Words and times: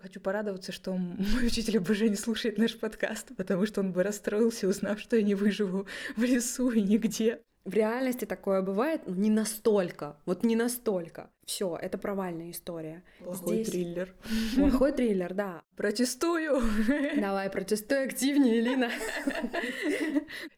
Хочу 0.00 0.20
порадоваться, 0.20 0.72
что 0.72 0.92
мой 0.96 1.46
учитель 1.46 1.78
ОБЖ 1.78 2.02
не 2.02 2.16
слушает 2.16 2.58
наш 2.58 2.78
подкаст, 2.78 3.28
потому 3.36 3.66
что 3.66 3.80
он 3.80 3.92
бы 3.92 4.02
расстроился, 4.02 4.68
узнав, 4.68 5.00
что 5.00 5.16
я 5.16 5.22
не 5.22 5.34
выживу 5.34 5.86
в 6.16 6.22
лесу 6.22 6.70
и 6.70 6.80
нигде. 6.80 7.40
В 7.64 7.74
реальности 7.74 8.24
такое 8.24 8.60
бывает, 8.60 9.02
но 9.06 9.14
не 9.14 9.30
настолько. 9.30 10.16
Вот 10.26 10.42
не 10.42 10.56
настолько. 10.56 11.30
Все, 11.44 11.78
это 11.80 11.96
провальная 11.96 12.50
история. 12.50 13.04
Плохой 13.20 13.54
Здесь... 13.54 13.70
триллер. 13.70 14.14
Плохой 14.56 14.92
триллер, 14.92 15.32
да. 15.32 15.62
Протестую. 15.76 16.60
Давай, 17.16 17.48
протестуй 17.50 18.04
активнее, 18.04 18.60
Лина. 18.60 18.90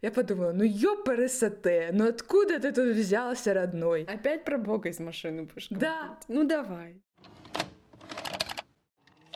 Я 0.00 0.12
подумала, 0.12 0.52
ну 0.52 0.64
ёпрст, 0.64 1.66
ну 1.92 2.08
откуда 2.08 2.58
ты 2.58 2.72
тут 2.72 2.96
взялся, 2.96 3.52
родной? 3.52 4.04
Опять 4.04 4.44
про 4.44 4.56
бога 4.56 4.88
из 4.88 4.98
машины 4.98 5.42
будешь 5.42 5.68
Да. 5.68 6.18
Ну 6.28 6.44
давай. 6.44 7.02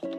Друзья, 0.00 0.14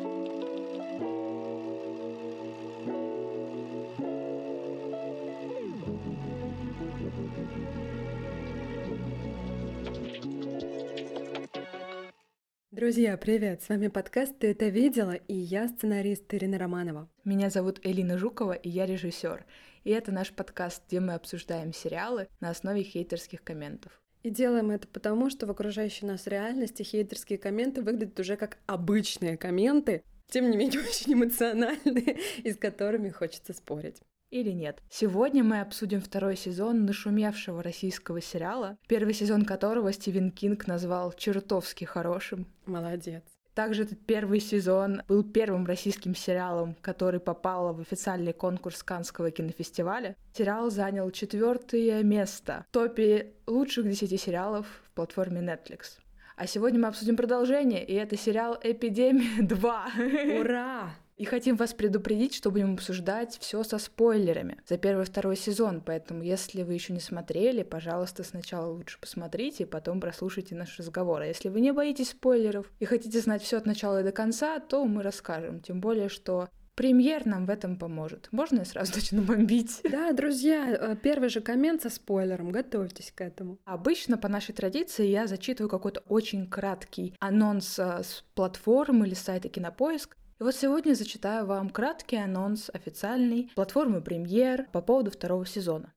привет! 13.15 13.61
С 13.61 13.69
вами 13.69 13.87
подкаст 13.87 14.37
«Ты 14.39 14.51
это 14.51 14.67
видела?» 14.67 15.13
и 15.13 15.33
я 15.33 15.69
сценарист 15.69 16.33
Ирина 16.33 16.57
Романова. 16.57 17.09
Меня 17.23 17.49
зовут 17.49 17.79
Элина 17.83 18.17
Жукова, 18.17 18.51
и 18.51 18.67
я 18.67 18.85
режиссер. 18.85 19.45
И 19.85 19.91
это 19.91 20.11
наш 20.11 20.33
подкаст, 20.33 20.83
где 20.87 20.99
мы 20.99 21.13
обсуждаем 21.13 21.71
сериалы 21.71 22.27
на 22.41 22.49
основе 22.49 22.83
хейтерских 22.83 23.45
комментов. 23.45 24.01
И 24.23 24.29
делаем 24.29 24.71
это 24.71 24.87
потому, 24.87 25.29
что 25.29 25.47
в 25.47 25.51
окружающей 25.51 26.05
нас 26.05 26.27
реальности 26.27 26.83
хейтерские 26.83 27.39
комменты 27.39 27.81
выглядят 27.81 28.19
уже 28.19 28.35
как 28.35 28.57
обычные 28.65 29.37
комменты, 29.37 30.03
тем 30.29 30.49
не 30.49 30.57
менее 30.57 30.79
очень 30.89 31.13
эмоциональные, 31.13 32.19
и 32.43 32.51
с 32.51 32.57
которыми 32.57 33.09
хочется 33.09 33.53
спорить 33.53 34.01
или 34.29 34.51
нет. 34.51 34.81
Сегодня 34.89 35.43
мы 35.43 35.59
обсудим 35.61 36.01
второй 36.01 36.35
сезон 36.37 36.85
нашумевшего 36.85 37.63
российского 37.63 38.21
сериала, 38.21 38.77
первый 38.87 39.13
сезон 39.13 39.45
которого 39.45 39.91
Стивен 39.91 40.31
Кинг 40.31 40.67
назвал 40.67 41.13
чертовски 41.13 41.85
хорошим. 41.85 42.47
Молодец. 42.65 43.23
Также 43.59 43.83
этот 43.83 43.99
первый 44.05 44.39
сезон 44.39 45.01
был 45.09 45.21
первым 45.21 45.65
российским 45.65 46.15
сериалом, 46.15 46.77
который 46.79 47.19
попал 47.19 47.73
в 47.73 47.81
официальный 47.81 48.31
конкурс 48.31 48.83
Канского 48.83 49.31
кинофестиваля. 49.31 50.15
Сериал 50.33 50.69
занял 50.69 51.11
четвертое 51.11 52.01
место 52.01 52.65
в 52.69 52.73
топе 52.73 53.33
лучших 53.47 53.83
десяти 53.83 54.15
сериалов 54.15 54.65
в 54.85 54.91
платформе 54.95 55.41
Netflix. 55.41 55.97
А 56.37 56.47
сегодня 56.47 56.79
мы 56.79 56.87
обсудим 56.87 57.17
продолжение, 57.17 57.83
и 57.83 57.93
это 57.95 58.15
сериал 58.15 58.57
«Эпидемия 58.63 59.41
2». 59.41 60.39
Ура! 60.39 60.91
И 61.19 61.25
хотим 61.25 61.57
вас 61.57 61.73
предупредить, 61.73 62.33
что 62.33 62.49
будем 62.49 62.75
обсуждать 62.75 63.37
все 63.41 63.65
со 63.65 63.77
спойлерами 63.77 64.57
за 64.65 64.77
первый 64.77 65.03
и 65.03 65.05
второй 65.05 65.35
сезон. 65.35 65.81
Поэтому, 65.85 66.23
если 66.23 66.63
вы 66.63 66.73
еще 66.73 66.93
не 66.93 67.01
смотрели, 67.01 67.63
пожалуйста, 67.63 68.23
сначала 68.23 68.71
лучше 68.71 68.97
посмотрите, 69.01 69.65
потом 69.65 69.99
прослушайте 69.99 70.55
наш 70.55 70.79
разговор. 70.79 71.21
А 71.21 71.25
если 71.25 71.49
вы 71.49 71.59
не 71.59 71.73
боитесь 71.73 72.11
спойлеров 72.11 72.71
и 72.79 72.85
хотите 72.85 73.19
знать 73.19 73.43
все 73.43 73.57
от 73.57 73.65
начала 73.65 73.99
и 73.99 74.03
до 74.05 74.13
конца, 74.13 74.61
то 74.61 74.85
мы 74.85 75.03
расскажем. 75.03 75.59
Тем 75.59 75.81
более, 75.81 76.07
что 76.07 76.47
Премьер 76.75 77.25
нам 77.25 77.45
в 77.45 77.49
этом 77.49 77.75
поможет. 77.75 78.29
Можно 78.31 78.59
я 78.59 78.65
сразу 78.65 78.93
начну 78.95 79.21
бомбить? 79.21 79.81
Да, 79.83 80.13
друзья, 80.13 80.69
э, 80.69 80.95
первый 80.95 81.27
же 81.27 81.41
коммент 81.41 81.81
со 81.81 81.89
спойлером, 81.89 82.53
готовьтесь 82.53 83.11
к 83.13 83.19
этому. 83.19 83.57
Обычно 83.65 84.17
по 84.17 84.29
нашей 84.29 84.55
традиции 84.55 85.05
я 85.05 85.27
зачитываю 85.27 85.69
какой-то 85.69 85.99
очень 86.07 86.47
краткий 86.47 87.13
анонс 87.19 87.77
э, 87.77 88.03
с 88.03 88.23
платформы 88.33 89.07
или 89.07 89.13
сайта 89.13 89.49
Кинопоиск, 89.49 90.15
и 90.39 90.43
вот 90.43 90.55
сегодня 90.55 90.93
зачитаю 90.93 91.45
вам 91.45 91.69
краткий 91.69 92.15
анонс 92.15 92.69
официальной 92.73 93.51
платформы 93.55 94.01
«Премьер» 94.01 94.67
по 94.71 94.81
поводу 94.81 95.11
второго 95.11 95.45
сезона. 95.45 95.91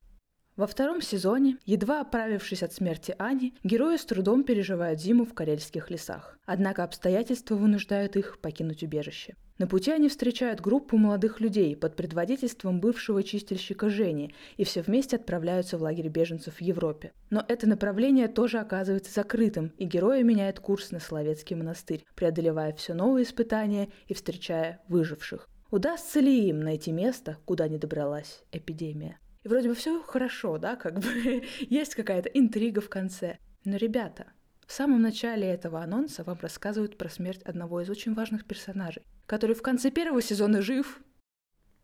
Во 0.55 0.67
втором 0.67 1.01
сезоне, 1.01 1.57
едва 1.65 2.01
оправившись 2.01 2.61
от 2.61 2.73
смерти 2.73 3.15
Ани, 3.17 3.55
герои 3.63 3.97
с 3.97 4.05
трудом 4.05 4.43
переживают 4.43 5.01
зиму 5.01 5.25
в 5.25 5.33
карельских 5.33 5.89
лесах. 5.89 6.37
Однако 6.45 6.83
обстоятельства 6.83 7.55
вынуждают 7.55 8.15
их 8.15 8.37
покинуть 8.39 8.83
убежище. 8.83 9.35
На 9.57 9.65
пути 9.65 9.91
они 9.91 10.09
встречают 10.09 10.61
группу 10.61 10.97
молодых 10.97 11.39
людей 11.39 11.75
под 11.75 11.95
предводительством 11.95 12.79
бывшего 12.79 13.23
чистильщика 13.23 13.89
Жени, 13.89 14.35
и 14.57 14.63
все 14.63 14.83
вместе 14.83 15.15
отправляются 15.15 15.79
в 15.79 15.81
лагерь 15.81 16.09
беженцев 16.09 16.55
в 16.57 16.61
Европе. 16.61 17.13
Но 17.31 17.43
это 17.47 17.67
направление 17.67 18.27
тоже 18.27 18.59
оказывается 18.59 19.11
закрытым, 19.11 19.71
и 19.77 19.85
герои 19.85 20.21
меняют 20.21 20.59
курс 20.59 20.91
на 20.91 20.99
Соловецкий 20.99 21.55
монастырь, 21.55 22.05
преодолевая 22.15 22.73
все 22.73 22.93
новые 22.93 23.25
испытания 23.25 23.89
и 24.07 24.13
встречая 24.13 24.81
выживших. 24.87 25.49
Удастся 25.71 26.19
ли 26.19 26.47
им 26.49 26.59
найти 26.59 26.91
место, 26.91 27.37
куда 27.45 27.67
не 27.67 27.79
добралась 27.79 28.43
эпидемия? 28.51 29.17
И 29.43 29.47
вроде 29.47 29.69
бы 29.69 29.75
все 29.75 30.01
хорошо, 30.01 30.57
да, 30.57 30.75
как 30.75 30.99
бы 30.99 31.43
есть 31.59 31.95
какая-то 31.95 32.29
интрига 32.29 32.81
в 32.81 32.89
конце. 32.89 33.37
Но, 33.65 33.77
ребята, 33.77 34.27
в 34.65 34.71
самом 34.71 35.01
начале 35.01 35.47
этого 35.47 35.81
анонса 35.81 36.23
вам 36.23 36.37
рассказывают 36.41 36.97
про 36.97 37.09
смерть 37.09 37.41
одного 37.43 37.81
из 37.81 37.89
очень 37.89 38.13
важных 38.13 38.45
персонажей, 38.45 39.03
который 39.25 39.55
в 39.55 39.61
конце 39.61 39.91
первого 39.91 40.21
сезона 40.21 40.61
жив. 40.61 41.01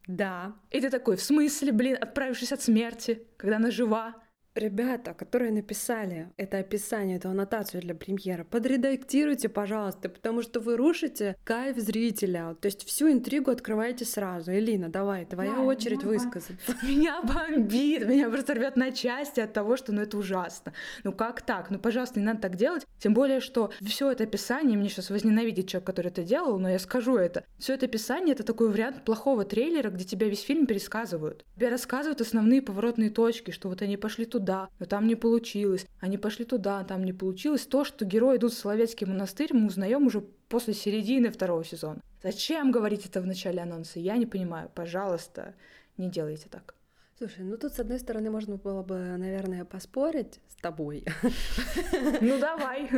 Да. 0.08 0.56
И 0.72 0.80
ты 0.81 0.90
такой, 0.90 1.18
в 1.18 1.22
смысле, 1.22 1.72
блин, 1.72 1.97
отправившись 2.00 2.52
от 2.52 2.62
смерти, 2.62 3.28
когда 3.38 3.58
она 3.58 3.72
жива? 3.72 4.16
Ребята, 4.55 5.13
которые 5.13 5.51
написали 5.51 6.29
это 6.35 6.57
описание, 6.57 7.17
эту 7.17 7.29
аннотацию 7.29 7.81
для 7.81 7.93
премьера, 7.93 8.43
подредактируйте, 8.43 9.47
пожалуйста, 9.47 10.09
потому 10.09 10.41
что 10.41 10.59
вы 10.59 10.75
рушите 10.75 11.35
кайф 11.43 11.77
зрителя. 11.77 12.55
То 12.59 12.65
есть 12.65 12.83
всю 12.85 13.11
интригу 13.11 13.51
открываете 13.51 14.05
сразу. 14.05 14.51
Элина, 14.51 14.89
давай, 14.89 15.25
твоя 15.25 15.53
да, 15.53 15.61
очередь 15.61 16.03
высказаться. 16.03 16.63
Меня 16.83 17.21
бомбит, 17.21 18.07
меня 18.07 18.29
просто 18.29 18.55
рвет 18.55 18.75
на 18.75 18.91
части 18.91 19.39
от 19.39 19.53
того, 19.53 19.77
что 19.77 19.91
ну 19.91 20.01
это 20.01 20.17
ужасно. 20.17 20.73
Ну 21.03 21.13
как 21.13 21.41
так? 21.41 21.69
Ну, 21.69 21.77
пожалуйста, 21.77 22.19
не 22.19 22.25
надо 22.25 22.41
так 22.41 22.55
делать. 22.55 22.85
Тем 22.97 23.13
более, 23.13 23.39
что 23.39 23.71
все 23.81 24.11
это 24.11 24.23
описание, 24.23 24.77
мне 24.77 24.89
сейчас 24.89 25.09
возненавидит 25.09 25.67
человек, 25.67 25.85
который 25.85 26.07
это 26.07 26.23
делал, 26.23 26.57
но 26.57 26.69
я 26.69 26.79
скажу 26.79 27.17
это. 27.17 27.43
Все 27.59 27.75
это 27.75 27.85
описание 27.85 28.33
это 28.33 28.43
такой 28.43 28.69
вариант 28.69 29.05
плохого 29.05 29.45
трейлера, 29.45 29.89
где 29.89 30.05
тебя 30.05 30.27
весь 30.27 30.41
фильм 30.41 30.66
пересказывают. 30.66 31.45
Тебе 31.55 31.69
рассказывают 31.69 32.19
основные 32.19 32.61
поворотные 32.61 33.11
точки, 33.11 33.51
что 33.51 33.69
вот 33.69 33.81
они 33.81 33.95
пошли 33.95 34.25
туда, 34.25 34.38
туда, 34.39 34.69
но 34.79 34.85
там 34.85 35.07
не 35.07 35.16
получилось. 35.16 35.85
Они 36.00 36.17
пошли 36.17 36.45
туда, 36.45 36.83
там 36.83 37.03
не 37.03 37.13
получилось. 37.13 37.66
То, 37.66 37.83
что 37.83 38.05
герои 38.05 38.38
идут 38.38 38.53
в 38.53 38.57
Соловецкий 38.57 39.05
монастырь, 39.05 39.53
мы 39.53 39.67
узнаем 39.67 40.07
уже 40.07 40.22
после 40.47 40.73
середины 40.73 41.29
второго 41.29 41.63
сезона. 41.63 42.01
Зачем 42.23 42.72
говорить 42.72 43.05
это 43.05 43.22
в 43.22 43.28
начале 43.28 43.61
анонса? 43.61 43.99
Я 43.99 44.17
не 44.17 44.25
понимаю. 44.25 44.69
Пожалуйста, 44.73 45.55
не 45.97 46.09
делайте 46.09 46.47
так. 46.49 46.75
Слушай, 47.17 47.44
ну 47.44 47.57
тут, 47.57 47.73
с 47.73 47.79
одной 47.79 47.99
стороны, 47.99 48.31
можно 48.31 48.55
было 48.55 48.81
бы, 48.81 48.95
наверное, 48.95 49.66
поспорить 49.66 50.39
с 50.47 50.55
тобой. 50.55 51.05
Ну 52.22 52.39
давай. 52.39 52.89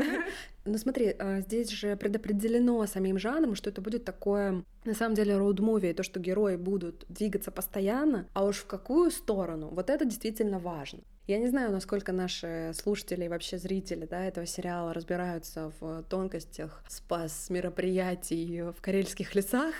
Ну 0.63 0.77
смотри, 0.77 1.15
а, 1.17 1.39
здесь 1.41 1.71
же 1.71 1.95
предопределено 1.95 2.85
самим 2.85 3.17
жанром, 3.17 3.55
что 3.55 3.71
это 3.71 3.81
будет 3.81 4.05
такое, 4.05 4.63
на 4.85 4.93
самом 4.93 5.15
деле, 5.15 5.33
роуд-муви, 5.33 5.93
то, 5.95 6.03
что 6.03 6.19
герои 6.19 6.55
будут 6.55 7.03
двигаться 7.09 7.49
постоянно, 7.49 8.27
а 8.33 8.45
уж 8.45 8.57
в 8.57 8.67
какую 8.67 9.09
сторону, 9.09 9.69
вот 9.69 9.89
это 9.89 10.05
действительно 10.05 10.59
важно. 10.59 10.99
Я 11.27 11.37
не 11.37 11.47
знаю, 11.47 11.71
насколько 11.71 12.11
наши 12.11 12.71
слушатели 12.73 13.25
и 13.25 13.27
вообще 13.29 13.57
зрители 13.57 14.05
да, 14.05 14.25
этого 14.25 14.45
сериала 14.45 14.93
разбираются 14.93 15.71
в 15.79 16.03
тонкостях 16.03 16.83
спас 16.87 17.49
мероприятий 17.49 18.63
в 18.63 18.81
карельских 18.81 19.35
лесах, 19.35 19.75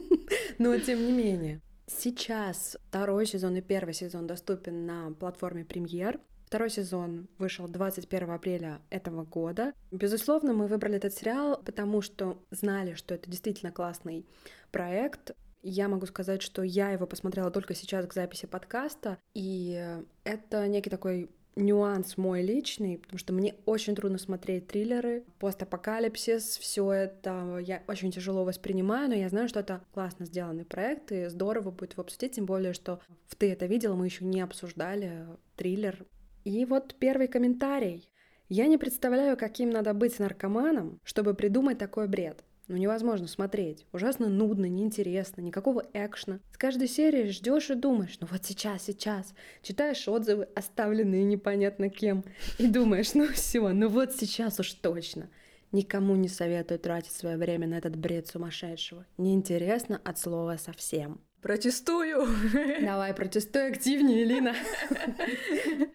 но 0.58 0.78
тем 0.78 1.04
не 1.04 1.12
менее. 1.12 1.60
Сейчас 1.86 2.78
второй 2.88 3.26
сезон 3.26 3.56
и 3.56 3.60
первый 3.60 3.92
сезон 3.92 4.26
доступен 4.26 4.86
на 4.86 5.12
платформе 5.12 5.64
Премьер. 5.64 6.18
Второй 6.46 6.70
сезон 6.70 7.28
вышел 7.38 7.68
21 7.68 8.30
апреля 8.30 8.80
этого 8.88 9.24
года. 9.24 9.72
Безусловно, 9.90 10.52
мы 10.52 10.68
выбрали 10.68 10.96
этот 10.96 11.12
сериал, 11.12 11.60
потому 11.62 12.00
что 12.00 12.38
знали, 12.50 12.94
что 12.94 13.14
это 13.14 13.28
действительно 13.28 13.72
классный 13.72 14.24
проект. 14.70 15.32
Я 15.66 15.88
могу 15.88 16.04
сказать, 16.04 16.42
что 16.42 16.62
я 16.62 16.90
его 16.90 17.06
посмотрела 17.06 17.50
только 17.50 17.74
сейчас 17.74 18.06
к 18.06 18.12
записи 18.12 18.44
подкаста, 18.44 19.16
и 19.32 19.98
это 20.22 20.68
некий 20.68 20.90
такой 20.90 21.30
нюанс 21.56 22.18
мой 22.18 22.42
личный, 22.42 22.98
потому 22.98 23.18
что 23.18 23.32
мне 23.32 23.54
очень 23.64 23.94
трудно 23.94 24.18
смотреть 24.18 24.66
триллеры, 24.66 25.24
постапокалипсис, 25.38 26.58
все 26.58 26.92
это 26.92 27.58
я 27.64 27.82
очень 27.88 28.10
тяжело 28.10 28.44
воспринимаю, 28.44 29.08
но 29.08 29.14
я 29.14 29.30
знаю, 29.30 29.48
что 29.48 29.60
это 29.60 29.82
классно 29.94 30.26
сделанный 30.26 30.66
проект, 30.66 31.12
и 31.12 31.28
здорово 31.28 31.70
будет 31.70 31.92
его 31.92 32.02
обсудить, 32.02 32.32
тем 32.32 32.44
более, 32.44 32.74
что 32.74 33.00
в 33.26 33.34
«Ты 33.34 33.50
это 33.50 33.64
видела» 33.64 33.94
мы 33.94 34.04
еще 34.04 34.26
не 34.26 34.42
обсуждали 34.42 35.26
триллер. 35.56 36.04
И 36.44 36.66
вот 36.66 36.94
первый 36.98 37.26
комментарий. 37.26 38.10
Я 38.50 38.66
не 38.66 38.76
представляю, 38.76 39.38
каким 39.38 39.70
надо 39.70 39.94
быть 39.94 40.18
наркоманом, 40.18 41.00
чтобы 41.04 41.32
придумать 41.32 41.78
такой 41.78 42.06
бред. 42.06 42.44
Ну 42.66 42.76
невозможно 42.76 43.26
смотреть. 43.26 43.86
Ужасно 43.92 44.28
нудно, 44.28 44.64
неинтересно, 44.66 45.42
никакого 45.42 45.84
экшна. 45.92 46.40
С 46.52 46.56
каждой 46.56 46.88
серии 46.88 47.28
ждешь 47.28 47.68
и 47.70 47.74
думаешь, 47.74 48.16
ну 48.20 48.26
вот 48.30 48.44
сейчас, 48.44 48.84
сейчас. 48.84 49.34
Читаешь 49.62 50.08
отзывы, 50.08 50.48
оставленные 50.54 51.24
непонятно 51.24 51.90
кем, 51.90 52.24
и 52.58 52.66
думаешь, 52.66 53.14
ну 53.14 53.26
все, 53.28 53.68
ну 53.68 53.88
вот 53.88 54.14
сейчас 54.14 54.60
уж 54.60 54.72
точно. 54.72 55.28
Никому 55.72 56.14
не 56.14 56.28
советую 56.28 56.78
тратить 56.78 57.12
свое 57.12 57.36
время 57.36 57.66
на 57.66 57.74
этот 57.74 57.96
бред 57.96 58.28
сумасшедшего. 58.28 59.04
Неинтересно 59.18 60.00
от 60.02 60.18
слова 60.18 60.56
совсем. 60.56 61.20
Протестую! 61.42 62.26
Давай, 62.80 63.12
протестуй 63.12 63.68
активнее, 63.68 64.24
Лина. 64.24 64.54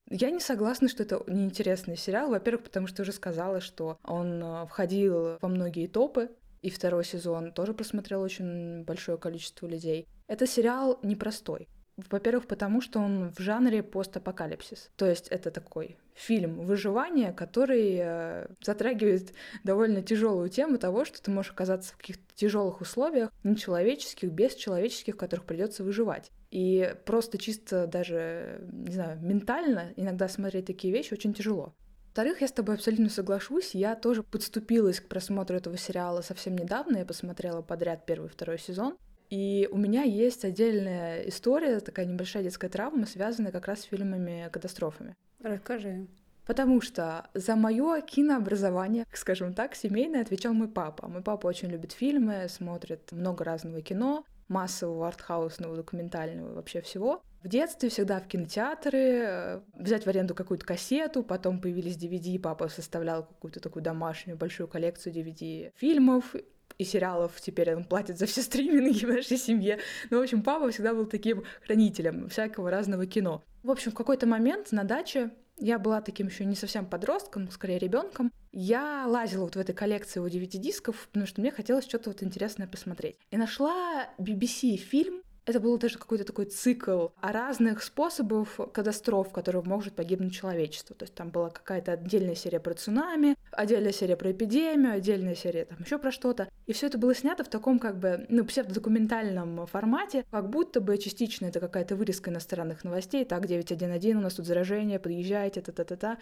Я 0.08 0.30
не 0.30 0.40
согласна, 0.40 0.88
что 0.90 1.02
это 1.02 1.24
неинтересный 1.26 1.98
сериал. 1.98 2.30
Во-первых, 2.30 2.66
потому 2.66 2.86
что 2.86 3.02
уже 3.02 3.12
сказала, 3.14 3.60
что 3.60 3.98
он 4.04 4.44
э, 4.44 4.68
входил 4.68 5.40
во 5.42 5.48
многие 5.48 5.88
топы, 5.88 6.30
и 6.62 6.70
второй 6.70 7.06
сезон 7.06 7.52
тоже 7.52 7.74
просмотрел 7.74 8.22
очень 8.22 8.84
большое 8.84 9.18
количество 9.18 9.68
людей. 9.68 10.08
Это 10.28 10.46
сериал 10.48 11.00
непростой. 11.04 11.68
Во-первых, 12.10 12.48
потому 12.48 12.82
что 12.82 13.00
он 13.00 13.32
в 13.32 13.40
жанре 13.40 13.84
постапокалипсис. 13.84 14.90
То 14.96 15.06
есть 15.06 15.28
это 15.28 15.52
такой 15.52 15.98
фильм 16.14 16.62
выживания, 16.62 17.34
который 17.34 17.98
э, 18.00 18.48
затрагивает 18.62 19.34
довольно 19.64 20.02
тяжелую 20.02 20.50
тему 20.50 20.78
того, 20.78 21.04
что 21.04 21.22
ты 21.22 21.32
можешь 21.32 21.52
оказаться 21.52 21.94
в 21.94 21.98
каких-то 21.98 22.24
тяжелых 22.36 22.82
условиях, 22.82 23.32
нечеловеческих, 23.44 24.32
бесчеловеческих, 24.32 25.16
в 25.16 25.18
которых 25.18 25.46
придется 25.46 25.84
выживать. 25.84 26.32
И 26.52 26.96
просто 27.06 27.38
чисто 27.38 27.86
даже, 27.86 28.62
не 28.72 28.94
знаю, 28.94 29.20
ментально 29.22 29.94
иногда 29.96 30.28
смотреть 30.28 30.66
такие 30.66 30.94
вещи 30.94 31.14
очень 31.14 31.34
тяжело. 31.34 31.74
Во-вторых, 32.20 32.42
я 32.42 32.48
с 32.50 32.52
тобой 32.52 32.76
абсолютно 32.76 33.08
соглашусь. 33.08 33.74
Я 33.74 33.96
тоже 33.96 34.24
подступилась 34.24 35.00
к 35.00 35.08
просмотру 35.08 35.56
этого 35.56 35.78
сериала 35.78 36.20
совсем 36.20 36.58
недавно. 36.58 36.98
Я 36.98 37.06
посмотрела 37.06 37.62
подряд 37.62 38.06
первый 38.06 38.26
и 38.26 38.30
второй 38.30 38.60
сезон. 38.60 38.98
И 39.30 39.70
у 39.72 39.78
меня 39.78 40.04
есть 40.04 40.44
отдельная 40.44 41.22
история, 41.30 41.80
такая 41.80 42.06
небольшая 42.06 42.44
детская 42.44 42.68
травма, 42.68 43.06
связанная 43.06 43.54
как 43.54 43.68
раз 43.68 43.80
с 43.80 43.84
фильмами-катастрофами. 43.84 45.16
Расскажи. 45.42 46.08
Потому 46.46 46.82
что 46.82 47.30
за 47.34 47.56
мое 47.56 48.02
кинообразование, 48.02 49.06
скажем 49.14 49.54
так, 49.54 49.74
семейное 49.74 50.22
отвечал 50.22 50.52
мой 50.52 50.68
папа. 50.68 51.08
Мой 51.08 51.22
папа 51.22 51.48
очень 51.48 51.70
любит 51.70 51.94
фильмы, 51.94 52.48
смотрит 52.50 53.14
много 53.14 53.46
разного 53.46 53.82
кино, 53.82 54.26
массового, 54.50 55.08
артхаусного, 55.08 55.78
документального, 55.78 56.54
вообще 56.56 56.82
всего. 56.82 57.24
В 57.44 57.48
детстве 57.48 57.90
всегда 57.90 58.20
в 58.20 58.28
кинотеатры, 58.28 59.00
э, 59.00 59.62
взять 59.74 60.06
в 60.06 60.10
аренду 60.10 60.36
какую-то 60.36 60.66
кассету, 60.66 61.24
потом 61.24 61.62
появились 61.62 61.96
DVD, 61.96 62.38
папа 62.38 62.68
составлял 62.68 63.24
какую-то 63.24 63.62
такую 63.62 63.82
домашнюю 63.82 64.38
большую 64.38 64.68
коллекцию 64.68 65.14
DVD 65.14 65.72
фильмов, 65.76 66.36
и 66.78 66.84
сериалов 66.84 67.40
теперь 67.40 67.76
он 67.76 67.86
платит 67.86 68.18
за 68.18 68.26
все 68.26 68.42
стриминги 68.44 69.06
в 69.06 69.10
нашей 69.10 69.38
семье. 69.38 69.80
Ну, 70.10 70.20
в 70.20 70.22
общем, 70.22 70.44
папа 70.44 70.70
всегда 70.70 70.94
был 70.94 71.06
таким 71.06 71.44
хранителем 71.66 72.28
всякого 72.28 72.70
разного 72.70 73.06
кино. 73.06 73.42
В 73.64 73.72
общем, 73.72 73.92
в 73.92 73.96
какой-то 73.96 74.28
момент 74.28 74.72
на 74.72 74.84
даче 74.84 75.32
я 75.58 75.78
была 75.80 76.02
таким 76.02 76.28
еще 76.28 76.46
не 76.46 76.56
совсем 76.56 76.86
подростком, 76.86 77.50
скорее 77.52 77.80
ребенком. 77.80 78.32
Я 78.52 79.06
лазила 79.08 79.44
вот 79.44 79.56
в 79.56 79.60
этой 79.60 79.76
коллекции 79.76 80.20
его 80.20 80.28
DVD-дисков, 80.28 81.08
потому 81.08 81.26
что 81.26 81.42
мне 81.42 81.52
хотелось 81.52 81.86
что-то 81.86 82.10
вот 82.10 82.24
интересное 82.24 82.68
посмотреть. 82.68 83.18
И 83.32 83.38
нашла 83.38 84.10
BBC 84.18 84.78
фильм 84.78 85.22
это 85.50 85.60
был 85.60 85.78
даже 85.78 85.98
какой-то 85.98 86.24
такой 86.24 86.46
цикл 86.46 87.10
о 87.20 87.32
разных 87.32 87.84
способах 87.84 88.60
катастроф, 88.72 89.30
в 89.30 89.32
которых 89.32 89.66
может 89.66 89.94
погибнуть 89.94 90.34
человечество. 90.34 90.96
То 90.96 91.04
есть 91.04 91.16
там 91.16 91.30
была 91.30 91.50
какая-то 91.50 91.94
отдельная 91.94 92.36
серия 92.36 92.60
про 92.60 92.74
цунами, 92.74 93.36
отдельная 93.52 93.92
серия 93.92 94.16
про 94.16 94.32
эпидемию, 94.32 94.94
отдельная 94.94 95.36
серия 95.36 95.66
там 95.66 95.80
еще 95.80 95.98
про 95.98 96.12
что-то. 96.12 96.50
И 96.66 96.74
все 96.74 96.88
это 96.88 96.98
было 96.98 97.16
снято 97.16 97.44
в 97.44 97.50
таком 97.50 97.80
как 97.80 98.00
бы, 98.00 98.26
ну, 98.30 98.46
псевдодокументальном 98.46 99.66
формате, 99.68 100.26
как 100.32 100.50
будто 100.50 100.82
бы 100.82 100.98
частично 100.98 101.48
это 101.48 101.60
какая-то 101.60 101.96
вырезка 101.96 102.30
иностранных 102.30 102.84
новостей. 102.84 103.26
Так, 103.26 103.48
911, 103.48 104.16
у 104.16 104.20
нас 104.20 104.36
тут 104.36 104.46
заражение, 104.46 105.00
подъезжайте, 105.00 105.62
та-та-та-та. 105.62 106.18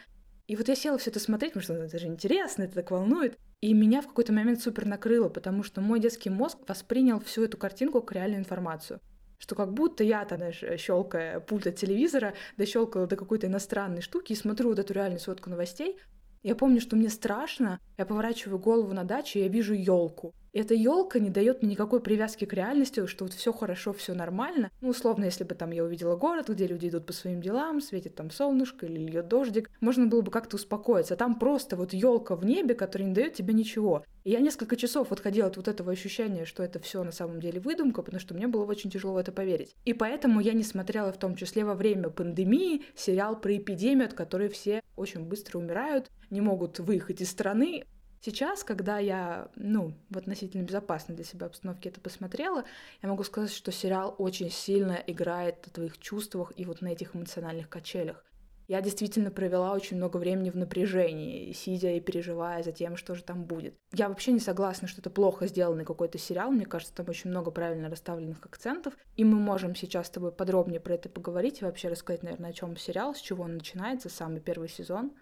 И 0.47 0.55
вот 0.55 0.69
я 0.69 0.75
села 0.75 0.97
все 0.97 1.09
это 1.09 1.19
смотреть, 1.19 1.53
потому 1.53 1.63
что 1.63 1.73
ну, 1.73 1.81
это 1.81 1.99
же 1.99 2.07
интересно, 2.07 2.63
это 2.63 2.75
так 2.75 2.91
волнует. 2.91 3.37
И 3.59 3.73
меня 3.73 4.01
в 4.01 4.07
какой-то 4.07 4.31
момент 4.31 4.61
супер 4.61 4.85
накрыло, 4.85 5.27
потому 5.27 5.63
что 5.63 5.81
мой 5.81 5.99
детский 5.99 6.29
мозг 6.29 6.59
воспринял 6.67 7.19
всю 7.19 7.43
эту 7.43 7.57
картинку 7.57 8.01
как 8.01 8.13
реальную 8.13 8.39
информацию 8.39 9.01
что 9.37 9.55
как 9.55 9.73
будто 9.73 10.03
я 10.03 10.25
там, 10.25 10.39
знаешь, 10.39 10.63
щелкая 10.79 11.39
пульт 11.39 11.67
от 11.67 11.75
телевизора, 11.75 12.33
дощелкала 12.57 13.07
до 13.07 13.15
какой-то 13.15 13.47
иностранной 13.47 14.01
штуки 14.01 14.33
и 14.33 14.35
смотрю 14.35 14.69
вот 14.69 14.79
эту 14.79 14.93
реальную 14.93 15.19
сводку 15.19 15.49
новостей. 15.49 15.97
Я 16.43 16.55
помню, 16.55 16.79
что 16.79 16.95
мне 16.95 17.09
страшно, 17.09 17.79
я 17.97 18.05
поворачиваю 18.05 18.59
голову 18.59 18.93
на 18.93 19.03
дачу, 19.03 19.39
и 19.39 19.41
я 19.41 19.47
вижу 19.47 19.73
елку 19.73 20.33
эта 20.53 20.73
елка 20.73 21.19
не 21.19 21.29
дает 21.29 21.61
мне 21.61 21.71
никакой 21.71 21.99
привязки 21.99 22.45
к 22.45 22.53
реальности, 22.53 23.05
что 23.05 23.25
вот 23.25 23.33
все 23.33 23.53
хорошо, 23.53 23.93
все 23.93 24.13
нормально. 24.13 24.71
Ну, 24.81 24.89
условно, 24.89 25.25
если 25.25 25.43
бы 25.43 25.55
там 25.55 25.71
я 25.71 25.83
увидела 25.83 26.15
город, 26.15 26.49
где 26.49 26.67
люди 26.67 26.87
идут 26.87 27.05
по 27.05 27.13
своим 27.13 27.41
делам, 27.41 27.81
светит 27.81 28.15
там 28.15 28.31
солнышко 28.31 28.85
или 28.85 28.99
льет 28.99 29.27
дождик, 29.27 29.69
можно 29.81 30.07
было 30.07 30.21
бы 30.21 30.31
как-то 30.31 30.55
успокоиться. 30.55 31.15
Там 31.15 31.37
просто 31.37 31.75
вот 31.75 31.93
елка 31.93 32.35
в 32.35 32.45
небе, 32.45 32.75
которая 32.75 33.07
не 33.09 33.13
дает 33.13 33.33
тебе 33.33 33.53
ничего. 33.53 34.03
И 34.23 34.31
я 34.31 34.39
несколько 34.39 34.75
часов 34.75 35.09
вот 35.09 35.19
ходила 35.19 35.47
от 35.47 35.57
вот 35.57 35.67
этого 35.67 35.91
ощущения, 35.91 36.45
что 36.45 36.63
это 36.63 36.79
все 36.79 37.03
на 37.03 37.11
самом 37.11 37.39
деле 37.39 37.59
выдумка, 37.59 38.01
потому 38.01 38.19
что 38.19 38.33
мне 38.33 38.47
было 38.47 38.65
очень 38.65 38.89
тяжело 38.89 39.13
в 39.13 39.17
это 39.17 39.31
поверить. 39.31 39.75
И 39.85 39.93
поэтому 39.93 40.41
я 40.41 40.53
не 40.53 40.63
смотрела 40.63 41.13
в 41.13 41.17
том 41.17 41.35
числе 41.35 41.63
во 41.63 41.75
время 41.75 42.09
пандемии 42.09 42.83
сериал 42.95 43.39
про 43.39 43.55
эпидемию, 43.55 44.07
от 44.07 44.13
которой 44.13 44.49
все 44.49 44.81
очень 44.95 45.23
быстро 45.23 45.59
умирают, 45.59 46.11
не 46.29 46.41
могут 46.41 46.79
выехать 46.79 47.21
из 47.21 47.29
страны, 47.29 47.85
Сейчас, 48.21 48.63
когда 48.63 48.97
я, 48.97 49.49
ну, 49.55 49.93
в 50.09 50.17
относительно 50.17 50.63
безопасной 50.63 51.15
для 51.15 51.25
себя 51.25 51.47
обстановке 51.47 51.89
это 51.89 52.01
посмотрела, 52.01 52.65
я 53.01 53.09
могу 53.09 53.23
сказать, 53.23 53.51
что 53.51 53.71
сериал 53.71 54.15
очень 54.17 54.49
сильно 54.49 55.01
играет 55.07 55.65
на 55.65 55.71
твоих 55.71 55.97
чувствах 55.99 56.51
и 56.55 56.65
вот 56.65 56.81
на 56.81 56.87
этих 56.87 57.15
эмоциональных 57.15 57.69
качелях. 57.69 58.23
Я 58.67 58.81
действительно 58.81 59.31
провела 59.31 59.71
очень 59.71 59.95
много 59.95 60.17
времени 60.17 60.49
в 60.49 60.57
напряжении, 60.57 61.53
сидя 61.53 61.93
и 61.93 62.01
переживая 62.01 62.63
за 62.63 62.73
тем, 62.73 62.97
что 62.97 63.15
же 63.15 63.23
там 63.23 63.45
будет. 63.45 63.75
Я 63.93 64.09
вообще 64.09 64.33
не 64.33 64.41
согласна, 64.41 64.89
что 64.89 64.99
это 64.99 65.09
плохо 65.09 65.47
сделанный 65.47 65.85
какой-то 65.85 66.17
сериал. 66.17 66.51
Мне 66.51 66.65
кажется, 66.65 66.93
там 66.93 67.07
очень 67.07 67.29
много 67.29 67.49
правильно 67.49 67.89
расставленных 67.89 68.45
акцентов. 68.45 68.93
И 69.15 69.23
мы 69.23 69.39
можем 69.39 69.73
сейчас 69.73 70.07
с 70.07 70.09
тобой 70.09 70.33
подробнее 70.33 70.81
про 70.81 70.95
это 70.95 71.07
поговорить 71.07 71.61
и 71.61 71.65
вообще 71.65 71.87
рассказать, 71.87 72.23
наверное, 72.23 72.49
о 72.49 72.53
чем 72.53 72.75
сериал, 72.75 73.15
с 73.15 73.21
чего 73.21 73.45
он 73.45 73.53
начинается, 73.53 74.09
самый 74.09 74.41
первый 74.41 74.67
сезон. 74.67 75.13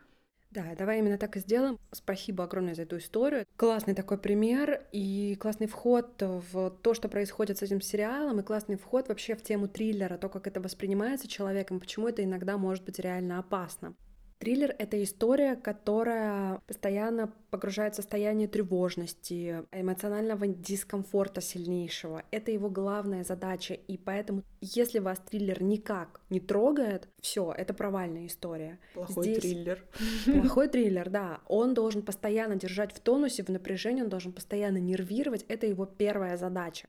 Да, 0.55 0.63
давай 0.77 0.99
именно 0.99 1.17
так 1.17 1.35
и 1.35 1.41
сделаем. 1.41 1.77
Спасибо 1.91 2.45
огромное 2.45 2.75
за 2.75 2.83
эту 2.83 2.97
историю. 2.97 3.45
Классный 3.57 3.93
такой 3.93 4.17
пример 4.17 4.85
и 4.93 5.35
классный 5.37 5.67
вход 5.67 6.13
в 6.21 6.69
то, 6.81 6.93
что 6.93 7.09
происходит 7.09 7.57
с 7.57 7.61
этим 7.61 7.81
сериалом, 7.81 8.39
и 8.39 8.43
классный 8.43 8.77
вход 8.77 9.09
вообще 9.09 9.35
в 9.35 9.43
тему 9.43 9.67
триллера, 9.67 10.17
то, 10.17 10.29
как 10.29 10.47
это 10.47 10.61
воспринимается 10.61 11.27
человеком, 11.27 11.81
почему 11.81 12.07
это 12.07 12.23
иногда 12.23 12.57
может 12.57 12.85
быть 12.85 12.99
реально 12.99 13.39
опасно. 13.39 13.95
Триллер— 14.37 14.75
это 14.79 15.01
история, 15.01 15.55
которая 15.55 16.59
постоянно 16.67 17.33
погружает 17.51 17.93
в 17.93 17.95
состояние 17.95 18.47
тревожности, 18.49 19.63
эмоционального 19.71 20.45
дискомфорта 20.47 21.39
сильнейшего. 21.39 22.23
Это 22.31 22.51
его 22.51 22.69
главная 22.69 23.23
задача, 23.23 23.73
и 23.73 23.97
поэтому, 23.97 24.43
если 24.59 24.99
вас 24.99 25.19
триллер 25.19 25.63
никак 25.63 26.19
не 26.29 26.41
трогает, 26.41 27.07
все, 27.21 27.53
это 27.57 27.73
провальная 27.73 28.27
история. 28.27 28.79
Плохой 28.93 29.23
Здесь... 29.23 29.39
триллер. 29.39 29.85
Плохой 30.25 30.67
триллер, 30.67 31.09
да. 31.09 31.39
Он 31.47 31.73
должен 31.73 32.01
постоянно 32.01 32.55
держать 32.55 32.93
в 32.93 32.99
тонусе, 32.99 33.43
в 33.43 33.49
напряжении, 33.49 34.03
он 34.03 34.09
должен 34.09 34.33
постоянно 34.33 34.77
нервировать. 34.77 35.45
Это 35.47 35.65
его 35.65 35.85
первая 35.85 36.35
задача. 36.35 36.87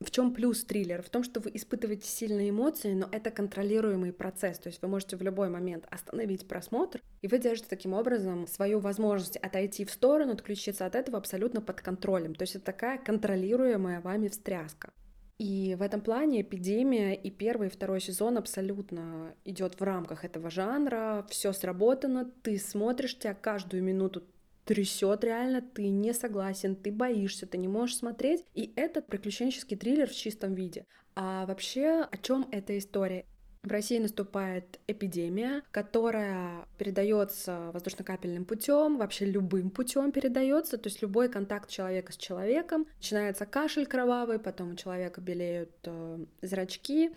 В 0.00 0.10
чем 0.10 0.32
плюс 0.32 0.64
триллера? 0.64 1.02
В 1.02 1.10
том, 1.10 1.22
что 1.22 1.40
вы 1.40 1.50
испытываете 1.52 2.08
сильные 2.08 2.50
эмоции, 2.50 2.94
но 2.94 3.06
это 3.12 3.30
контролируемый 3.30 4.14
процесс. 4.14 4.58
То 4.58 4.68
есть 4.68 4.80
вы 4.80 4.88
можете 4.88 5.16
в 5.16 5.22
любой 5.22 5.50
момент 5.50 5.86
остановить 5.90 6.48
просмотр, 6.48 7.02
и 7.20 7.28
вы 7.28 7.38
держите 7.38 7.68
таким 7.68 7.92
образом 7.92 8.46
свою 8.46 8.80
возможность 8.80 9.36
отойти 9.36 9.84
в 9.84 9.90
сторону, 9.90 10.32
отключиться 10.32 10.86
от 10.86 10.94
этого 10.94 11.18
абсолютно 11.18 11.60
под 11.60 11.82
контролем. 11.82 12.34
То 12.34 12.44
есть 12.44 12.56
это 12.56 12.64
такая 12.64 12.96
контролируемая 12.96 14.00
вами 14.00 14.28
встряска. 14.28 14.90
И 15.36 15.74
в 15.74 15.82
этом 15.82 16.00
плане 16.00 16.42
эпидемия 16.42 17.14
и 17.14 17.30
первый 17.30 17.68
и 17.68 17.70
второй 17.70 18.00
сезон 18.00 18.36
абсолютно 18.36 19.34
идет 19.44 19.80
в 19.80 19.82
рамках 19.82 20.24
этого 20.24 20.50
жанра, 20.50 21.26
все 21.30 21.52
сработано, 21.52 22.30
ты 22.42 22.58
смотришь, 22.58 23.18
тебя 23.18 23.34
каждую 23.34 23.82
минуту 23.82 24.22
трясет 24.64 25.24
реально, 25.24 25.62
ты 25.62 25.88
не 25.88 26.12
согласен, 26.12 26.76
ты 26.76 26.92
боишься, 26.92 27.46
ты 27.46 27.58
не 27.58 27.68
можешь 27.68 27.96
смотреть. 27.96 28.44
И 28.54 28.72
это 28.76 29.02
приключенческий 29.02 29.76
триллер 29.76 30.08
в 30.08 30.14
чистом 30.14 30.54
виде. 30.54 30.86
А 31.14 31.46
вообще, 31.46 32.08
о 32.10 32.16
чем 32.16 32.48
эта 32.50 32.78
история? 32.78 33.26
В 33.62 33.70
России 33.70 33.98
наступает 33.98 34.80
эпидемия, 34.86 35.62
которая 35.70 36.66
передается 36.78 37.70
воздушно-капельным 37.74 38.46
путем, 38.46 38.96
вообще 38.96 39.26
любым 39.26 39.68
путем 39.70 40.12
передается, 40.12 40.78
то 40.78 40.88
есть 40.88 41.02
любой 41.02 41.28
контакт 41.28 41.68
человека 41.68 42.12
с 42.12 42.16
человеком. 42.16 42.86
Начинается 42.96 43.44
кашель 43.44 43.86
кровавый, 43.86 44.38
потом 44.38 44.72
у 44.72 44.76
человека 44.76 45.20
белеют 45.20 45.76
э, 45.84 46.24
зрачки, 46.40 47.10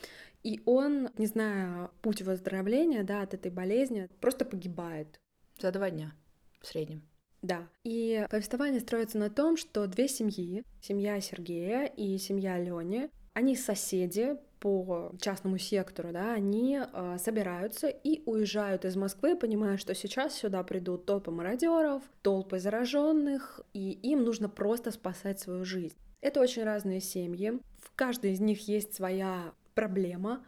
и 0.43 0.61
он, 0.65 1.09
не 1.17 1.27
зная 1.27 1.89
путь 2.01 2.21
выздоровления 2.21 3.03
да, 3.03 3.21
от 3.21 3.33
этой 3.33 3.49
болезни, 3.49 4.09
просто 4.19 4.43
погибает. 4.43 5.21
За 5.59 5.71
два 5.71 5.89
дня 5.89 6.13
в 6.59 6.67
среднем. 6.67 7.03
Да. 7.43 7.67
И 7.83 8.25
повествование 8.31 8.79
строится 8.79 9.17
на 9.19 9.29
том, 9.29 9.57
что 9.57 9.85
две 9.85 10.07
семьи, 10.07 10.63
семья 10.81 11.19
Сергея 11.19 11.85
и 11.85 12.17
семья 12.17 12.57
Лёни, 12.57 13.09
Они 13.33 13.55
соседи 13.55 14.37
по 14.59 15.11
частному 15.19 15.57
сектору, 15.57 16.13
да, 16.13 16.33
они 16.33 16.79
э, 16.79 17.17
собираются 17.19 17.89
и 17.89 18.21
уезжают 18.25 18.85
из 18.85 18.95
Москвы, 18.95 19.35
понимая, 19.35 19.75
что 19.75 19.93
сейчас 19.93 20.35
сюда 20.35 20.63
придут 20.63 21.05
толпы 21.05 21.31
мародеров, 21.31 22.01
толпы 22.21 22.59
зараженных, 22.59 23.59
и 23.73 23.91
им 23.91 24.23
нужно 24.23 24.47
просто 24.47 24.91
спасать 24.91 25.39
свою 25.39 25.65
жизнь. 25.65 25.97
Это 26.21 26.39
очень 26.39 26.63
разные 26.63 27.01
семьи. 27.01 27.59
В 27.81 27.91
каждой 27.95 28.31
из 28.31 28.39
них 28.39 28.65
есть 28.69 28.93
своя 28.93 29.51
проблема, 29.73 30.45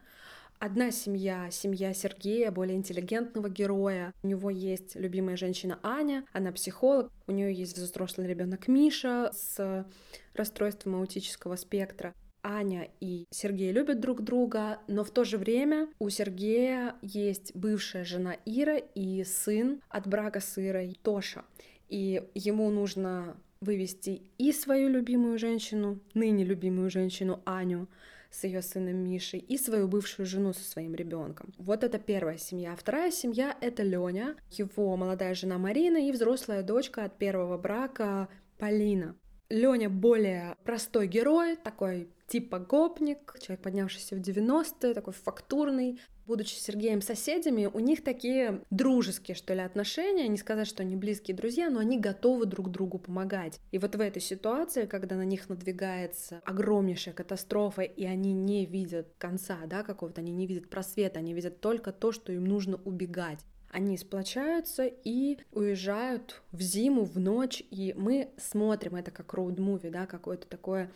Одна 0.60 0.90
семья, 0.92 1.50
семья 1.52 1.94
Сергея, 1.94 2.50
более 2.50 2.78
интеллигентного 2.78 3.50
героя. 3.50 4.14
У 4.24 4.28
него 4.28 4.50
есть 4.50 4.96
любимая 4.96 5.36
женщина 5.36 5.80
Аня, 5.84 6.26
она 6.32 6.52
психолог. 6.54 7.12
У 7.28 7.32
нее 7.34 7.54
есть 7.54 7.78
взрослый 7.78 8.28
ребенок 8.28 8.68
Миша 8.68 9.32
с 9.34 9.86
расстройством 10.34 10.96
аутического 10.96 11.58
спектра. 11.58 12.14
Аня 12.42 12.90
и 13.02 13.26
Сергей 13.32 13.72
любят 13.72 14.00
друг 14.00 14.22
друга, 14.24 14.80
но 14.88 15.04
в 15.04 15.12
то 15.12 15.24
же 15.24 15.38
время 15.38 15.90
у 16.00 16.10
Сергея 16.10 16.96
есть 17.02 17.54
бывшая 17.56 18.06
жена 18.06 18.38
Ира 18.46 18.78
и 18.78 19.24
сын 19.24 19.82
от 19.90 20.08
брака 20.08 20.40
с 20.40 20.58
Ирой 20.58 20.98
Тоша. 21.02 21.44
И 21.90 22.24
ему 22.34 22.70
нужно 22.70 23.36
вывести 23.62 24.22
и 24.38 24.52
свою 24.52 24.90
любимую 24.90 25.38
женщину, 25.38 26.00
ныне 26.14 26.44
любимую 26.44 26.90
женщину 26.90 27.42
Аню, 27.46 27.88
с 28.36 28.44
ее 28.44 28.62
сыном 28.62 28.98
Мишей 28.98 29.40
и 29.40 29.58
свою 29.58 29.88
бывшую 29.88 30.26
жену 30.26 30.54
со 30.54 30.64
своим 30.64 30.94
ребенком. 30.94 31.54
Вот 31.58 31.84
это 31.84 32.00
первая 32.00 32.38
семья. 32.38 32.76
Вторая 32.76 33.12
семья— 33.12 33.56
это 33.62 33.84
Леня, 33.84 34.36
его 34.52 34.96
молодая 34.98 35.34
жена 35.36 35.58
Марина 35.58 35.98
и 35.98 36.12
взрослая 36.12 36.62
дочка 36.62 37.06
от 37.06 37.18
первого 37.18 37.58
брака 37.58 38.28
Полина. 38.58 39.16
Леня 39.50 39.90
более 39.90 40.58
простой 40.64 41.08
герой, 41.08 41.56
такой 41.56 42.10
типа 42.28 42.60
гопник, 42.60 43.36
человек, 43.40 43.62
поднявшийся 43.62 44.16
в 44.16 44.20
90-е, 44.20 44.94
такой 44.94 45.14
фактурный, 45.14 46.00
будучи 46.26 46.56
Сергеем 46.56 47.02
соседями, 47.02 47.70
у 47.72 47.80
них 47.80 48.04
такие 48.04 48.62
дружеские, 48.70 49.36
что 49.36 49.54
ли, 49.54 49.62
отношения. 49.62 50.28
Не 50.28 50.38
сказать, 50.38 50.68
что 50.68 50.84
они 50.84 50.96
близкие 50.96 51.36
друзья, 51.36 51.70
но 51.70 51.80
они 51.80 52.00
готовы 52.00 52.46
друг 52.46 52.72
другу 52.72 53.00
помогать. 53.00 53.60
И 53.72 53.78
вот 53.78 53.96
в 53.96 54.00
этой 54.00 54.22
ситуации, 54.22 54.86
когда 54.86 55.16
на 55.16 55.26
них 55.26 55.50
надвигается 55.50 56.42
огромнейшая 56.46 57.14
катастрофа, 57.14 57.82
и 57.82 58.06
они 58.06 58.34
не 58.34 58.66
видят 58.66 59.08
конца, 59.18 59.58
да, 59.68 59.84
какого-то, 59.84 60.22
они 60.22 60.32
не 60.32 60.48
видят 60.48 60.70
просвета, 60.70 61.20
они 61.20 61.34
видят 61.34 61.62
только 61.62 61.92
то, 61.92 62.12
что 62.12 62.32
им 62.32 62.46
нужно 62.46 62.80
убегать. 62.86 63.40
Они 63.70 63.98
сплочаются 63.98 64.86
и 64.86 65.38
уезжают 65.52 66.42
в 66.52 66.62
зиму, 66.62 67.04
в 67.04 67.20
ночь, 67.20 67.62
и 67.72 67.94
мы 67.98 68.30
смотрим 68.38 68.96
это 68.96 69.12
как 69.12 69.34
роуд-муви, 69.34 69.90
да, 69.90 70.06
какое-то 70.06 70.48
такое 70.48 70.90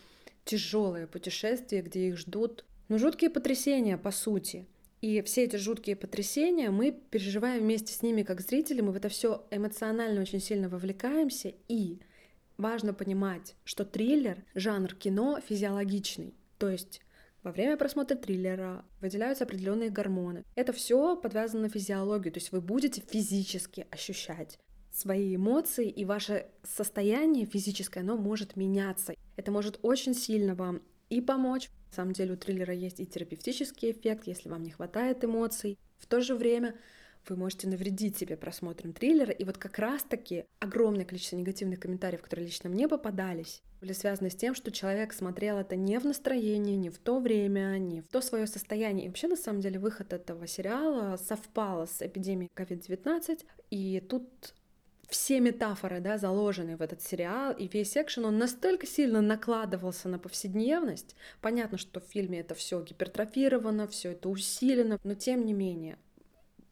тяжелое 0.46 1.06
путешествие, 1.06 1.82
где 1.82 2.08
их 2.08 2.18
ждут, 2.18 2.64
ну, 2.88 2.98
жуткие 2.98 3.30
потрясения, 3.30 3.98
по 3.98 4.12
сути. 4.12 4.66
И 5.02 5.22
все 5.22 5.46
эти 5.46 5.56
жуткие 5.56 5.96
потрясения 5.96 6.72
мы 6.72 6.92
переживаем 6.92 7.62
вместе 7.62 7.94
с 7.94 8.02
ними 8.02 8.24
как 8.24 8.42
зрители, 8.42 8.82
мы 8.82 8.92
в 8.92 8.98
это 8.98 9.08
все 9.08 9.46
эмоционально 9.50 10.22
очень 10.22 10.42
сильно 10.42 10.68
вовлекаемся. 10.68 11.54
И 11.68 12.00
важно 12.58 12.94
понимать, 12.94 13.56
что 13.64 13.86
триллер— 13.86 14.44
жанр 14.56 14.94
кино 14.96 15.40
физиологичный. 15.40 16.34
То 16.58 16.70
есть 16.70 17.02
во 17.44 17.54
время 17.54 17.78
просмотра 17.78 18.18
триллера 18.18 18.84
выделяются 19.00 19.46
определенные 19.46 19.90
гормоны. 19.90 20.44
Это 20.56 20.74
все 20.74 21.16
подвязано 21.16 21.64
на 21.64 21.70
физиологию, 21.70 22.34
то 22.34 22.40
есть 22.40 22.52
вы 22.52 22.60
будете 22.60 23.02
физически 23.02 23.88
ощущать 23.92 24.60
свои 24.92 25.36
эмоции, 25.36 25.90
и 25.90 26.04
ваше 26.04 26.48
состояние 26.64 27.46
физическое, 27.46 28.02
оно 28.02 28.18
может 28.18 28.58
меняться. 28.58 29.14
Это 29.38 29.52
может 29.52 29.80
очень 29.82 30.14
сильно 30.14 30.56
вам 30.56 30.82
и 31.10 31.22
помочь 31.22 31.70
на 31.90 31.96
самом 31.96 32.14
деле 32.14 32.34
у 32.34 32.38
триллера 32.38 32.74
есть 32.74 33.00
и 33.00 33.06
терапевтический 33.06 33.92
эффект, 33.92 34.28
если 34.28 34.50
вам 34.50 34.64
не 34.64 34.72
хватает 34.72 35.24
эмоций. 35.24 35.78
В 35.98 36.06
то 36.06 36.22
же 36.22 36.36
время 36.36 36.76
вы 37.28 37.36
можете 37.36 37.68
навредить 37.68 38.18
себе 38.18 38.38
просмотром 38.38 38.94
триллера. 38.94 39.32
И 39.32 39.44
вот 39.44 39.58
как 39.58 39.78
раз-таки 39.80 40.46
огромное 40.60 41.06
количество 41.06 41.36
негативных 41.36 41.80
комментариев, 41.80 42.22
которые 42.22 42.46
лично 42.46 42.70
мне 42.70 42.88
попадались, 42.88 43.62
были 43.82 43.94
связаны 43.94 44.30
с 44.30 44.36
тем, 44.36 44.56
что 44.56 44.72
человек 44.72 45.14
смотрел 45.14 45.58
это 45.58 45.76
не 45.76 46.00
в 46.00 46.06
настроении, 46.06 46.76
не 46.76 46.90
в 46.90 46.98
то 46.98 47.20
время, 47.20 47.78
не 47.78 48.02
в 48.02 48.08
то 48.08 48.22
свое 48.22 48.46
состояние. 48.46 49.06
И 49.06 49.10
вообще, 49.10 49.28
на 49.28 49.36
самом 49.36 49.62
деле, 49.62 49.80
выход 49.80 50.14
этого 50.14 50.48
сериала 50.48 51.18
совпал 51.18 51.88
с 51.88 52.02
эпидемией 52.02 52.52
COVID-19. 52.56 53.46
И 53.70 54.00
тут 54.02 54.54
все 55.10 55.40
метафоры, 55.40 56.00
да, 56.00 56.18
заложенные 56.18 56.78
в 56.78 56.82
этот 56.82 57.02
сериал, 57.02 57.54
и 57.54 57.68
весь 57.68 57.98
экшен, 57.98 58.26
он 58.26 58.38
настолько 58.38 58.86
сильно 58.86 59.22
накладывался 59.22 60.08
на 60.08 60.20
повседневность. 60.20 61.16
Понятно, 61.42 61.78
что 61.78 62.00
в 62.00 62.06
фильме 62.06 62.40
это 62.42 62.56
все 62.56 62.82
гипертрофировано, 62.82 63.88
все 63.88 64.12
это 64.12 64.30
усилено, 64.30 65.00
но 65.04 65.16
тем 65.16 65.46
не 65.46 65.54
менее, 65.54 65.98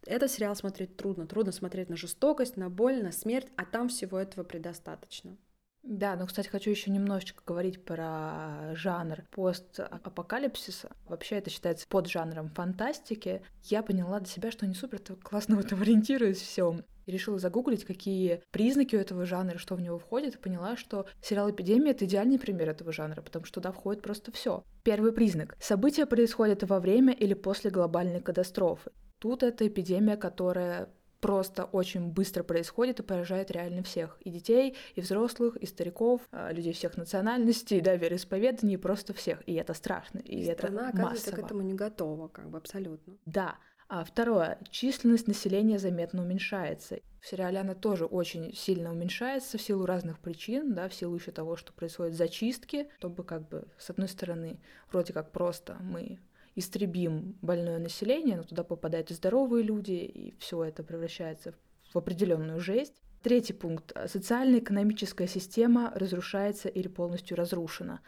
этот 0.06 0.32
сериал 0.32 0.56
смотреть 0.56 0.96
трудно. 0.96 1.28
Трудно 1.28 1.52
смотреть 1.52 1.90
на 1.90 1.98
жестокость, 1.98 2.58
на 2.58 2.70
боль, 2.70 3.04
на 3.04 3.12
смерть, 3.12 3.48
а 3.56 3.66
там 3.66 3.90
всего 3.90 4.18
этого 4.20 4.44
предостаточно. 4.44 5.38
Да, 5.84 6.16
но, 6.18 6.28
кстати, 6.28 6.50
хочу 6.50 6.70
еще 6.70 6.92
немножечко 6.92 7.42
говорить 7.46 7.84
про 7.86 8.76
жанр 8.76 9.24
постапокалипсиса. 9.32 10.92
Вообще 11.08 11.38
это 11.38 11.50
считается 11.50 11.88
под 11.88 12.08
жанром 12.08 12.50
фантастики. 12.50 13.42
Я 13.64 13.84
поняла 13.84 14.20
для 14.20 14.28
себя, 14.28 14.52
что 14.52 14.68
не 14.68 14.74
супер 14.74 15.00
классно 15.24 15.56
в 15.56 15.60
этом 15.60 15.82
ориентируюсь 15.82 16.42
всем 16.42 16.84
и 17.08 17.12
решила 17.12 17.40
загуглить, 17.40 17.86
какие 17.86 18.44
признаки 18.52 18.96
у 18.96 19.00
этого 19.00 19.26
жанра, 19.26 19.58
что 19.58 19.76
в 19.76 19.82
него 19.82 19.98
входит, 19.98 20.36
и 20.36 20.38
поняла, 20.38 20.78
что 20.78 21.08
сериал 21.22 21.50
«Эпидемия»— 21.50 21.92
это 21.92 22.06
идеальный 22.06 22.38
пример 22.38 22.70
этого 22.70 22.92
жанра, 22.92 23.22
потому 23.22 23.46
что 23.46 23.56
туда 23.56 23.72
входит 23.72 24.04
просто 24.04 24.32
все. 24.32 24.64
Первый 24.84 25.14
признак. 25.14 25.58
События 25.60 26.06
происходят 26.06 26.64
во 26.64 26.80
время 26.80 27.14
или 27.14 27.34
после 27.34 27.72
глобальной 27.72 28.22
катастрофы. 28.22 28.92
Тут 29.20 29.42
это 29.42 29.68
эпидемия, 29.68 30.18
которая 30.18 30.90
просто 31.22 31.66
очень 31.66 32.10
быстро 32.10 32.44
происходит 32.44 33.00
и 33.00 33.04
поражает 33.04 33.50
реально 33.52 33.84
всех. 33.84 34.18
И 34.22 34.30
детей, 34.30 34.76
и 34.96 35.02
взрослых, 35.02 35.56
и 35.58 35.66
стариков, 35.66 36.22
а, 36.32 36.52
людей 36.52 36.74
всех 36.74 36.98
национальностей, 36.98 37.82
да, 37.82 37.96
вероисповеданий, 37.96 38.78
просто 38.78 39.14
всех. 39.14 39.42
И 39.48 39.56
это 39.56 39.74
страшно, 39.74 40.20
и, 40.20 40.42
и 40.42 40.46
это 40.46 40.68
страна, 40.68 40.92
массово. 40.94 41.36
к 41.36 41.40
этому 41.40 41.62
не 41.62 41.74
готова, 41.74 42.28
как 42.28 42.50
бы 42.50 42.58
абсолютно. 42.58 43.18
Да. 43.26 43.56
А 43.90 44.04
второе, 44.04 44.60
численность 44.70 45.28
населения 45.28 45.80
заметно 45.80 46.22
уменьшается. 46.22 47.00
В 47.22 47.28
сериале 47.28 47.60
она 47.60 47.74
тоже 47.74 48.06
очень 48.06 48.54
сильно 48.54 48.92
уменьшается 48.92 49.58
в 49.58 49.62
силу 49.62 49.86
разных 49.86 50.20
причин, 50.20 50.74
да, 50.74 50.90
в 50.90 50.94
силу 50.94 51.16
еще 51.16 51.32
того, 51.32 51.56
что 51.56 51.72
происходят 51.72 52.14
зачистки, 52.14 52.90
чтобы 52.98 53.24
как 53.24 53.48
бы, 53.48 53.66
с 53.78 53.90
одной 53.90 54.10
стороны, 54.10 54.60
вроде 54.92 55.14
как 55.14 55.32
просто 55.32 55.78
мы 55.80 56.20
истребим 56.56 57.38
больное 57.42 57.80
население, 57.80 58.36
но 58.38 58.44
туда 58.44 58.64
попадают 58.64 59.12
и 59.12 59.14
здоровые 59.14 59.64
люди, 59.64 59.92
и 59.92 60.36
все 60.40 60.64
это 60.66 60.84
превращается 60.84 61.54
в 61.94 61.98
определенную 61.98 62.60
жесть. 62.60 63.02
Третий 63.24 63.54
пункт. 63.54 63.94
Социально-экономическая 64.08 65.28
система 65.28 65.92
разрушается 65.96 66.68
или 66.68 66.88
полностью 66.88 67.38
разрушена. 67.38 68.02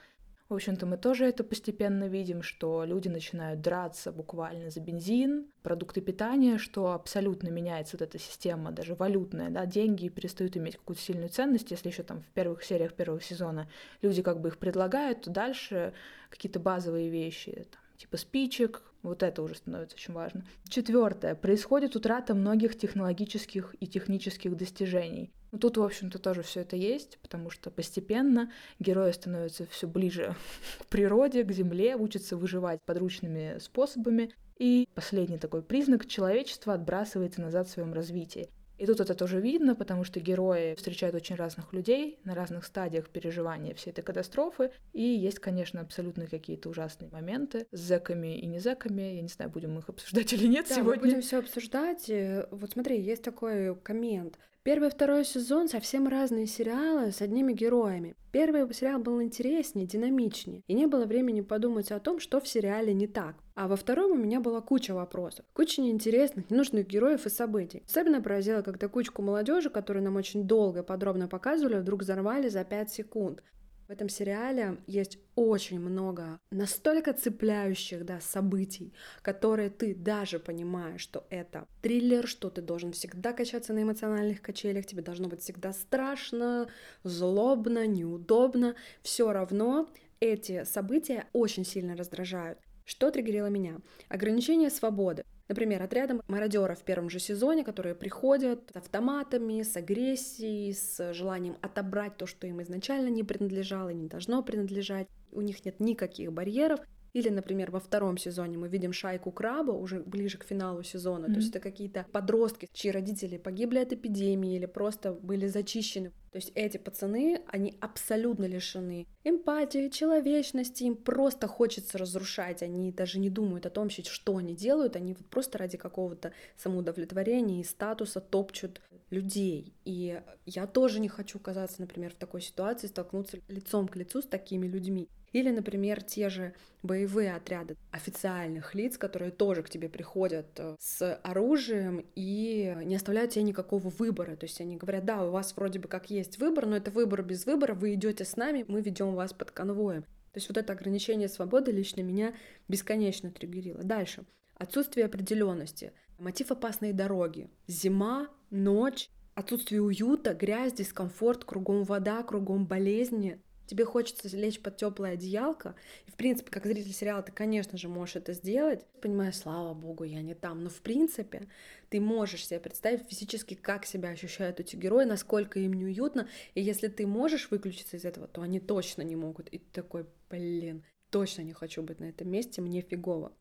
В 0.50 0.56
общем-то, 0.56 0.88
мы 0.88 0.98
тоже 0.98 1.26
это 1.26 1.44
постепенно 1.44 2.08
видим, 2.08 2.42
что 2.42 2.84
люди 2.84 3.08
начинают 3.08 3.62
драться 3.62 4.12
буквально 4.12 4.72
за 4.72 4.80
бензин, 4.80 5.46
продукты 5.62 6.02
питания, 6.02 6.58
что 6.58 6.94
абсолютно 6.94 7.50
меняется 7.50 7.98
вот 7.98 8.02
эта 8.02 8.18
система, 8.18 8.72
даже 8.72 8.96
валютная, 8.96 9.52
да, 9.52 9.68
деньги 9.68 10.10
перестают 10.10 10.58
иметь 10.58 10.78
какую-то 10.78 11.04
сильную 11.04 11.30
ценность, 11.30 11.70
если 11.70 11.90
еще 11.90 12.02
там 12.02 12.24
в 12.24 12.28
первых 12.30 12.64
сериях 12.64 12.96
первого 12.96 13.22
сезона 13.22 13.70
люди 14.02 14.24
как 14.24 14.42
бы 14.42 14.48
их 14.50 14.58
предлагают, 14.58 15.22
то 15.22 15.30
дальше 15.30 15.94
какие-то 16.32 16.60
базовые 16.60 17.10
вещи, 17.10 17.68
там, 17.72 17.82
типа 17.98 18.18
спичек, 18.18 18.82
вот 19.02 19.24
это 19.24 19.42
уже 19.42 19.56
становится 19.56 19.96
очень 19.96 20.14
важно. 20.14 20.44
Четвертое. 20.68 21.36
Происходит 21.36 21.96
утрата 21.96 22.34
многих 22.34 22.78
технологических 22.78 23.76
и 23.80 23.88
технических 23.88 24.58
достижений. 24.58 25.32
Ну, 25.52 25.58
тут, 25.58 25.78
в 25.78 25.84
общем-то, 25.84 26.20
тоже 26.20 26.44
все 26.44 26.62
это 26.62 26.76
есть, 26.76 27.18
потому 27.22 27.50
что 27.50 27.72
постепенно 27.72 28.52
герои 28.80 29.12
становятся 29.12 29.66
все 29.68 29.88
ближе 29.88 30.36
к 30.80 30.86
природе, 30.88 31.44
к 31.44 31.52
земле, 31.52 31.96
учатся 31.96 32.38
выживать 32.38 32.82
подручными 32.86 33.58
способами. 33.60 34.32
И 34.58 34.88
последний 34.94 35.38
такой 35.38 35.62
признак 35.62 36.06
человечества 36.06 36.74
отбрасывается 36.74 37.42
назад 37.42 37.68
в 37.68 37.72
своем 37.72 37.94
развитии. 37.94 38.50
И 38.80 38.86
тут 38.86 39.02
это 39.02 39.14
тоже 39.14 39.42
видно, 39.42 39.76
потому 39.76 40.06
что 40.06 40.22
герои 40.22 40.74
встречают 40.76 41.14
очень 41.14 41.36
разных 41.36 41.74
людей 41.74 42.18
на 42.24 42.34
разных 42.34 42.64
стадиях 42.64 43.10
переживания 43.10 43.76
всей 43.76 43.90
этой 43.90 44.04
катастрофы. 44.04 44.72
И 44.94 45.04
есть, 45.04 45.40
конечно, 45.40 45.82
абсолютно 45.82 46.28
какие-то 46.28 46.70
ужасные 46.70 47.12
моменты 47.12 47.68
с 47.72 47.80
зэками 47.80 48.40
и 48.40 48.46
не 48.46 48.60
зэками. 48.60 49.02
Я 49.02 49.22
не 49.22 49.28
знаю, 49.28 49.52
будем 49.52 49.78
их 49.78 49.90
обсуждать 49.90 50.32
или 50.32 50.48
нет 50.48 50.68
да, 50.70 50.76
сегодня. 50.76 51.02
Мы 51.02 51.08
будем 51.08 51.22
все 51.22 51.40
обсуждать. 51.40 52.10
Вот 52.52 52.72
смотри, 52.72 53.02
есть 53.02 53.22
такой 53.22 53.76
коммент. 53.76 54.40
Первый 54.70 54.90
и 54.90 54.92
второй 54.92 55.26
сезон 55.26 55.68
совсем 55.68 56.08
разные 56.08 56.46
сериалы 56.46 57.12
с 57.12 57.24
одними 57.24 57.54
героями. 57.54 58.16
Первый 58.32 58.72
сериал 58.72 59.00
был 59.00 59.20
интереснее, 59.20 59.88
динамичнее, 59.88 60.62
и 60.68 60.76
не 60.76 60.86
было 60.86 61.06
времени 61.06 61.42
подумать 61.42 61.92
о 61.92 62.00
том, 62.00 62.20
что 62.20 62.40
в 62.40 62.48
сериале 62.48 62.94
не 62.94 63.08
так. 63.08 63.34
А 63.56 63.68
во 63.68 63.76
втором 63.76 64.12
у 64.12 64.16
меня 64.16 64.40
была 64.40 64.62
куча 64.62 64.94
вопросов, 64.94 65.44
куча 65.54 65.82
неинтересных, 65.82 66.52
ненужных 66.52 66.86
героев 66.86 67.26
и 67.26 67.32
событий. 67.32 67.82
Особенно 67.88 68.22
поразило, 68.22 68.62
когда 68.62 68.88
кучку 68.88 69.24
молодежи, 69.24 69.72
которую 69.72 70.04
нам 70.04 70.18
очень 70.18 70.44
долго 70.44 70.82
и 70.82 70.86
подробно 70.86 71.28
показывали, 71.28 71.80
вдруг 71.80 72.02
взорвали 72.02 72.48
за 72.48 72.64
5 72.64 72.92
секунд. 72.92 73.42
В 73.90 73.92
этом 73.92 74.08
сериале 74.08 74.78
есть 74.86 75.18
очень 75.34 75.80
много 75.80 76.40
настолько 76.52 77.12
цепляющих 77.12 78.06
да, 78.06 78.22
событий, 78.22 78.94
которые 79.24 79.72
ты 79.72 79.96
даже 79.96 80.38
понимаешь, 80.38 81.02
что 81.02 81.26
это 81.32 81.68
триллер, 81.82 82.28
что 82.28 82.52
ты 82.52 82.62
должен 82.62 82.92
всегда 82.92 83.34
качаться 83.34 83.74
на 83.74 83.82
эмоциональных 83.82 84.44
качелях, 84.44 84.86
тебе 84.86 85.02
должно 85.02 85.28
быть 85.28 85.42
всегда 85.42 85.74
страшно, 85.74 86.70
злобно, 87.02 87.88
неудобно. 87.88 88.76
Все 89.02 89.34
равно 89.34 89.90
эти 90.20 90.66
события 90.66 91.26
очень 91.34 91.66
сильно 91.66 91.96
раздражают. 91.96 92.60
Что 92.86 93.10
триггерило 93.10 93.48
меня? 93.48 93.80
Ограничение 94.08 94.70
свободы. 94.70 95.24
Например, 95.50 95.82
отрядом 95.82 96.22
мародеров 96.28 96.80
в 96.80 96.84
первом 96.84 97.10
же 97.10 97.20
сезоне, 97.20 97.64
которые 97.64 97.96
приходят 97.96 98.70
с 98.72 98.78
автоматами, 98.78 99.64
с 99.64 99.76
агрессией, 99.76 100.72
с 100.74 101.12
желанием 101.14 101.58
отобрать 101.62 102.18
то, 102.18 102.28
что 102.28 102.46
им 102.46 102.62
изначально 102.62 103.10
не 103.10 103.24
принадлежало 103.24 103.90
и 103.90 103.96
не 103.96 104.08
должно 104.08 104.44
принадлежать. 104.44 105.08
У 105.32 105.42
них 105.42 105.66
нет 105.66 105.80
никаких 105.80 106.32
барьеров, 106.32 106.80
или, 107.14 107.30
например, 107.30 107.72
во 107.72 107.80
втором 107.80 108.18
сезоне 108.18 108.58
мы 108.58 108.68
видим 108.68 108.94
шайку 108.94 109.32
краба 109.32 109.72
уже 109.72 110.02
ближе 110.02 110.38
к 110.38 110.44
финалу 110.44 110.84
сезона. 110.84 111.26
Mm-hmm. 111.26 111.34
То 111.34 111.40
есть 111.40 111.50
это 111.50 111.60
какие-то 111.60 112.06
подростки, 112.12 112.70
чьи 112.74 112.92
родители 112.92 113.38
погибли 113.38 113.80
от 113.80 113.94
эпидемии 113.94 114.56
или 114.56 114.66
просто 114.66 115.14
были 115.14 115.48
зачищены. 115.48 116.12
То 116.32 116.38
есть 116.38 116.52
эти 116.54 116.78
пацаны, 116.78 117.42
они 117.48 117.76
абсолютно 117.82 118.46
лишены 118.46 119.08
эмпатии, 119.24 119.90
человечности, 119.90 120.84
им 120.84 120.96
просто 120.96 121.48
хочется 121.48 121.98
разрушать, 121.98 122.62
они 122.62 122.92
даже 122.92 123.20
не 123.20 123.32
думают 123.32 123.66
о 123.66 123.72
том, 123.72 123.90
что 123.90 124.38
они 124.38 124.56
делают, 124.56 124.96
они 124.96 125.14
вот 125.14 125.26
просто 125.28 125.58
ради 125.58 125.78
какого-то 125.78 126.32
самоудовлетворения 126.58 127.62
и 127.62 127.64
статуса 127.64 128.22
топчут 128.22 128.80
людей. 129.10 129.74
И 129.86 130.22
я 130.46 130.68
тоже 130.68 131.00
не 131.00 131.08
хочу 131.08 131.40
оказаться, 131.40 131.82
например, 131.82 132.12
в 132.12 132.16
такой 132.16 132.42
ситуации, 132.42 132.88
столкнуться 132.88 133.40
лицом 133.48 133.88
к 133.88 133.96
лицу 133.96 134.22
с 134.22 134.26
такими 134.26 134.68
людьми. 134.68 135.10
Или, 135.34 135.52
например, 135.52 136.02
те 136.02 136.30
же 136.30 136.54
боевые 136.82 137.36
отряды 137.36 137.76
официальных 137.92 138.74
лиц, 138.74 138.98
которые 138.98 139.32
тоже 139.32 139.64
к 139.64 139.70
тебе 139.70 139.90
приходят 139.90 140.48
э, 140.58 140.76
с 140.80 141.16
оружием 141.24 142.06
и 142.16 142.76
не 142.86 142.96
оставляют 142.96 143.32
тебе 143.32 143.44
никакого 143.44 143.90
выбора. 143.90 144.36
То 144.36 144.46
есть 144.46 144.62
они 144.62 144.78
говорят, 144.78 145.06
да, 145.06 145.24
у 145.26 145.32
вас 145.32 145.56
вроде 145.56 145.80
бы 145.80 145.88
как 145.88 146.10
есть 146.10 146.40
выбор, 146.40 146.66
но 146.66 146.78
это 146.78 146.92
выбор 146.92 147.22
без 147.22 147.46
выбора, 147.46 147.74
вы 147.74 147.94
идете 147.96 148.26
с 148.26 148.38
нами, 148.38 148.66
мы 148.68 148.82
ведем 148.82 149.14
вас 149.16 149.34
под 149.34 149.52
конвоем. 149.52 150.04
То 150.04 150.38
есть 150.38 150.48
вот 150.48 150.58
это 150.58 150.74
ограничение 150.74 151.28
свободы 151.28 151.72
лично 151.72 152.02
меня 152.02 152.34
бесконечно 152.68 153.32
триггерило. 153.32 153.84
Дальше. 153.84 154.26
Отсутствие 154.56 155.06
определенности, 155.06 155.94
мотив 156.18 156.52
опасной 156.52 156.94
дороги, 156.94 157.50
зима, 157.68 158.28
ночь, 158.52 159.10
отсутствие 159.36 159.82
уюта, 159.82 160.34
грязь, 160.34 160.74
дискомфорт, 160.74 161.46
кругом 161.46 161.84
вода, 161.84 162.24
кругом 162.24 162.68
болезни, 162.68 163.42
тебе 163.70 163.86
хочется 163.86 164.36
лечь 164.36 164.60
под 164.60 164.78
теплое 164.78 165.12
одеялко, 165.12 165.76
и 166.08 166.12
в 166.12 166.16
принципе, 166.16 166.50
как 166.50 166.66
зритель 166.66 166.92
сериала, 166.92 167.22
ты, 167.22 167.32
конечно 167.32 167.78
же, 167.78 167.88
можешь 167.88 168.16
это 168.16 168.34
сделать. 168.34 168.86
Понимаю, 169.00 169.32
слава 169.32 169.74
богу, 169.74 170.04
я 170.04 170.22
не 170.22 170.34
там, 170.34 170.64
но 170.64 170.70
в 170.70 170.82
принципе 170.82 171.48
ты 171.90 172.02
можешь 172.02 172.48
себе 172.48 172.60
представить 172.60 173.08
физически, 173.08 173.54
как 173.54 173.86
себя 173.86 174.10
ощущают 174.10 174.60
эти 174.60 174.76
герои, 174.76 175.06
насколько 175.06 175.60
им 175.60 175.74
неуютно, 175.74 176.28
и 176.56 176.62
если 176.62 176.88
ты 176.88 177.06
можешь 177.06 177.52
выключиться 177.52 177.98
из 177.98 178.06
этого, 178.06 178.28
то 178.28 178.42
они 178.42 178.60
точно 178.60 179.04
не 179.04 179.16
могут. 179.16 179.48
И 179.50 179.60
ты 179.60 179.66
такой, 179.72 180.06
блин, 180.30 180.84
точно 181.12 181.44
не 181.44 181.54
хочу 181.54 181.84
быть 181.84 182.00
на 182.00 182.06
этом 182.06 182.30
месте, 182.30 182.62
мне 182.62 182.82
фигово. 182.82 183.32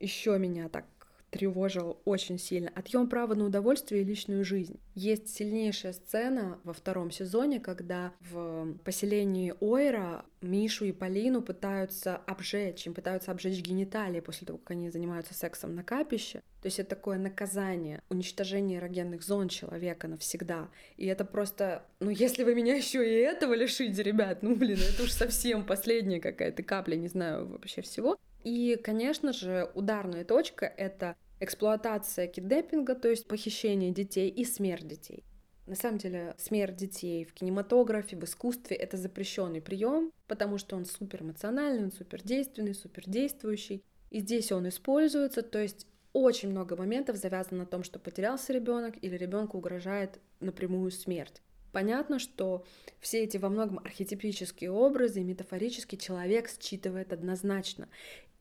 Еще 0.00 0.38
меня 0.38 0.68
так 0.68 0.86
тревожил 1.30 2.00
очень 2.04 2.38
сильно. 2.38 2.70
Отъем 2.74 3.08
права 3.08 3.34
на 3.34 3.44
удовольствие 3.44 4.02
и 4.02 4.04
личную 4.04 4.44
жизнь. 4.44 4.78
Есть 4.94 5.28
сильнейшая 5.28 5.92
сцена 5.92 6.58
во 6.64 6.72
втором 6.72 7.10
сезоне, 7.10 7.60
когда 7.60 8.12
в 8.20 8.74
поселении 8.84 9.54
Ойра 9.60 10.24
Мишу 10.40 10.86
и 10.86 10.92
Полину 10.92 11.42
пытаются 11.42 12.16
обжечь, 12.16 12.86
им 12.86 12.94
пытаются 12.94 13.32
обжечь 13.32 13.60
гениталии 13.60 14.20
после 14.20 14.46
того, 14.46 14.58
как 14.58 14.72
они 14.72 14.90
занимаются 14.90 15.34
сексом 15.34 15.74
на 15.74 15.82
капище. 15.82 16.42
То 16.62 16.66
есть 16.66 16.78
это 16.78 16.90
такое 16.90 17.18
наказание, 17.18 18.02
уничтожение 18.08 18.78
эрогенных 18.78 19.22
зон 19.22 19.48
человека 19.48 20.08
навсегда. 20.08 20.68
И 20.96 21.06
это 21.06 21.24
просто, 21.24 21.84
ну 22.00 22.10
если 22.10 22.44
вы 22.44 22.54
меня 22.54 22.74
еще 22.74 23.08
и 23.08 23.20
этого 23.20 23.54
лишите, 23.54 24.02
ребят, 24.02 24.42
ну 24.42 24.56
блин, 24.56 24.78
это 24.78 25.02
уж 25.02 25.12
совсем 25.12 25.64
последняя 25.64 26.20
какая-то 26.20 26.62
капля, 26.62 26.96
не 26.96 27.08
знаю 27.08 27.46
вообще 27.46 27.82
всего. 27.82 28.16
И, 28.44 28.76
конечно 28.82 29.32
же, 29.32 29.70
ударная 29.74 30.24
точка— 30.24 30.66
это 30.76 31.16
эксплуатация 31.40 32.26
киднеппинга, 32.26 32.94
то 32.94 33.08
есть 33.08 33.26
похищение 33.26 33.90
детей 33.92 34.28
и 34.28 34.44
смерть 34.44 34.86
детей. 34.86 35.24
На 35.66 35.74
самом 35.74 35.98
деле, 35.98 36.34
смерть 36.38 36.76
детей 36.76 37.24
в 37.24 37.34
кинематографе, 37.34 38.16
в 38.16 38.24
искусстве— 38.24 38.76
это 38.78 38.96
запрещенный 38.96 39.60
прием, 39.60 40.12
потому 40.26 40.56
что 40.56 40.76
он 40.76 40.86
супер 40.86 41.22
эмоциональный, 41.22 41.84
он 41.84 41.92
супер 41.92 42.22
действенный, 42.22 42.74
супер 42.74 43.04
действующий. 43.06 43.84
И 44.10 44.20
здесь 44.20 44.50
он 44.50 44.66
используется, 44.68 45.42
то 45.42 45.60
есть 45.60 45.86
очень 46.14 46.48
много 46.48 46.74
моментов 46.74 47.16
завязано 47.16 47.60
на 47.60 47.66
том, 47.66 47.84
что 47.84 47.98
потерялся 47.98 48.52
ребенок 48.54 48.94
или 49.02 49.14
ребенку 49.16 49.58
угрожает 49.58 50.18
напрямую 50.40 50.90
смерть. 50.90 51.42
Понятно, 51.70 52.18
что 52.18 52.64
все 52.98 53.24
эти 53.24 53.36
во 53.36 53.50
многом 53.50 53.78
архетипические 53.80 54.70
образы, 54.70 55.22
метафорически 55.22 55.96
человек 55.96 56.48
считывает 56.48 57.12
однозначно. 57.12 57.88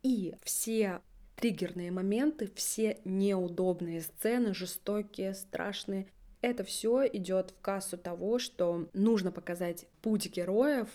И 0.04 0.36
все 0.44 1.02
триггерные 1.36 1.92
моменты, 1.92 2.52
все 2.56 3.00
неудобные 3.06 4.02
сцены, 4.02 4.54
жестокие, 4.54 5.34
страшные, 5.34 6.08
это 6.42 6.64
все 6.64 7.08
идет 7.08 7.52
в 7.52 7.62
кассу 7.62 7.98
того, 7.98 8.40
что 8.40 8.88
нужно 8.94 9.32
показать 9.32 9.86
путь 10.02 10.30
героев 10.32 10.88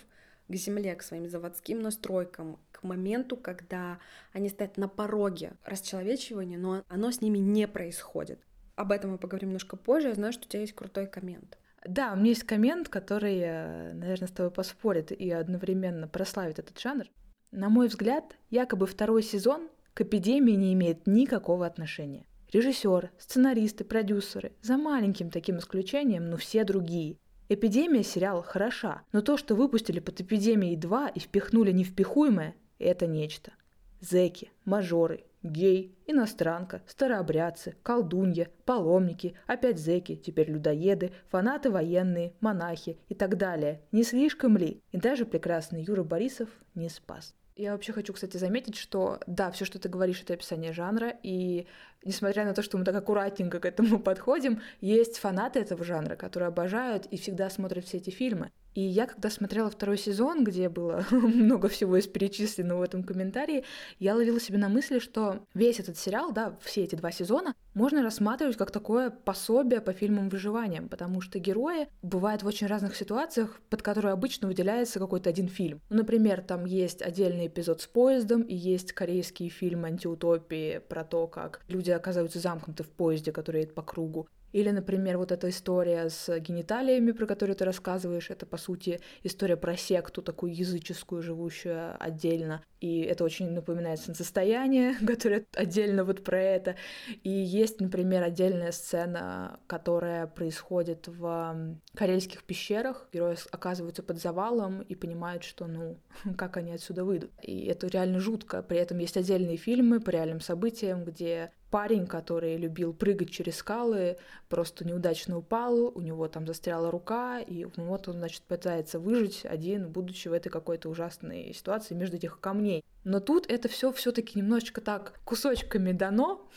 к 0.48 0.54
земле, 0.54 0.94
к 0.94 1.02
своим 1.02 1.28
заводским 1.28 1.80
настройкам, 1.80 2.58
к 2.70 2.82
моменту, 2.82 3.36
когда 3.36 3.98
они 4.32 4.48
стоят 4.48 4.76
на 4.76 4.88
пороге 4.88 5.54
расчеловечивания, 5.64 6.58
но 6.58 6.84
оно 6.88 7.10
с 7.10 7.20
ними 7.20 7.38
не 7.38 7.66
происходит. 7.66 8.40
Об 8.76 8.92
этом 8.92 9.12
мы 9.12 9.18
поговорим 9.18 9.50
немножко 9.50 9.76
позже. 9.76 10.08
Я 10.08 10.14
знаю, 10.14 10.32
что 10.32 10.46
у 10.46 10.48
тебя 10.48 10.60
есть 10.60 10.74
крутой 10.74 11.06
коммент. 11.06 11.58
Да, 11.84 12.12
у 12.12 12.16
меня 12.16 12.28
есть 12.28 12.44
коммент, 12.44 12.88
который, 12.88 13.38
э, 13.40 13.92
наверное, 13.92 14.28
с 14.28 14.32
тобой 14.32 14.52
поспорит 14.52 15.10
и 15.10 15.30
одновременно 15.30 16.06
прославит 16.06 16.58
этот 16.58 16.78
жанр. 16.78 17.06
На 17.54 17.68
мой 17.68 17.88
взгляд, 17.88 18.38
якобы 18.48 18.86
второй 18.86 19.22
сезон 19.22 19.68
к 19.92 20.00
эпидемии 20.00 20.54
не 20.54 20.72
имеет 20.72 21.06
никакого 21.06 21.66
отношения. 21.66 22.24
Режиссеры, 22.50 23.10
сценаристы, 23.18 23.84
продюсеры, 23.84 24.52
за 24.62 24.78
маленьким 24.78 25.28
таким 25.28 25.58
исключением, 25.58 26.30
но 26.30 26.38
все 26.38 26.64
другие. 26.64 27.18
Эпидемия 27.50 28.04
сериала 28.04 28.42
хороша, 28.42 29.02
но 29.12 29.20
то, 29.20 29.36
что 29.36 29.54
выпустили 29.54 30.00
под 30.00 30.22
эпидемией 30.22 30.76
2 30.76 31.08
и 31.08 31.18
впихнули 31.18 31.72
невпихуемое, 31.72 32.54
это 32.78 33.06
нечто. 33.06 33.52
Зеки, 34.00 34.50
мажоры, 34.64 35.26
гей, 35.42 35.94
иностранка, 36.06 36.80
старообрядцы, 36.86 37.76
колдунья, 37.82 38.48
паломники, 38.64 39.34
опять 39.46 39.78
зеки, 39.78 40.16
теперь 40.16 40.50
людоеды, 40.50 41.12
фанаты 41.28 41.70
военные, 41.70 42.32
монахи 42.40 42.98
и 43.10 43.14
так 43.14 43.36
далее. 43.36 43.82
Не 43.92 44.04
слишком 44.04 44.56
ли? 44.56 44.80
И 44.90 44.96
даже 44.96 45.26
прекрасный 45.26 45.82
Юра 45.82 46.02
Борисов 46.02 46.48
не 46.74 46.88
спас. 46.88 47.34
Я 47.54 47.72
вообще 47.72 47.92
хочу, 47.92 48.12
кстати, 48.12 48.36
заметить, 48.38 48.76
что 48.76 49.20
да, 49.26 49.50
все, 49.50 49.64
что 49.64 49.78
ты 49.78 49.88
говоришь, 49.88 50.22
это 50.22 50.34
описание 50.34 50.72
жанра, 50.72 51.14
и 51.22 51.66
несмотря 52.04 52.44
на 52.44 52.54
то, 52.54 52.62
что 52.62 52.78
мы 52.78 52.84
так 52.84 52.94
аккуратненько 52.94 53.60
к 53.60 53.66
этому 53.66 53.98
подходим, 54.02 54.60
есть 54.80 55.18
фанаты 55.18 55.60
этого 55.60 55.84
жанра, 55.84 56.16
которые 56.16 56.48
обожают 56.48 57.06
и 57.06 57.16
всегда 57.16 57.50
смотрят 57.50 57.84
все 57.84 57.98
эти 57.98 58.10
фильмы. 58.10 58.50
И 58.74 58.80
я, 58.80 59.06
когда 59.06 59.28
смотрела 59.28 59.70
второй 59.70 59.98
сезон, 59.98 60.44
где 60.44 60.68
было 60.68 61.04
много 61.10 61.68
всего 61.68 61.96
из 61.98 62.06
перечисленного 62.06 62.78
в 62.78 62.82
этом 62.82 63.02
комментарии, 63.02 63.64
я 63.98 64.14
ловила 64.14 64.40
себе 64.40 64.58
на 64.58 64.68
мысли, 64.68 64.98
что 64.98 65.46
весь 65.54 65.78
этот 65.78 65.98
сериал, 65.98 66.32
да, 66.32 66.56
все 66.62 66.84
эти 66.84 66.94
два 66.94 67.10
сезона, 67.10 67.54
можно 67.74 68.02
рассматривать 68.02 68.56
как 68.56 68.70
такое 68.70 69.10
пособие 69.10 69.80
по 69.80 69.92
фильмам 69.92 70.28
выживания, 70.28 70.82
потому 70.82 71.20
что 71.20 71.38
герои 71.38 71.88
бывают 72.02 72.42
в 72.42 72.46
очень 72.46 72.66
разных 72.66 72.96
ситуациях, 72.96 73.60
под 73.70 73.82
которые 73.82 74.12
обычно 74.12 74.48
выделяется 74.48 74.98
какой-то 74.98 75.30
один 75.30 75.48
фильм. 75.48 75.80
Ну, 75.90 75.98
например, 75.98 76.42
там 76.42 76.64
есть 76.64 77.02
отдельный 77.02 77.46
эпизод 77.46 77.82
с 77.82 77.86
поездом, 77.86 78.42
и 78.42 78.54
есть 78.54 78.92
корейский 78.92 79.48
фильм 79.48 79.84
антиутопии 79.84 80.80
про 80.88 81.04
то, 81.04 81.26
как 81.26 81.62
люди 81.68 81.90
оказываются 81.96 82.38
замкнуты 82.38 82.82
в 82.82 82.90
поезде, 82.90 83.32
который 83.32 83.62
едет 83.62 83.74
по 83.74 83.82
кругу. 83.82 84.28
Или, 84.52 84.70
например, 84.70 85.16
вот 85.16 85.32
эта 85.32 85.48
история 85.48 86.10
с 86.10 86.38
гениталиями, 86.38 87.12
про 87.12 87.26
которую 87.26 87.56
ты 87.56 87.64
рассказываешь, 87.64 88.30
это, 88.30 88.44
по 88.44 88.58
сути, 88.58 89.00
история 89.22 89.56
про 89.56 89.76
секту, 89.76 90.20
такую 90.22 90.54
языческую, 90.54 91.22
живущую 91.22 91.96
отдельно. 91.98 92.62
И 92.80 93.00
это 93.00 93.24
очень 93.24 93.50
напоминает 93.50 94.00
состояние, 94.00 94.94
которое 95.06 95.46
отдельно 95.54 96.04
вот 96.04 96.22
про 96.22 96.40
это. 96.40 96.76
И 97.22 97.30
есть, 97.30 97.80
например, 97.80 98.22
отдельная 98.22 98.72
сцена, 98.72 99.58
которая 99.66 100.26
происходит 100.26 101.08
в 101.08 101.78
карельских 101.94 102.44
пещерах. 102.44 103.08
Герои 103.12 103.36
оказываются 103.50 104.02
под 104.02 104.20
завалом 104.20 104.82
и 104.82 104.94
понимают, 104.94 105.44
что, 105.44 105.66
ну, 105.66 105.98
как 106.36 106.58
они 106.58 106.72
отсюда 106.72 107.04
выйдут. 107.04 107.30
И 107.42 107.64
это 107.66 107.86
реально 107.86 108.20
жутко. 108.20 108.62
При 108.62 108.76
этом 108.76 108.98
есть 108.98 109.16
отдельные 109.16 109.56
фильмы 109.56 110.00
по 110.00 110.10
реальным 110.10 110.40
событиям, 110.40 111.04
где 111.04 111.52
парень, 111.72 112.06
который 112.06 112.58
любил 112.58 112.92
прыгать 112.92 113.30
через 113.30 113.56
скалы, 113.56 114.18
просто 114.50 114.86
неудачно 114.86 115.38
упал, 115.38 115.86
у 115.86 116.00
него 116.02 116.28
там 116.28 116.46
застряла 116.46 116.90
рука, 116.90 117.40
и 117.40 117.64
вот 117.64 118.08
он, 118.08 118.18
значит, 118.18 118.42
пытается 118.42 119.00
выжить 119.00 119.46
один, 119.46 119.88
будучи 119.88 120.28
в 120.28 120.34
этой 120.34 120.50
какой-то 120.50 120.90
ужасной 120.90 121.54
ситуации 121.54 121.94
между 121.94 122.18
этих 122.18 122.38
камней. 122.40 122.84
Но 123.04 123.20
тут 123.20 123.50
это 123.50 123.68
все 123.68 123.92
все-таки 123.92 124.38
немножечко 124.38 124.80
так 124.80 125.18
кусочками 125.24 125.92
дано. 125.92 126.48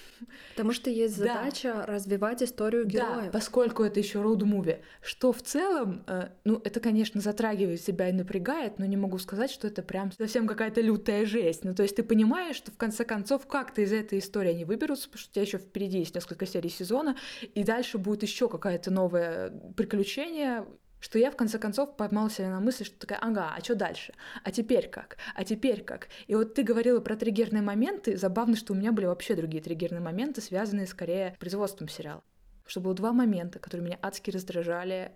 Потому 0.51 0.73
что 0.73 0.89
есть 0.89 1.17
задача 1.17 1.73
да. 1.73 1.85
развивать 1.85 2.43
историю 2.43 2.85
героя. 2.85 3.25
Да, 3.25 3.29
поскольку 3.31 3.83
это 3.83 3.99
еще 3.99 4.21
роуд-муви. 4.21 4.79
Что 5.01 5.31
в 5.33 5.41
целом, 5.41 6.03
э, 6.07 6.29
ну, 6.43 6.61
это, 6.63 6.79
конечно, 6.79 7.19
затрагивает 7.19 7.81
себя 7.81 8.09
и 8.09 8.11
напрягает, 8.11 8.77
но 8.77 8.85
не 8.85 8.97
могу 8.97 9.17
сказать, 9.17 9.49
что 9.49 9.67
это 9.67 9.81
прям 9.81 10.11
совсем 10.11 10.47
какая-то 10.47 10.81
лютая 10.81 11.25
жесть. 11.25 11.63
Ну, 11.63 11.73
то 11.73 11.83
есть 11.83 11.95
ты 11.95 12.03
понимаешь, 12.03 12.55
что 12.55 12.71
в 12.71 12.77
конце 12.77 13.05
концов 13.05 13.47
как-то 13.47 13.81
из 13.81 13.91
этой 13.91 14.19
истории 14.19 14.51
они 14.51 14.65
выберутся, 14.65 15.07
потому 15.07 15.19
что 15.19 15.29
у 15.31 15.33
тебя 15.33 15.41
еще 15.41 15.57
впереди 15.57 15.99
есть 15.99 16.13
несколько 16.13 16.45
серий 16.45 16.69
сезона, 16.69 17.15
и 17.53 17.63
дальше 17.63 17.97
будет 17.97 18.23
еще 18.23 18.47
какая-то 18.49 18.91
новое 18.91 19.51
приключение, 19.75 20.65
что 21.05 21.19
я 21.19 21.29
в 21.29 21.35
конце 21.35 21.59
концов 21.59 21.95
поймала 21.95 22.31
себя 22.31 22.49
на 22.49 22.59
мысли, 22.59 22.83
что 22.83 22.97
такая, 22.97 23.19
ага, 23.19 23.53
а 23.55 23.63
что 23.63 23.75
дальше? 23.75 24.15
А 24.43 24.51
теперь 24.51 24.89
как? 24.89 25.17
А 25.35 25.43
теперь 25.45 25.83
как? 25.83 26.07
И 26.25 26.33
вот 26.33 26.55
ты 26.55 26.63
говорила 26.63 26.99
про 26.99 27.15
триггерные 27.15 27.61
моменты, 27.61 28.17
забавно, 28.17 28.55
что 28.55 28.73
у 28.73 28.75
меня 28.75 28.91
были 28.91 29.05
вообще 29.05 29.35
другие 29.35 29.61
триггерные 29.61 30.01
моменты, 30.01 30.41
связанные 30.41 30.87
скорее 30.87 31.35
с 31.35 31.37
производством 31.37 31.89
сериала. 31.89 32.23
Что 32.65 32.81
было 32.81 32.95
два 32.95 33.13
момента, 33.13 33.59
которые 33.59 33.85
меня 33.85 33.99
адски 34.01 34.31
раздражали, 34.31 35.11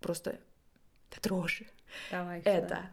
просто 0.00 0.38
до 1.14 1.20
дрожи. 1.20 1.66
Давай, 2.10 2.40
Это 2.40 2.88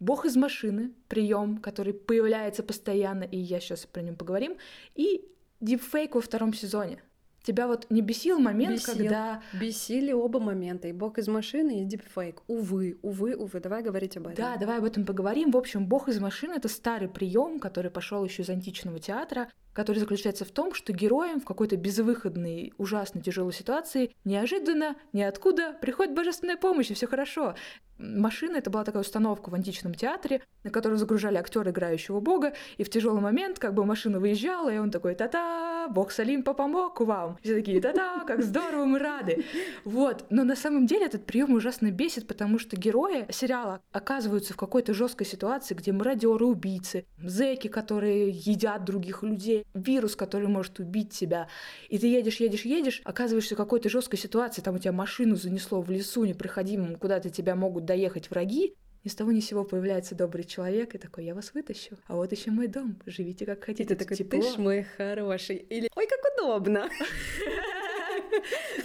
Бог 0.00 0.24
из 0.24 0.36
машины, 0.36 0.92
прием, 1.08 1.58
который 1.58 1.92
появляется 1.92 2.62
постоянно, 2.62 3.24
и 3.24 3.36
я 3.36 3.60
сейчас 3.60 3.84
про 3.84 4.00
него 4.00 4.16
поговорим, 4.16 4.56
и 4.94 5.30
дипфейк 5.60 6.14
во 6.14 6.22
втором 6.22 6.54
сезоне. 6.54 7.02
Тебя 7.44 7.66
вот 7.66 7.86
не 7.90 8.00
бесил 8.00 8.38
момент, 8.38 8.76
Бесил. 8.76 8.94
когда... 8.94 9.42
Бесили 9.52 10.12
оба 10.12 10.40
момента, 10.40 10.88
и 10.88 10.92
бог 10.92 11.18
из 11.18 11.28
машины, 11.28 11.82
и 11.82 11.84
дипфейк. 11.84 12.42
Увы, 12.46 12.98
увы, 13.02 13.36
увы, 13.36 13.60
давай 13.60 13.82
говорить 13.82 14.16
об 14.16 14.28
этом. 14.28 14.36
Да, 14.36 14.56
давай 14.56 14.78
об 14.78 14.84
этом 14.84 15.04
поговорим. 15.04 15.50
В 15.50 15.56
общем, 15.58 15.86
бог 15.86 16.08
из 16.08 16.18
машины— 16.18 16.54
это 16.56 16.68
старый 16.68 17.08
прием, 17.08 17.60
который 17.60 17.90
пошел 17.90 18.24
еще 18.24 18.42
из 18.42 18.48
античного 18.48 18.98
театра, 18.98 19.50
который 19.74 19.98
заключается 19.98 20.44
в 20.44 20.50
том, 20.50 20.72
что 20.72 20.92
героям 20.92 21.40
в 21.40 21.44
какой-то 21.44 21.76
безвыходной, 21.76 22.72
ужасной, 22.78 23.22
тяжелой 23.22 23.52
ситуации 23.52 24.14
неожиданно, 24.24 24.96
ниоткуда 25.12 25.76
приходит 25.80 26.14
божественная 26.14 26.56
помощь, 26.56 26.90
и 26.90 26.94
все 26.94 27.06
хорошо. 27.06 27.54
Машина— 27.98 28.56
это 28.58 28.70
была 28.70 28.82
такая 28.82 29.02
установка 29.02 29.50
в 29.50 29.54
античном 29.54 29.94
театре, 29.94 30.42
на 30.64 30.70
которую 30.70 30.98
загружали 30.98 31.36
актера, 31.36 31.70
играющего 31.70 32.18
бога, 32.20 32.54
и 32.76 32.82
в 32.82 32.90
тяжелый 32.90 33.20
момент 33.20 33.58
как 33.60 33.74
бы 33.74 33.84
машина 33.84 34.18
выезжала, 34.18 34.72
и 34.72 34.78
он 34.78 34.90
такой 34.90 35.14
«Та-та! 35.14 35.88
Бог 35.88 36.10
Салимпа 36.10 36.54
помог 36.54 37.00
вам!» 37.00 37.38
Все 37.42 37.54
такие 37.54 37.80
«Та-та! 37.80 38.24
Как 38.26 38.42
здорово, 38.42 38.84
мы 38.84 38.98
рады!» 38.98 39.44
Вот. 39.84 40.24
Но 40.30 40.42
на 40.42 40.56
самом 40.56 40.86
деле 40.86 41.06
этот 41.06 41.24
прием 41.24 41.54
ужасно 41.54 41.92
бесит, 41.92 42.26
потому 42.26 42.58
что 42.58 42.76
герои 42.76 43.26
сериала 43.30 43.80
оказываются 43.92 44.54
в 44.54 44.56
какой-то 44.56 44.92
жесткой 44.92 45.26
ситуации, 45.26 45.74
где 45.74 45.92
мародеры, 45.92 46.46
убийцы, 46.46 47.06
зэки, 47.18 47.68
которые 47.68 48.30
едят 48.30 48.84
других 48.84 49.22
людей, 49.22 49.63
вирус, 49.74 50.16
который 50.16 50.48
может 50.48 50.78
убить 50.78 51.10
тебя. 51.10 51.48
И 51.88 51.98
ты 51.98 52.06
едешь, 52.06 52.36
едешь, 52.36 52.64
едешь, 52.64 53.02
оказываешься 53.04 53.54
в 53.54 53.58
какой-то 53.58 53.88
жесткой 53.88 54.18
ситуации, 54.18 54.62
там 54.62 54.76
у 54.76 54.78
тебя 54.78 54.92
машину 54.92 55.36
занесло 55.36 55.80
в 55.80 55.90
лесу 55.90 56.24
непроходимым, 56.24 56.96
куда-то 56.96 57.30
тебя 57.30 57.54
могут 57.56 57.84
доехать 57.84 58.30
враги, 58.30 58.74
ни 59.04 59.10
с 59.10 59.14
того 59.14 59.32
ни 59.32 59.40
с 59.40 59.46
сего 59.46 59.64
появляется 59.64 60.14
добрый 60.14 60.44
человек 60.44 60.94
и 60.94 60.98
такой, 60.98 61.24
я 61.24 61.34
вас 61.34 61.52
вытащу, 61.52 61.96
а 62.06 62.16
вот 62.16 62.32
еще 62.32 62.50
мой 62.50 62.68
дом, 62.68 62.96
живите 63.04 63.44
как 63.44 63.64
хотите. 63.64 63.82
И 63.82 63.86
ты 63.86 63.96
такой, 63.96 64.16
тепло. 64.16 64.40
ты 64.40 64.48
ж 64.48 64.56
мой 64.56 64.86
хороший. 64.96 65.56
Или, 65.56 65.90
ой, 65.94 66.06
как 66.06 66.20
удобно. 66.34 66.88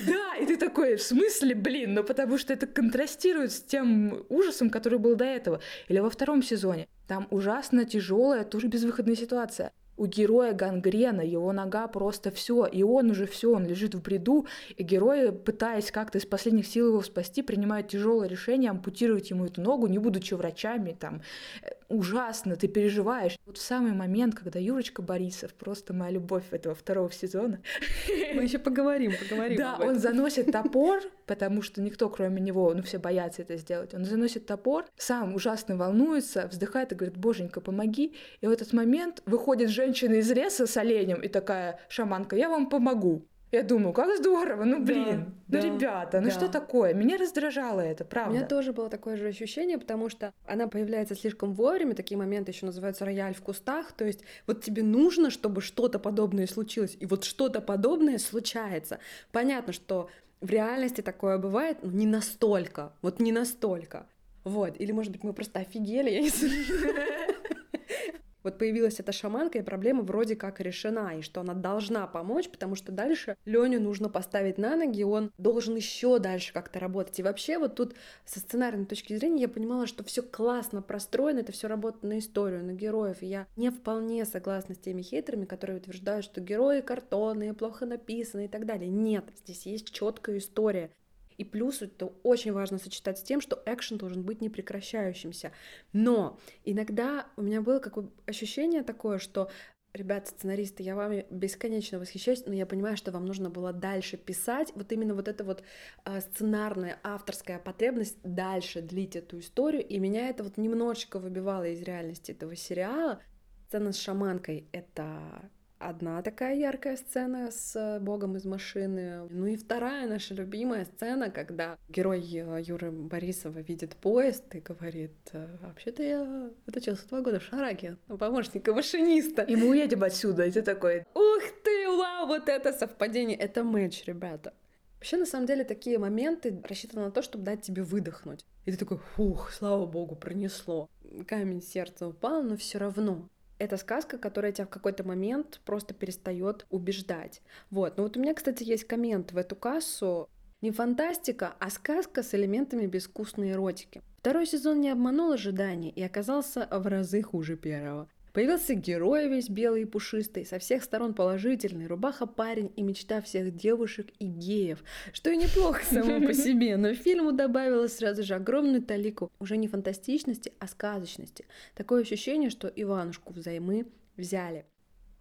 Да, 0.06 0.36
и 0.40 0.46
ты 0.46 0.58
такой, 0.58 0.96
в 0.96 1.02
смысле, 1.02 1.56
блин, 1.56 1.96
ну 1.96 2.04
потому 2.04 2.38
что 2.38 2.54
это 2.54 2.68
контрастирует 2.68 3.52
с 3.52 3.62
тем 3.62 4.26
ужасом, 4.30 4.70
который 4.70 5.00
был 5.00 5.16
до 5.16 5.26
этого. 5.26 5.60
Или 5.88 6.00
во 6.00 6.10
втором 6.10 6.44
сезоне. 6.44 6.88
Там 7.08 7.28
ужасно 7.32 7.86
тяжелая, 7.86 8.44
тоже 8.44 8.68
безвыходная 8.68 9.16
ситуация 9.16 9.72
у 10.00 10.06
героя 10.06 10.54
гангрена, 10.54 11.22
его 11.22 11.52
нога 11.52 11.88
просто 11.88 12.32
все, 12.32 12.66
и 12.66 12.84
он 12.84 13.12
уже 13.12 13.28
все, 13.28 13.54
он 13.54 13.66
лежит 13.66 13.96
в 13.96 14.02
бреду, 14.02 14.48
и 14.78 14.84
герои, 14.84 15.32
пытаясь 15.32 15.92
как-то 15.92 16.18
из 16.18 16.26
последних 16.26 16.66
сил 16.66 16.88
его 16.88 17.02
спасти, 17.02 17.42
принимают 17.42 17.90
тяжелое 17.90 18.30
решение 18.30 18.72
ампутировать 18.72 19.30
ему 19.30 19.46
эту 19.46 19.62
ногу, 19.62 19.88
не 19.88 20.00
будучи 20.00 20.34
врачами, 20.34 20.96
там, 20.98 21.22
э, 21.62 21.72
ужасно, 21.90 22.56
ты 22.56 22.68
переживаешь. 22.68 23.38
Вот 23.46 23.58
в 23.58 23.62
самый 23.62 23.92
момент, 23.92 24.36
когда 24.36 24.60
Юрочка 24.60 25.02
Борисов, 25.02 25.54
просто 25.54 25.94
моя 25.94 26.12
любовь 26.12 26.46
этого 26.52 26.76
второго 26.76 27.12
сезона. 27.12 27.60
Мы 28.08 28.44
еще 28.44 28.60
поговорим, 28.60 29.12
поговорим. 29.20 29.58
Да, 29.58 29.78
он 29.80 30.00
заносит 30.00 30.52
топор, 30.52 31.02
потому 31.26 31.62
что 31.62 31.82
никто, 31.82 32.10
кроме 32.10 32.40
него, 32.42 32.74
ну 32.74 32.84
все 32.84 33.00
боятся 33.00 33.42
это 33.42 33.58
сделать. 33.58 33.94
Он 33.94 34.06
заносит 34.06 34.46
топор, 34.46 34.86
сам 34.96 35.36
ужасно 35.36 35.76
волнуется, 35.76 36.48
вздыхает 36.48 36.92
и 36.92 36.96
говорит, 36.96 37.18
боженька, 37.18 37.60
помоги. 37.60 38.16
И 38.42 38.48
в 38.48 38.52
этот 38.52 38.72
момент 38.72 39.22
выходит 39.26 39.70
женщина 39.70 40.16
из 40.16 40.32
леса 40.32 40.68
с 40.68 40.78
оленем 40.78 41.22
и 41.22 41.28
такая 41.28 41.80
шаманка, 41.90 42.36
я 42.36 42.50
вам 42.50 42.70
помогу. 42.70 43.28
Я 43.52 43.64
думаю, 43.64 43.94
как 43.94 44.16
здорово, 44.18 44.64
ну 44.64 44.84
блин, 44.84 45.34
да, 45.48 45.58
ну 45.58 45.70
да, 45.70 45.76
ребята, 45.76 46.22
ну 46.22 46.28
да. 46.28 46.32
что 46.32 46.50
такое? 46.50 46.94
Меня 46.94 47.18
раздражало 47.18 47.82
это, 47.82 48.06
правда. 48.06 48.32
У 48.32 48.34
меня 48.36 48.46
тоже 48.46 48.74
было 48.74 48.90
такое 48.90 49.18
же 49.18 49.28
ощущение, 49.28 49.80
потому 49.80 50.08
что 50.10 50.34
она 50.46 50.68
появляется 50.68 51.16
слишком 51.16 51.54
вовремя, 51.54 51.96
такие 51.96 52.18
моменты 52.18 52.52
еще 52.52 52.68
называются 52.68 53.06
рояль 53.06 53.34
в 53.34 53.42
кустах, 53.42 53.92
то 53.94 54.06
есть 54.06 54.22
вот 54.46 54.64
тебе 54.64 54.84
нужно, 54.84 55.32
чтобы 55.32 55.62
что-то 55.62 55.98
подобное 55.98 56.46
случилось, 56.46 56.96
и 57.00 57.08
вот 57.08 57.24
что-то 57.24 57.60
подобное 57.60 58.20
случается. 58.20 59.00
Понятно, 59.32 59.74
что 59.74 60.10
в 60.42 60.50
реальности 60.52 61.02
такое 61.02 61.40
бывает, 61.40 61.80
но 61.82 61.92
не 61.92 62.06
настолько, 62.06 62.94
вот 63.02 63.20
не 63.20 63.32
настолько. 63.32 64.06
Вот, 64.44 64.80
или 64.80 64.92
может 64.92 65.12
быть 65.12 65.24
мы 65.24 65.34
просто 65.34 65.60
офигели, 65.60 66.12
я 66.12 66.22
не 66.22 66.30
знаю. 66.30 66.66
Вот 68.44 68.58
появилась 68.58 69.00
эта 69.00 69.12
шаманка, 69.12 69.58
и 69.58 69.62
проблема 69.62 70.04
вроде 70.04 70.36
как 70.36 70.60
решена, 70.60 71.18
и 71.18 71.22
что 71.22 71.42
она 71.42 71.54
должна 71.54 72.08
помочь, 72.08 72.50
потому 72.50 72.76
что 72.76 72.92
дальше 72.92 73.36
Леню 73.46 73.82
нужно 73.82 74.10
поставить 74.10 74.58
на 74.58 74.76
ноги, 74.76 75.04
он 75.04 75.32
должен 75.38 75.76
еще 75.76 76.20
дальше 76.20 76.54
как-то 76.54 76.80
работать. 76.80 77.20
И 77.20 77.24
вообще 77.24 77.58
вот 77.58 77.76
тут 77.76 77.96
со 78.26 78.40
сценарной 78.40 78.86
точки 78.86 79.16
зрения 79.16 79.44
я 79.44 79.50
понимала, 79.50 79.88
что 79.88 80.04
все 80.04 80.22
классно 80.22 80.82
простроено, 80.82 81.40
это 81.40 81.52
все 81.52 81.68
работает 81.68 82.04
на 82.04 82.20
историю, 82.20 82.64
на 82.64 82.74
героев. 82.74 83.22
И 83.22 83.28
я 83.28 83.48
не 83.56 83.70
вполне 83.72 84.26
согласна 84.26 84.76
с 84.76 84.80
теми 84.80 85.02
хейтерами, 85.02 85.46
которые 85.46 85.78
утверждают, 85.78 86.26
что 86.26 86.42
герои 86.42 86.82
картонные, 86.82 87.54
плохо 87.54 87.86
написаны 87.86 88.46
и 88.46 88.48
так 88.48 88.66
далее. 88.66 88.90
Нет, 88.90 89.26
здесь 89.44 89.66
есть 89.66 89.92
четкая 89.92 90.38
история. 90.38 90.92
И 91.40 91.46
плюс 91.46 91.82
это 91.82 92.08
очень 92.24 92.52
важно 92.52 92.78
сочетать 92.78 93.18
с 93.18 93.24
тем, 93.24 93.40
что 93.40 93.64
экшен 93.66 93.98
должен 93.98 94.24
быть 94.24 94.42
непрекращающимся. 94.42 95.54
Но 95.94 96.38
иногда 96.66 97.28
у 97.38 97.42
меня 97.42 97.62
было 97.62 97.80
какое 97.80 98.10
ощущение 98.28 98.84
такое, 98.84 99.20
что 99.20 99.50
Ребята, 99.92 100.30
сценаристы, 100.30 100.84
я 100.84 100.96
вами 100.96 101.26
бесконечно 101.32 101.98
восхищаюсь, 101.98 102.46
но 102.46 102.54
я 102.54 102.68
понимаю, 102.68 102.96
что 102.96 103.12
вам 103.12 103.26
нужно 103.26 103.50
было 103.50 103.74
дальше 103.74 104.18
писать. 104.18 104.72
Вот 104.76 104.92
именно 104.92 105.16
вот 105.16 105.28
эта 105.28 105.44
вот 105.44 105.64
э, 106.06 106.22
сценарная, 106.22 107.00
авторская 107.02 107.58
потребность 107.58 108.18
дальше 108.22 108.84
длить 108.84 109.16
эту 109.16 109.40
историю. 109.40 109.84
И 109.84 109.98
меня 109.98 110.30
это 110.30 110.44
вот 110.44 110.58
немножечко 110.58 111.18
выбивало 111.18 111.68
из 111.68 111.82
реальности 111.82 112.32
этого 112.34 112.56
сериала. 112.56 113.20
Сцена 113.68 113.92
с 113.92 113.98
шаманкой— 113.98 114.68
это 114.74 115.50
одна 115.80 116.22
такая 116.22 116.56
яркая 116.56 116.98
сцена 116.98 117.52
с 117.52 118.00
Богом 118.02 118.36
из 118.36 118.46
машины. 118.46 119.28
Ну 119.30 119.48
и 119.48 119.56
вторая 119.56 120.08
наша 120.08 120.34
любимая 120.34 120.86
сцена, 120.86 121.30
когда 121.30 121.78
герой 121.88 122.22
э, 122.22 122.62
Юры 122.62 122.92
Борисова 122.92 123.60
видит 123.60 123.96
поезд 123.96 124.44
и 124.54 124.60
говорит, 124.60 125.16
«Э, 125.32 125.48
вообще-то 125.62 126.04
я 126.04 126.52
отучился 126.68 127.08
два 127.08 127.22
года 127.22 127.40
в 127.40 127.44
Шараге, 127.44 127.98
помощника 128.08 128.74
машиниста. 128.74 129.44
И 129.44 129.56
мы 129.56 129.70
уедем 129.70 130.04
отсюда, 130.04 130.46
и 130.46 130.52
ты 130.52 130.62
такой, 130.62 131.06
ух 131.14 131.44
ты, 131.64 131.88
вау, 131.88 132.28
вот 132.28 132.50
это 132.50 132.74
совпадение, 132.74 133.38
это 133.38 133.64
матч, 133.64 134.04
ребята. 134.06 134.54
Вообще, 134.96 135.16
на 135.16 135.26
самом 135.26 135.46
деле, 135.46 135.64
такие 135.64 135.98
моменты 135.98 136.62
рассчитаны 136.68 137.06
на 137.06 137.12
то, 137.12 137.22
чтобы 137.22 137.46
дать 137.46 137.62
тебе 137.62 137.84
выдохнуть. 137.84 138.46
И 138.66 138.72
ты 138.72 138.78
такой, 138.78 138.98
фух, 138.98 139.52
слава 139.52 139.86
богу, 139.86 140.16
пронесло. 140.16 140.90
Камень 141.26 141.62
сердца 141.62 142.06
упал, 142.06 142.44
но 142.44 142.58
все 142.58 142.80
равно 142.80 143.30
это 143.60 143.78
сказка, 143.78 144.18
которая 144.18 144.52
тебя 144.52 144.66
в 144.66 144.70
какой-то 144.70 145.04
момент 145.04 145.62
просто 145.66 145.94
перестает 145.94 146.66
убеждать. 146.70 147.42
Вот. 147.70 147.98
Но 147.98 148.04
вот 148.04 148.18
у 148.18 148.20
меня, 148.20 148.34
кстати, 148.34 148.64
есть 148.64 148.86
коммент 148.86 149.32
в 149.32 149.38
эту 149.38 149.56
кассу. 149.56 150.28
Не 150.62 150.72
фантастика, 150.72 151.54
а 151.60 151.70
сказка 151.70 152.24
с 152.24 152.34
элементами 152.34 152.86
безвкусной 152.86 153.52
эротики. 153.52 154.02
Второй 154.20 154.46
сезон 154.46 154.82
не 154.82 154.90
обманул 154.90 155.32
ожиданий 155.32 155.90
и 155.90 156.02
оказался 156.02 156.68
в 156.72 156.88
разы 156.88 157.22
хуже 157.22 157.56
первого. 157.56 158.10
Появился 158.40 158.74
герой 158.74 159.28
весь 159.28 159.50
белый 159.50 159.82
и 159.82 159.86
пушистый, 159.86 160.46
со 160.46 160.60
всех 160.60 160.86
сторон 160.86 161.14
положительный, 161.14 161.88
рубаха 161.88 162.26
парень 162.26 162.72
и 162.78 162.84
мечта 162.84 163.20
всех 163.20 163.54
девушек 163.54 164.08
и 164.18 164.28
геев, 164.28 164.82
что 165.12 165.30
и 165.30 165.36
неплохо 165.36 165.84
само 165.84 166.26
по 166.26 166.34
себе, 166.46 166.78
но 166.78 166.94
фильму 166.94 167.34
добавилось 167.34 167.98
сразу 167.98 168.24
же 168.24 168.36
огромную 168.36 168.82
талику 168.82 169.30
уже 169.40 169.58
не 169.58 169.68
фантастичности, 169.68 170.54
а 170.58 170.68
сказочности. 170.68 171.48
Такое 171.76 172.04
ощущение, 172.04 172.50
что 172.50 172.72
Иванушку 172.74 173.34
взаймы 173.34 173.88
взяли. 174.16 174.66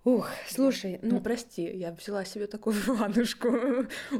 Ух, 0.05 0.29
слушай, 0.49 0.99
ну... 1.03 1.17
ну 1.17 1.21
прости, 1.21 1.63
я 1.63 1.93
взяла 1.93 2.25
себе 2.25 2.47
такую 2.47 2.77
Иванушку. 2.87 3.49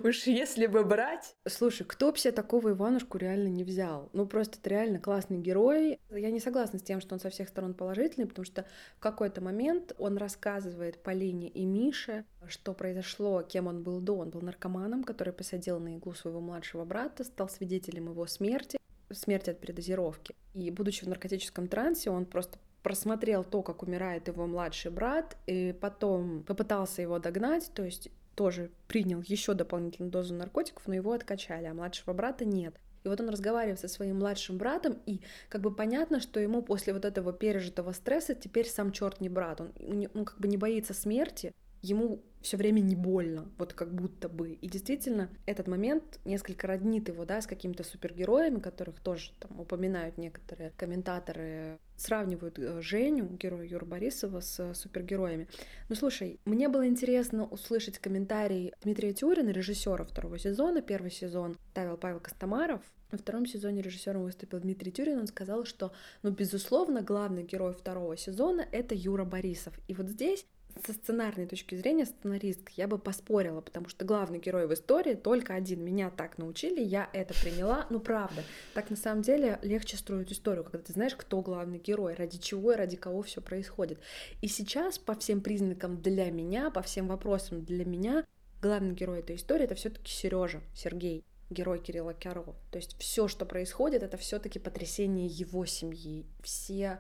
Уж 0.05 0.25
если 0.25 0.67
бы 0.67 0.85
брать... 0.85 1.37
Слушай, 1.47 1.85
кто 1.87 2.12
бы 2.12 2.19
себе 2.19 2.33
такого 2.33 2.71
Иванушку 2.71 3.17
реально 3.17 3.49
не 3.49 3.64
взял? 3.64 4.11
Ну 4.12 4.27
просто 4.27 4.59
это 4.59 4.71
реально 4.71 4.99
классный 4.99 5.38
герой. 5.38 6.01
Я 6.11 6.31
не 6.31 6.41
согласна 6.41 6.79
с 6.79 6.83
тем, 6.83 7.01
что 7.01 7.14
он 7.14 7.21
со 7.21 7.31
всех 7.31 7.49
сторон 7.49 7.75
положительный, 7.75 8.27
потому 8.27 8.45
что 8.45 8.67
в 8.97 9.01
какой-то 9.01 9.41
момент 9.41 9.95
он 9.99 10.19
рассказывает 10.19 11.03
Полине 11.03 11.49
и 11.49 11.64
Мише, 11.64 12.25
что 12.49 12.75
произошло, 12.75 13.43
кем 13.43 13.69
он 13.69 13.83
был 13.83 14.01
до. 14.01 14.17
Он 14.17 14.31
был 14.31 14.41
наркоманом, 14.41 15.05
который 15.05 15.33
посадил 15.33 15.79
на 15.79 15.97
иглу 15.97 16.12
своего 16.12 16.41
младшего 16.41 16.85
брата, 16.85 17.25
стал 17.25 17.49
свидетелем 17.49 18.09
его 18.11 18.27
смерти 18.27 18.79
смерти 19.11 19.51
от 19.51 19.61
передозировки. 19.61 20.35
И 20.55 20.71
будучи 20.71 21.05
в 21.05 21.09
наркотическом 21.09 21.69
трансе, 21.69 22.11
он 22.11 22.27
просто 22.27 22.59
просмотрел 22.88 23.44
то, 23.44 23.61
как 23.61 23.83
умирает 23.83 24.29
его 24.29 24.46
младший 24.46 24.90
брат, 24.90 25.37
и 25.46 25.77
потом 25.79 26.42
попытался 26.44 27.03
его 27.03 27.18
догнать, 27.18 27.70
то 27.74 27.85
есть 27.85 28.09
тоже 28.35 28.70
принял 28.87 29.20
еще 29.20 29.53
дополнительную 29.53 30.11
дозу 30.11 30.35
наркотиков, 30.35 30.87
но 30.87 30.94
его 30.94 31.12
откачали, 31.12 31.66
а 31.66 31.74
младшего 31.74 32.14
брата 32.14 32.46
нет. 32.46 32.74
И 33.05 33.09
вот 33.09 33.20
он 33.20 33.29
разговаривает 33.29 33.79
со 33.79 33.88
своим 33.88 34.20
младшим 34.20 34.57
братом, 34.57 34.96
и 35.05 35.20
как 35.51 35.61
бы 35.61 35.70
понятно, 35.70 36.18
что 36.18 36.40
ему 36.40 36.62
после 36.62 36.94
вот 36.94 37.05
этого 37.05 37.35
пережитого 37.35 37.92
стресса 37.92 38.35
теперь 38.35 38.66
сам 38.66 38.90
черт 38.90 39.20
не 39.20 39.29
брат. 39.29 39.61
Он, 39.61 39.70
он 40.14 40.24
как 40.24 40.38
бы 40.38 40.48
не 40.48 40.57
боится 40.57 40.94
смерти, 40.94 41.53
ему 41.83 42.22
все 42.40 42.57
время 42.57 42.81
не 42.81 42.94
больно, 42.94 43.51
вот 43.59 43.72
как 43.72 43.94
будто 43.94 44.29
бы. 44.29 44.53
И 44.53 44.68
действительно, 44.68 45.29
этот 45.46 45.66
момент 45.66 46.20
несколько 46.24 46.66
роднит 46.66 47.09
его, 47.09 47.24
да, 47.24 47.40
с 47.40 47.46
какими-то 47.46 47.85
супергероями, 47.85 48.61
которых 48.61 49.01
тоже 49.01 49.33
там 49.38 49.61
упоминают 49.61 50.18
некоторые 50.18 50.72
комментаторы, 50.77 51.79
сравнивают 51.96 52.59
э, 52.59 52.81
Женю, 52.81 53.27
героя 53.27 53.66
Юра 53.66 53.85
Борисова, 53.85 54.40
с 54.40 54.74
супергероями. 54.74 55.48
Ну, 55.88 55.96
слушай, 55.96 56.38
мне 56.44 56.68
было 56.68 56.87
интересно 56.87 57.44
услышать 57.46 57.98
комментарий 57.98 58.72
Дмитрия 58.83 59.12
Тюрина, 59.12 59.51
режиссера 59.51 60.05
второго 60.05 60.38
сезона. 60.38 60.81
Первый 60.81 61.11
сезон 61.11 61.57
ставил 61.72 61.96
Павел 61.96 62.20
Костомаров, 62.20 62.83
во 63.11 63.16
втором 63.16 63.46
сезоне 63.46 63.81
режиссером 63.81 64.24
выступил 64.24 64.61
Дмитрий 64.61 64.92
Тюрин. 64.92 65.18
Он 65.18 65.27
сказал, 65.27 65.64
что, 65.64 65.92
ну, 66.22 66.31
безусловно, 66.31 67.01
главный 67.01 67.42
герой 67.42 67.72
второго 67.72 68.16
сезона— 68.16 68.66
это 68.72 68.94
Юра 68.94 69.24
Борисов. 69.24 69.72
И 69.88 69.94
вот 69.94 70.09
здесь 70.09 70.44
со 70.85 70.93
сценарной 70.93 71.47
точки 71.47 71.75
зрения 71.75 72.07
сценаристка 72.07 72.73
я 72.77 72.87
бы 72.87 72.99
поспорила, 72.99 73.61
потому 73.61 73.88
что 73.88 74.05
главный 74.05 74.38
герой 74.38 74.67
в 74.67 74.75
истории 74.75 75.14
только 75.14 75.55
один. 75.55 75.85
Меня 75.85 76.11
так 76.11 76.38
научили, 76.38 76.81
я 76.81 77.09
это 77.12 77.35
приняла. 77.35 77.87
Ну, 77.91 78.01
правда. 78.01 78.43
Так 78.75 78.91
на 78.91 78.97
самом 78.97 79.23
деле 79.23 79.59
легче 79.62 79.97
строить 79.97 80.33
историю, 80.33 80.64
когда 80.64 80.79
ты 80.79 80.93
знаешь, 80.93 81.17
кто 81.17 81.41
главный 81.41 81.79
герой, 81.79 82.14
ради 82.14 82.38
чего 82.38 82.73
и 82.73 82.77
ради 82.77 82.97
кого 82.97 83.23
все 83.23 83.41
происходит. 83.41 83.99
И 84.41 84.49
сейчас 84.49 84.99
по 84.99 85.14
всем 85.14 85.41
признакам 85.41 86.01
для 86.01 86.31
меня, 86.31 86.71
по 86.71 86.83
всем 86.83 87.09
вопросам 87.09 87.64
для 87.64 87.85
меня, 87.85 88.25
главный 88.61 88.95
герой 88.95 89.21
этой 89.21 89.37
истории 89.37 89.64
это 89.64 89.75
все-таки 89.75 90.11
Сережа, 90.12 90.61
Сергей 90.75 91.25
герой 91.51 91.79
Кирилла 91.79 92.14
Кяро. 92.14 92.55
То 92.71 92.77
есть 92.77 92.97
все, 92.99 93.29
что 93.29 93.47
происходит, 93.47 94.03
это 94.03 94.17
все-таки 94.17 94.59
потрясение 94.59 95.27
его 95.27 95.64
семьи. 95.67 96.27
Все 96.43 96.99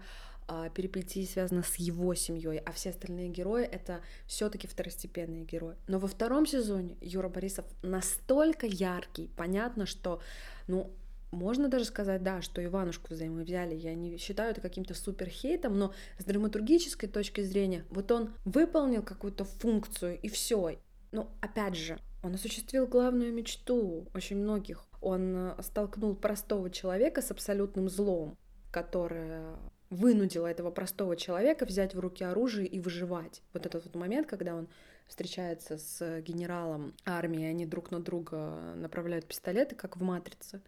перипетии 0.74 1.24
связаны 1.24 1.62
с 1.62 1.76
его 1.76 2.14
семьей, 2.14 2.58
а 2.58 2.72
все 2.72 2.90
остальные 2.90 3.28
герои 3.28 3.64
это 3.64 4.00
все-таки 4.26 4.66
второстепенные 4.66 5.44
герои. 5.44 5.76
Но 5.86 5.98
во 5.98 6.08
втором 6.08 6.46
сезоне 6.46 6.96
Юра 7.00 7.28
Борисов 7.28 7.66
настолько 7.82 8.66
яркий, 8.66 9.30
понятно, 9.36 9.86
что, 9.86 10.20
ну, 10.66 10.90
можно 11.30 11.68
даже 11.68 11.84
сказать, 11.84 12.22
да, 12.22 12.40
что 12.40 12.64
Иванушку 12.64 13.12
взаймы 13.12 13.44
взяли. 13.44 13.74
Я 13.74 13.94
не 13.94 14.16
считаю 14.16 14.52
это 14.52 14.60
каким-то 14.60 14.94
супер 14.94 15.28
хейтом, 15.28 15.78
но 15.78 15.92
с 16.18 16.24
драматургической 16.24 17.08
точки 17.08 17.42
зрения, 17.42 17.84
вот 17.90 18.10
он 18.10 18.32
выполнил 18.44 19.02
какую-то 19.02 19.44
функцию 19.44 20.18
и 20.20 20.28
все. 20.28 20.78
Но 21.12 21.30
опять 21.40 21.74
же, 21.74 21.98
он 22.22 22.34
осуществил 22.34 22.86
главную 22.86 23.32
мечту 23.32 24.08
очень 24.14 24.36
многих. 24.36 24.84
Он 25.00 25.36
э, 25.36 25.62
столкнул 25.62 26.14
простого 26.16 26.70
человека 26.70 27.22
с 27.22 27.30
абсолютным 27.30 27.88
злом, 27.88 28.36
которое 28.72 29.56
вынудила 29.90 30.46
этого 30.46 30.70
простого 30.70 31.16
человека 31.16 31.64
взять 31.64 31.94
в 31.94 32.00
руки 32.00 32.24
оружие 32.24 32.66
и 32.66 32.80
выживать. 32.80 33.42
Вот 33.52 33.66
этот 33.66 33.84
вот 33.84 33.94
момент, 33.94 34.26
когда 34.26 34.54
он 34.54 34.68
встречается 35.06 35.78
с 35.78 36.20
генералом 36.20 36.94
армии, 37.04 37.44
они 37.44 37.64
друг 37.66 37.90
на 37.90 38.00
друга 38.00 38.74
направляют 38.76 39.26
пистолеты, 39.26 39.74
как 39.74 39.96
в 39.96 40.02
«Матрице». 40.02 40.60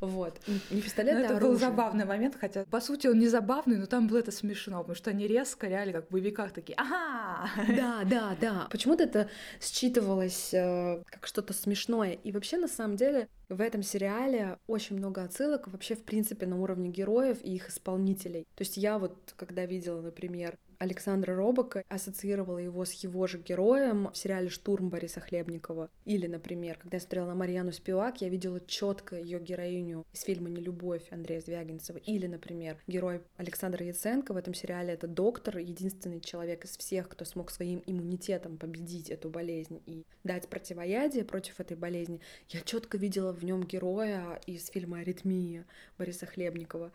Вот. 0.00 0.40
Не 0.70 0.80
пистолет, 0.80 1.14
но 1.14 1.20
а 1.20 1.24
Это 1.24 1.36
оружие. 1.36 1.50
был 1.52 1.58
забавный 1.58 2.04
момент, 2.04 2.36
хотя, 2.38 2.64
по 2.64 2.80
сути, 2.80 3.06
он 3.06 3.18
не 3.18 3.28
забавный, 3.28 3.76
но 3.76 3.86
там 3.86 4.06
было 4.06 4.18
это 4.18 4.30
смешно, 4.30 4.78
потому 4.78 4.96
что 4.96 5.10
они 5.10 5.26
резко, 5.26 5.66
реально, 5.66 5.92
как 5.94 6.08
в 6.08 6.12
боевиках 6.12 6.52
такие 6.52 6.76
«Ага!» 6.76 7.48
Да, 7.68 8.02
да, 8.04 8.36
да. 8.40 8.68
Почему-то 8.70 9.04
это 9.04 9.28
считывалось 9.60 10.52
э, 10.52 11.02
как 11.06 11.26
что-то 11.26 11.52
смешное. 11.52 12.12
И 12.12 12.32
вообще, 12.32 12.56
на 12.58 12.68
самом 12.68 12.96
деле, 12.96 13.28
в 13.48 13.60
этом 13.60 13.82
сериале 13.82 14.58
очень 14.66 14.96
много 14.96 15.22
отсылок 15.22 15.68
вообще, 15.68 15.94
в 15.94 16.02
принципе, 16.02 16.46
на 16.46 16.60
уровне 16.60 16.88
героев 16.88 17.38
и 17.42 17.54
их 17.54 17.68
исполнителей. 17.68 18.46
То 18.54 18.62
есть 18.62 18.76
я 18.76 18.98
вот, 18.98 19.34
когда 19.36 19.66
видела, 19.66 20.00
например, 20.00 20.56
Александра 20.78 21.34
Робока, 21.34 21.84
ассоциировала 21.88 22.58
его 22.58 22.84
с 22.84 22.92
его 22.92 23.26
же 23.26 23.38
героем 23.38 24.10
в 24.12 24.16
сериале 24.16 24.48
«Штурм» 24.48 24.88
Бориса 24.88 25.20
Хлебникова. 25.20 25.90
Или, 26.04 26.26
например, 26.26 26.78
когда 26.78 26.96
я 26.96 27.00
смотрела 27.00 27.26
на 27.28 27.34
Марьяну 27.34 27.72
Спивак, 27.72 28.20
я 28.20 28.28
видела 28.28 28.60
четко 28.60 29.16
ее 29.16 29.38
героиню 29.40 30.06
из 30.12 30.22
фильма 30.22 30.50
«Нелюбовь» 30.50 31.10
Андрея 31.10 31.40
Звягинцева. 31.40 31.98
Или, 31.98 32.26
например, 32.26 32.78
герой 32.86 33.22
Александра 33.36 33.84
Яценко 33.84 34.32
в 34.32 34.36
этом 34.36 34.54
сериале— 34.54 34.92
это 34.94 35.06
доктор, 35.06 35.58
единственный 35.58 36.20
человек 36.20 36.64
из 36.64 36.76
всех, 36.76 37.08
кто 37.08 37.24
смог 37.24 37.50
своим 37.50 37.82
иммунитетом 37.86 38.58
победить 38.58 39.10
эту 39.10 39.30
болезнь 39.30 39.82
и 39.86 40.04
дать 40.24 40.48
противоядие 40.48 41.24
против 41.24 41.60
этой 41.60 41.76
болезни. 41.76 42.20
Я 42.48 42.60
четко 42.60 42.98
видела 42.98 43.32
в 43.32 43.44
нем 43.44 43.62
героя 43.62 44.40
из 44.46 44.68
фильма 44.68 44.98
«Аритмия» 44.98 45.66
Бориса 45.98 46.26
Хлебникова. 46.26 46.92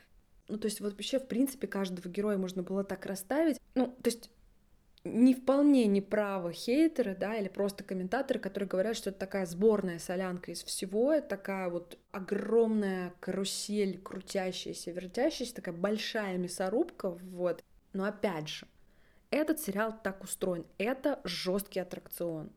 Ну, 0.50 0.58
то 0.58 0.66
есть 0.66 0.82
вот 0.82 0.94
вообще, 0.94 1.20
в 1.20 1.28
принципе, 1.28 1.68
каждого 1.68 2.10
героя 2.10 2.38
можно 2.38 2.64
было 2.64 2.84
так 2.84 3.06
расставить. 3.06 3.60
Ну, 3.76 3.88
то 4.02 4.10
есть 4.10 4.32
не 5.04 5.34
вполне 5.34 5.86
неправы 5.86 6.52
хейтеры, 6.52 7.16
да, 7.16 7.36
или 7.36 7.48
просто 7.48 7.84
комментаторы, 7.84 8.40
которые 8.40 8.68
говорят, 8.68 8.98
что 8.98 9.12
это 9.12 9.20
такая 9.20 9.46
сборная 9.46 10.00
солянка 10.00 10.52
из 10.52 10.64
всего, 10.64 11.14
это 11.14 11.30
такая 11.30 11.70
вот 11.70 11.98
огромная 12.12 13.14
карусель, 13.20 14.00
крутящаяся, 14.02 14.92
вертящаяся, 14.92 15.56
такая 15.56 15.76
большая 15.76 16.38
мясорубка, 16.38 17.12
вот. 17.12 17.64
Но 17.94 18.04
опять 18.04 18.50
же, 18.50 18.68
этот 19.32 19.60
сериал 19.60 19.96
так 20.04 20.24
устроен, 20.24 20.66
это 20.78 21.22
жесткий 21.24 21.80
аттракцион, 21.80 22.52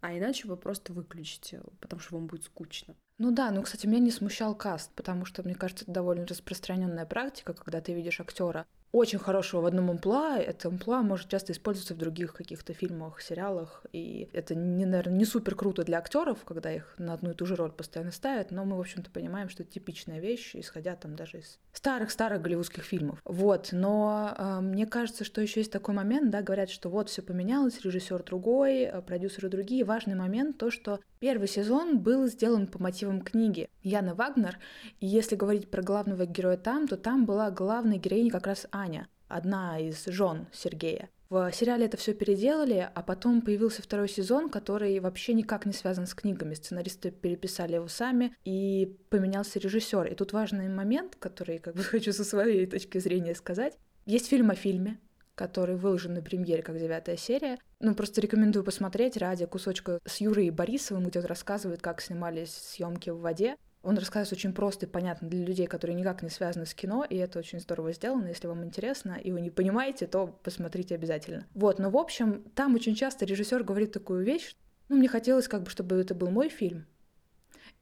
а 0.00 0.16
иначе 0.16 0.46
вы 0.46 0.56
просто 0.56 0.92
выключите, 0.92 1.62
потому 1.80 2.00
что 2.00 2.14
вам 2.14 2.26
будет 2.26 2.44
скучно. 2.44 2.94
Ну 3.18 3.32
да, 3.32 3.50
ну, 3.50 3.62
кстати, 3.62 3.86
меня 3.86 3.98
не 4.00 4.10
смущал 4.12 4.54
каст, 4.54 4.92
потому 4.94 5.24
что, 5.24 5.42
мне 5.42 5.54
кажется, 5.54 5.84
это 5.84 5.92
довольно 5.92 6.24
распространенная 6.26 7.04
практика, 7.04 7.52
когда 7.52 7.80
ты 7.80 7.92
видишь 7.92 8.20
актера, 8.20 8.64
очень 8.92 9.18
хорошего 9.18 9.62
в 9.62 9.66
одном 9.66 9.90
амплуа. 9.90 10.38
Это 10.38 10.68
амплуа 10.68 11.02
может 11.02 11.28
часто 11.28 11.52
использоваться 11.52 11.94
в 11.94 11.98
других 11.98 12.32
каких-то 12.32 12.72
фильмах, 12.72 13.20
сериалах. 13.20 13.84
И 13.92 14.28
это, 14.32 14.54
не, 14.54 14.86
наверное, 14.86 15.18
не 15.18 15.24
супер 15.24 15.54
круто 15.54 15.84
для 15.84 15.98
актеров, 15.98 16.44
когда 16.44 16.72
их 16.72 16.94
на 16.98 17.14
одну 17.14 17.32
и 17.32 17.34
ту 17.34 17.46
же 17.46 17.56
роль 17.56 17.72
постоянно 17.72 18.12
ставят, 18.12 18.50
но 18.50 18.64
мы, 18.64 18.76
в 18.76 18.80
общем-то, 18.80 19.10
понимаем, 19.10 19.48
что 19.48 19.62
это 19.62 19.72
типичная 19.72 20.20
вещь, 20.20 20.52
исходя 20.54 20.96
там 20.96 21.16
даже 21.16 21.38
из 21.38 21.58
старых-старых 21.72 22.40
голливудских 22.40 22.82
фильмов. 22.82 23.20
Вот, 23.24 23.68
но 23.72 24.34
э, 24.36 24.60
мне 24.60 24.86
кажется, 24.86 25.24
что 25.24 25.40
еще 25.40 25.60
есть 25.60 25.72
такой 25.72 25.94
момент, 25.94 26.30
да, 26.30 26.42
говорят, 26.42 26.70
что 26.70 26.88
вот 26.88 27.08
все 27.08 27.22
поменялось, 27.22 27.80
режиссер 27.82 28.22
другой, 28.22 28.80
э, 28.80 29.02
продюсеры 29.02 29.48
другие. 29.48 29.84
Важный 29.84 30.14
момент 30.14 30.58
то, 30.58 30.70
что 30.70 31.00
первый 31.20 31.48
сезон 31.48 31.98
был 31.98 32.26
сделан 32.26 32.66
по 32.66 32.82
мотивам 32.82 33.20
книги 33.20 33.68
Яны 33.82 34.14
Вагнер, 34.14 34.58
и 35.00 35.06
если 35.06 35.36
говорить 35.36 35.70
про 35.70 35.82
главного 35.82 36.26
героя 36.26 36.56
там, 36.56 36.88
то 36.88 36.96
там 36.96 37.26
была 37.26 37.50
главной 37.50 37.98
героиней 37.98 38.30
как 38.30 38.46
раз 38.46 38.66
Аня, 38.78 39.08
одна 39.26 39.80
из 39.80 40.06
жен 40.06 40.46
Сергея. 40.52 41.10
В 41.30 41.50
сериале 41.52 41.86
это 41.86 41.96
все 41.96 42.14
переделали, 42.14 42.88
а 42.94 43.02
потом 43.02 43.42
появился 43.42 43.82
второй 43.82 44.08
сезон, 44.08 44.48
который 44.48 45.00
вообще 45.00 45.34
никак 45.34 45.66
не 45.66 45.72
связан 45.72 46.06
с 46.06 46.14
книгами. 46.14 46.54
Сценаристы 46.54 47.10
переписали 47.10 47.74
его 47.74 47.88
сами, 47.88 48.36
и 48.44 48.96
поменялся 49.10 49.58
режиссер. 49.58 50.06
И 50.06 50.14
тут 50.14 50.32
важный 50.32 50.68
момент, 50.68 51.16
который 51.16 51.58
как 51.58 51.74
бы 51.74 51.82
хочу 51.82 52.12
со 52.12 52.24
своей 52.24 52.66
точки 52.66 52.98
зрения 52.98 53.34
сказать. 53.34 53.76
Есть 54.06 54.28
фильм 54.28 54.50
о 54.50 54.54
фильме, 54.54 55.00
который 55.34 55.74
выложен 55.74 56.14
на 56.14 56.22
премьере 56.22 56.62
как 56.62 56.78
девятая 56.78 57.16
серия. 57.16 57.58
Ну, 57.80 57.96
просто 57.96 58.20
рекомендую 58.20 58.64
посмотреть 58.64 59.16
ради 59.16 59.44
кусочка 59.44 59.98
с 60.06 60.20
Юрой 60.20 60.50
Борисовым, 60.50 61.08
где 61.08 61.18
он 61.18 61.26
рассказывает, 61.26 61.82
как 61.82 62.00
снимались 62.00 62.52
съемки 62.54 63.10
в 63.10 63.18
воде. 63.18 63.56
Он 63.82 63.96
рассказывает 63.96 64.32
очень 64.32 64.52
просто 64.52 64.86
и 64.86 64.88
понятно 64.88 65.28
для 65.28 65.44
людей, 65.44 65.66
которые 65.66 65.94
никак 65.94 66.22
не 66.22 66.30
связаны 66.30 66.66
с 66.66 66.74
кино, 66.74 67.04
и 67.08 67.16
это 67.16 67.38
очень 67.38 67.60
здорово 67.60 67.92
сделано. 67.92 68.26
Если 68.26 68.46
вам 68.46 68.64
интересно, 68.64 69.12
и 69.12 69.30
вы 69.30 69.40
не 69.40 69.50
понимаете, 69.50 70.06
то 70.06 70.26
посмотрите 70.42 70.94
обязательно. 70.94 71.46
Вот, 71.54 71.78
но 71.78 71.90
в 71.90 71.96
общем, 71.96 72.42
там 72.54 72.74
очень 72.74 72.94
часто 72.94 73.24
режиссер 73.24 73.62
говорит 73.62 73.92
такую 73.92 74.24
вещь, 74.24 74.56
ну, 74.88 74.96
мне 74.96 75.08
хотелось 75.08 75.48
как 75.48 75.62
бы, 75.62 75.70
чтобы 75.70 75.96
это 75.96 76.14
был 76.14 76.30
мой 76.30 76.48
фильм, 76.48 76.86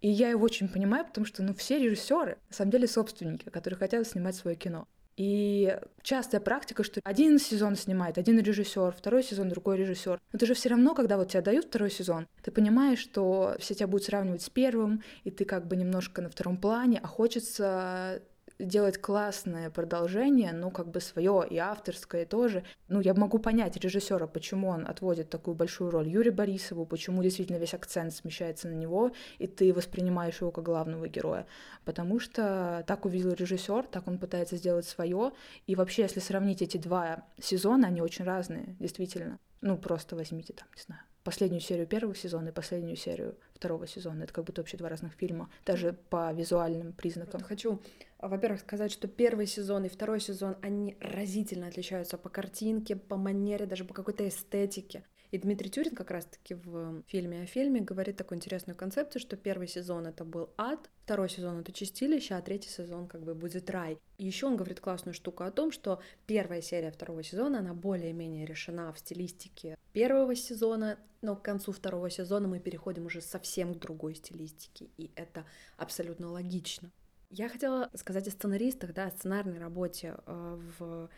и 0.00 0.08
я 0.08 0.28
его 0.28 0.44
очень 0.44 0.68
понимаю, 0.68 1.06
потому 1.06 1.24
что, 1.26 1.42
ну, 1.42 1.54
все 1.54 1.78
режиссеры 1.78 2.38
на 2.48 2.54
самом 2.54 2.70
деле 2.70 2.86
собственники, 2.86 3.48
которые 3.48 3.78
хотят 3.78 4.06
снимать 4.06 4.36
свое 4.36 4.56
кино. 4.56 4.86
И 5.16 5.78
частая 6.02 6.40
практика, 6.40 6.84
что 6.84 7.00
один 7.02 7.38
сезон 7.38 7.74
снимает 7.74 8.18
один 8.18 8.38
режиссер, 8.38 8.92
второй 8.92 9.22
сезон 9.22 9.48
другой 9.48 9.78
режиссер. 9.78 10.20
Но 10.32 10.38
ты 10.38 10.46
же 10.46 10.54
все 10.54 10.68
равно, 10.68 10.94
когда 10.94 11.16
вот 11.16 11.30
тебя 11.30 11.40
дают 11.40 11.66
второй 11.66 11.90
сезон, 11.90 12.26
ты 12.42 12.50
понимаешь, 12.50 12.98
что 12.98 13.56
все 13.58 13.74
тебя 13.74 13.86
будут 13.86 14.06
сравнивать 14.06 14.42
с 14.42 14.50
первым, 14.50 15.02
и 15.24 15.30
ты 15.30 15.44
как 15.44 15.66
бы 15.66 15.76
немножко 15.76 16.20
на 16.20 16.28
втором 16.28 16.58
плане, 16.58 17.00
а 17.02 17.06
хочется 17.06 18.22
делать 18.58 18.98
классное 18.98 19.70
продолжение, 19.70 20.52
ну, 20.52 20.70
как 20.70 20.88
бы 20.88 21.00
свое 21.00 21.46
и 21.48 21.58
авторское 21.58 22.24
тоже. 22.26 22.64
Ну, 22.88 23.00
я 23.00 23.14
могу 23.14 23.38
понять 23.38 23.76
режиссера, 23.76 24.26
почему 24.26 24.68
он 24.68 24.86
отводит 24.86 25.30
такую 25.30 25.54
большую 25.54 25.90
роль 25.90 26.08
Юрию 26.08 26.34
Борисову, 26.34 26.86
почему 26.86 27.22
действительно 27.22 27.58
весь 27.58 27.74
акцент 27.74 28.14
смещается 28.14 28.68
на 28.68 28.74
него, 28.74 29.12
и 29.38 29.46
ты 29.46 29.72
воспринимаешь 29.72 30.40
его 30.40 30.50
как 30.50 30.64
главного 30.64 31.08
героя. 31.08 31.46
Потому 31.84 32.18
что 32.18 32.84
так 32.86 33.04
увидел 33.04 33.32
режиссер, 33.32 33.86
так 33.86 34.08
он 34.08 34.18
пытается 34.18 34.56
сделать 34.56 34.86
свое. 34.86 35.32
И 35.66 35.74
вообще, 35.74 36.02
если 36.02 36.20
сравнить 36.20 36.62
эти 36.62 36.76
два 36.76 37.24
сезона, 37.40 37.88
они 37.88 38.00
очень 38.00 38.24
разные, 38.24 38.76
действительно. 38.78 39.38
Ну, 39.60 39.76
просто 39.76 40.16
возьмите 40.16 40.52
там, 40.52 40.68
не 40.76 40.82
знаю, 40.82 41.02
последнюю 41.24 41.60
серию 41.60 41.86
первого 41.86 42.14
сезона 42.14 42.50
и 42.50 42.52
последнюю 42.52 42.96
серию 42.96 43.36
второго 43.54 43.86
сезона. 43.88 44.22
Это 44.22 44.32
как 44.32 44.44
будто 44.44 44.60
вообще 44.60 44.76
два 44.76 44.88
разных 44.88 45.14
фильма, 45.14 45.50
даже 45.64 45.92
по 46.08 46.32
визуальным 46.32 46.92
признакам. 46.92 47.40
Хочу, 47.40 47.80
во-первых, 48.18 48.60
сказать, 48.60 48.92
что 48.92 49.08
первый 49.08 49.46
сезон 49.46 49.84
и 49.84 49.88
второй 49.88 50.20
сезон, 50.20 50.56
они 50.62 50.96
разительно 51.00 51.68
отличаются 51.68 52.16
по 52.16 52.28
картинке, 52.28 52.96
по 52.96 53.16
манере, 53.16 53.66
даже 53.66 53.84
по 53.84 53.94
какой-то 53.94 54.26
эстетике. 54.26 55.04
И 55.32 55.38
Дмитрий 55.38 55.70
Тюрин 55.70 55.94
как 55.94 56.10
раз-таки 56.10 56.54
в 56.54 57.02
фильме 57.08 57.42
о 57.42 57.46
фильме 57.46 57.80
говорит 57.80 58.16
такую 58.16 58.38
интересную 58.38 58.76
концепцию, 58.76 59.20
что 59.20 59.36
первый 59.36 59.68
сезон 59.68 60.06
это 60.06 60.24
был 60.24 60.50
ад, 60.56 60.88
второй 61.04 61.28
сезон 61.28 61.60
это 61.60 61.72
чистилище, 61.72 62.34
а 62.34 62.42
третий 62.42 62.68
сезон 62.68 63.08
как 63.08 63.22
бы 63.22 63.34
будет 63.34 63.68
рай. 63.70 63.98
И 64.18 64.24
еще 64.24 64.46
он 64.46 64.56
говорит 64.56 64.80
классную 64.80 65.14
штуку 65.14 65.42
о 65.42 65.50
том, 65.50 65.72
что 65.72 66.00
первая 66.26 66.62
серия 66.62 66.92
второго 66.92 67.22
сезона, 67.22 67.58
она 67.58 67.74
более-менее 67.74 68.46
решена 68.46 68.92
в 68.92 68.98
стилистике 68.98 69.76
первого 69.92 70.36
сезона, 70.36 70.98
но 71.22 71.34
к 71.34 71.42
концу 71.42 71.72
второго 71.72 72.08
сезона 72.08 72.46
мы 72.46 72.60
переходим 72.60 73.06
уже 73.06 73.20
совсем 73.20 73.74
к 73.74 73.78
другой 73.78 74.14
стилистике, 74.14 74.90
и 74.96 75.10
это 75.16 75.44
абсолютно 75.76 76.30
логично. 76.30 76.92
Я 77.30 77.48
хотела 77.48 77.90
сказать 77.94 78.28
о 78.28 78.30
сценаристах, 78.30 78.94
да, 78.94 79.06
о 79.06 79.10
сценарной 79.10 79.58
работе 79.58 80.14
э, 80.26 80.58
в 80.78 81.10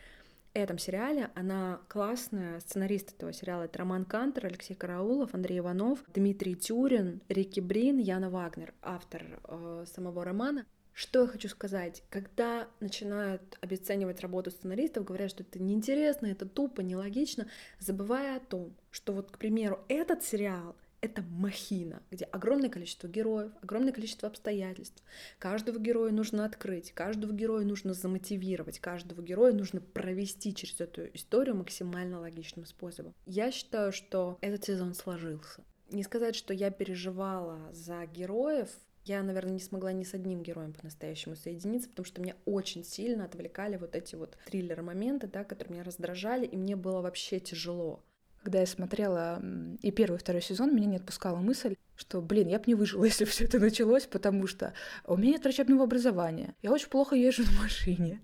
этом 0.55 0.79
сериале. 0.79 1.31
Она 1.35 1.81
классная. 1.88 2.61
Сценарист 2.61 3.14
этого 3.14 3.33
сериала— 3.33 3.62
это 3.64 3.79
Роман 3.81 4.05
Кантер, 4.05 4.47
Алексей 4.47 4.75
Караулов, 4.75 5.35
Андрей 5.35 5.59
Иванов, 5.59 6.01
Дмитрий 6.12 6.57
Тюрин, 6.57 7.21
Рики 7.29 7.61
Брин, 7.61 7.99
Яна 7.99 8.31
Вагнер, 8.31 8.75
автор 8.83 9.40
э, 9.44 9.85
самого 9.87 10.25
романа. 10.25 10.66
Что 10.94 11.23
я 11.23 11.27
хочу 11.29 11.49
сказать? 11.49 12.03
Когда 12.11 12.66
начинают 12.81 13.57
обесценивать 13.61 14.21
работу 14.21 14.51
сценаристов, 14.51 15.05
говорят, 15.05 15.31
что 15.31 15.44
это 15.44 15.62
неинтересно, 15.62 16.27
это 16.27 16.47
тупо, 16.47 16.81
нелогично, 16.81 17.47
забывая 17.79 18.38
о 18.38 18.40
том, 18.40 18.75
что 18.90 19.12
вот, 19.12 19.31
к 19.31 19.38
примеру, 19.38 19.85
этот 19.88 20.25
сериал— 20.25 20.75
это 21.01 21.23
махина, 21.23 22.03
где 22.11 22.25
огромное 22.25 22.71
количество 22.71 23.09
героев, 23.09 23.53
огромное 23.63 23.93
количество 23.93 24.29
обстоятельств. 24.29 25.03
Каждого 25.39 25.79
героя 25.79 26.13
нужно 26.13 26.45
открыть, 26.45 26.93
каждого 26.93 27.33
героя 27.33 27.65
нужно 27.65 27.95
замотивировать, 27.95 28.81
каждого 28.81 29.23
героя 29.23 29.53
нужно 29.53 29.81
провести 29.81 30.55
через 30.55 30.81
эту 30.81 31.07
историю 31.15 31.57
максимально 31.57 32.21
логичным 32.21 32.67
способом. 32.67 33.15
Я 33.27 33.51
считаю, 33.51 33.93
что 33.93 34.39
этот 34.41 34.65
сезон 34.65 34.95
сложился. 34.95 35.63
Не 35.91 36.03
сказать, 36.03 36.35
что 36.35 36.53
я 36.53 36.71
переживала 36.71 37.73
за 37.73 38.05
героев, 38.07 38.69
я, 39.05 39.23
наверное, 39.23 39.55
не 39.55 39.61
смогла 39.61 39.91
ни 39.93 40.05
с 40.05 40.13
одним 40.13 40.43
героем 40.43 40.75
по-настоящему 40.75 41.35
соединиться, 41.35 41.89
потому 41.89 42.05
что 42.05 42.21
меня 42.21 42.37
очень 42.45 42.85
сильно 42.85 43.25
отвлекали 43.25 43.77
вот 43.77 43.97
эти 43.97 44.17
вот 44.17 44.37
триллер-моменты, 44.45 45.29
да, 45.29 45.45
которые 45.45 45.75
меня 45.77 45.85
раздражали, 45.85 46.45
и 46.45 46.57
мне 46.59 46.77
было 46.77 47.01
вообще 47.01 47.41
тяжело. 47.41 48.03
Когда 48.49 48.61
я 48.61 48.67
смотрела 48.67 49.43
и 49.83 49.91
первый, 49.91 50.17
и 50.17 50.21
второй 50.21 50.41
сезон, 50.41 50.75
меня 50.75 50.87
не 50.87 50.97
отпускала 50.97 51.37
мысль, 51.37 51.77
что, 51.97 52.23
блин, 52.23 52.49
я 52.49 52.59
бы 52.59 52.65
не 52.67 52.75
выжила, 52.75 53.05
если 53.13 53.27
все 53.27 53.45
это 53.45 53.59
началось, 53.59 54.07
потому 54.07 54.47
что 54.47 54.73
у 55.05 55.19
меня 55.19 55.33
нет 55.33 55.43
врачебного 55.43 55.85
образования, 55.85 56.55
я 56.63 56.73
очень 56.73 56.89
плохо 56.89 57.15
езжу 57.15 57.43
на 57.43 57.63
машине, 57.65 58.23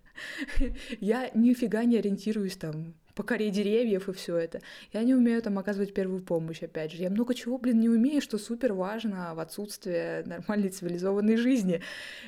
я 1.00 1.30
нифига 1.34 1.84
не 1.84 1.98
ориентируюсь 1.98 2.56
там 2.56 2.94
по 3.14 3.22
коре 3.22 3.50
деревьев 3.50 4.08
и 4.08 4.12
все 4.14 4.38
это. 4.38 4.62
Я 4.94 5.02
не 5.02 5.14
умею 5.14 5.42
там 5.42 5.58
оказывать 5.58 5.92
первую 5.92 6.22
помощь, 6.22 6.62
опять 6.62 6.92
же. 6.92 7.02
Я 7.02 7.10
много 7.10 7.34
чего, 7.34 7.58
блин, 7.58 7.78
не 7.78 7.90
умею, 7.90 8.22
что 8.22 8.38
супер 8.38 8.72
важно 8.72 9.34
в 9.34 9.40
отсутствии 9.40 10.26
нормальной 10.26 10.70
цивилизованной 10.70 11.36
жизни. 11.36 11.82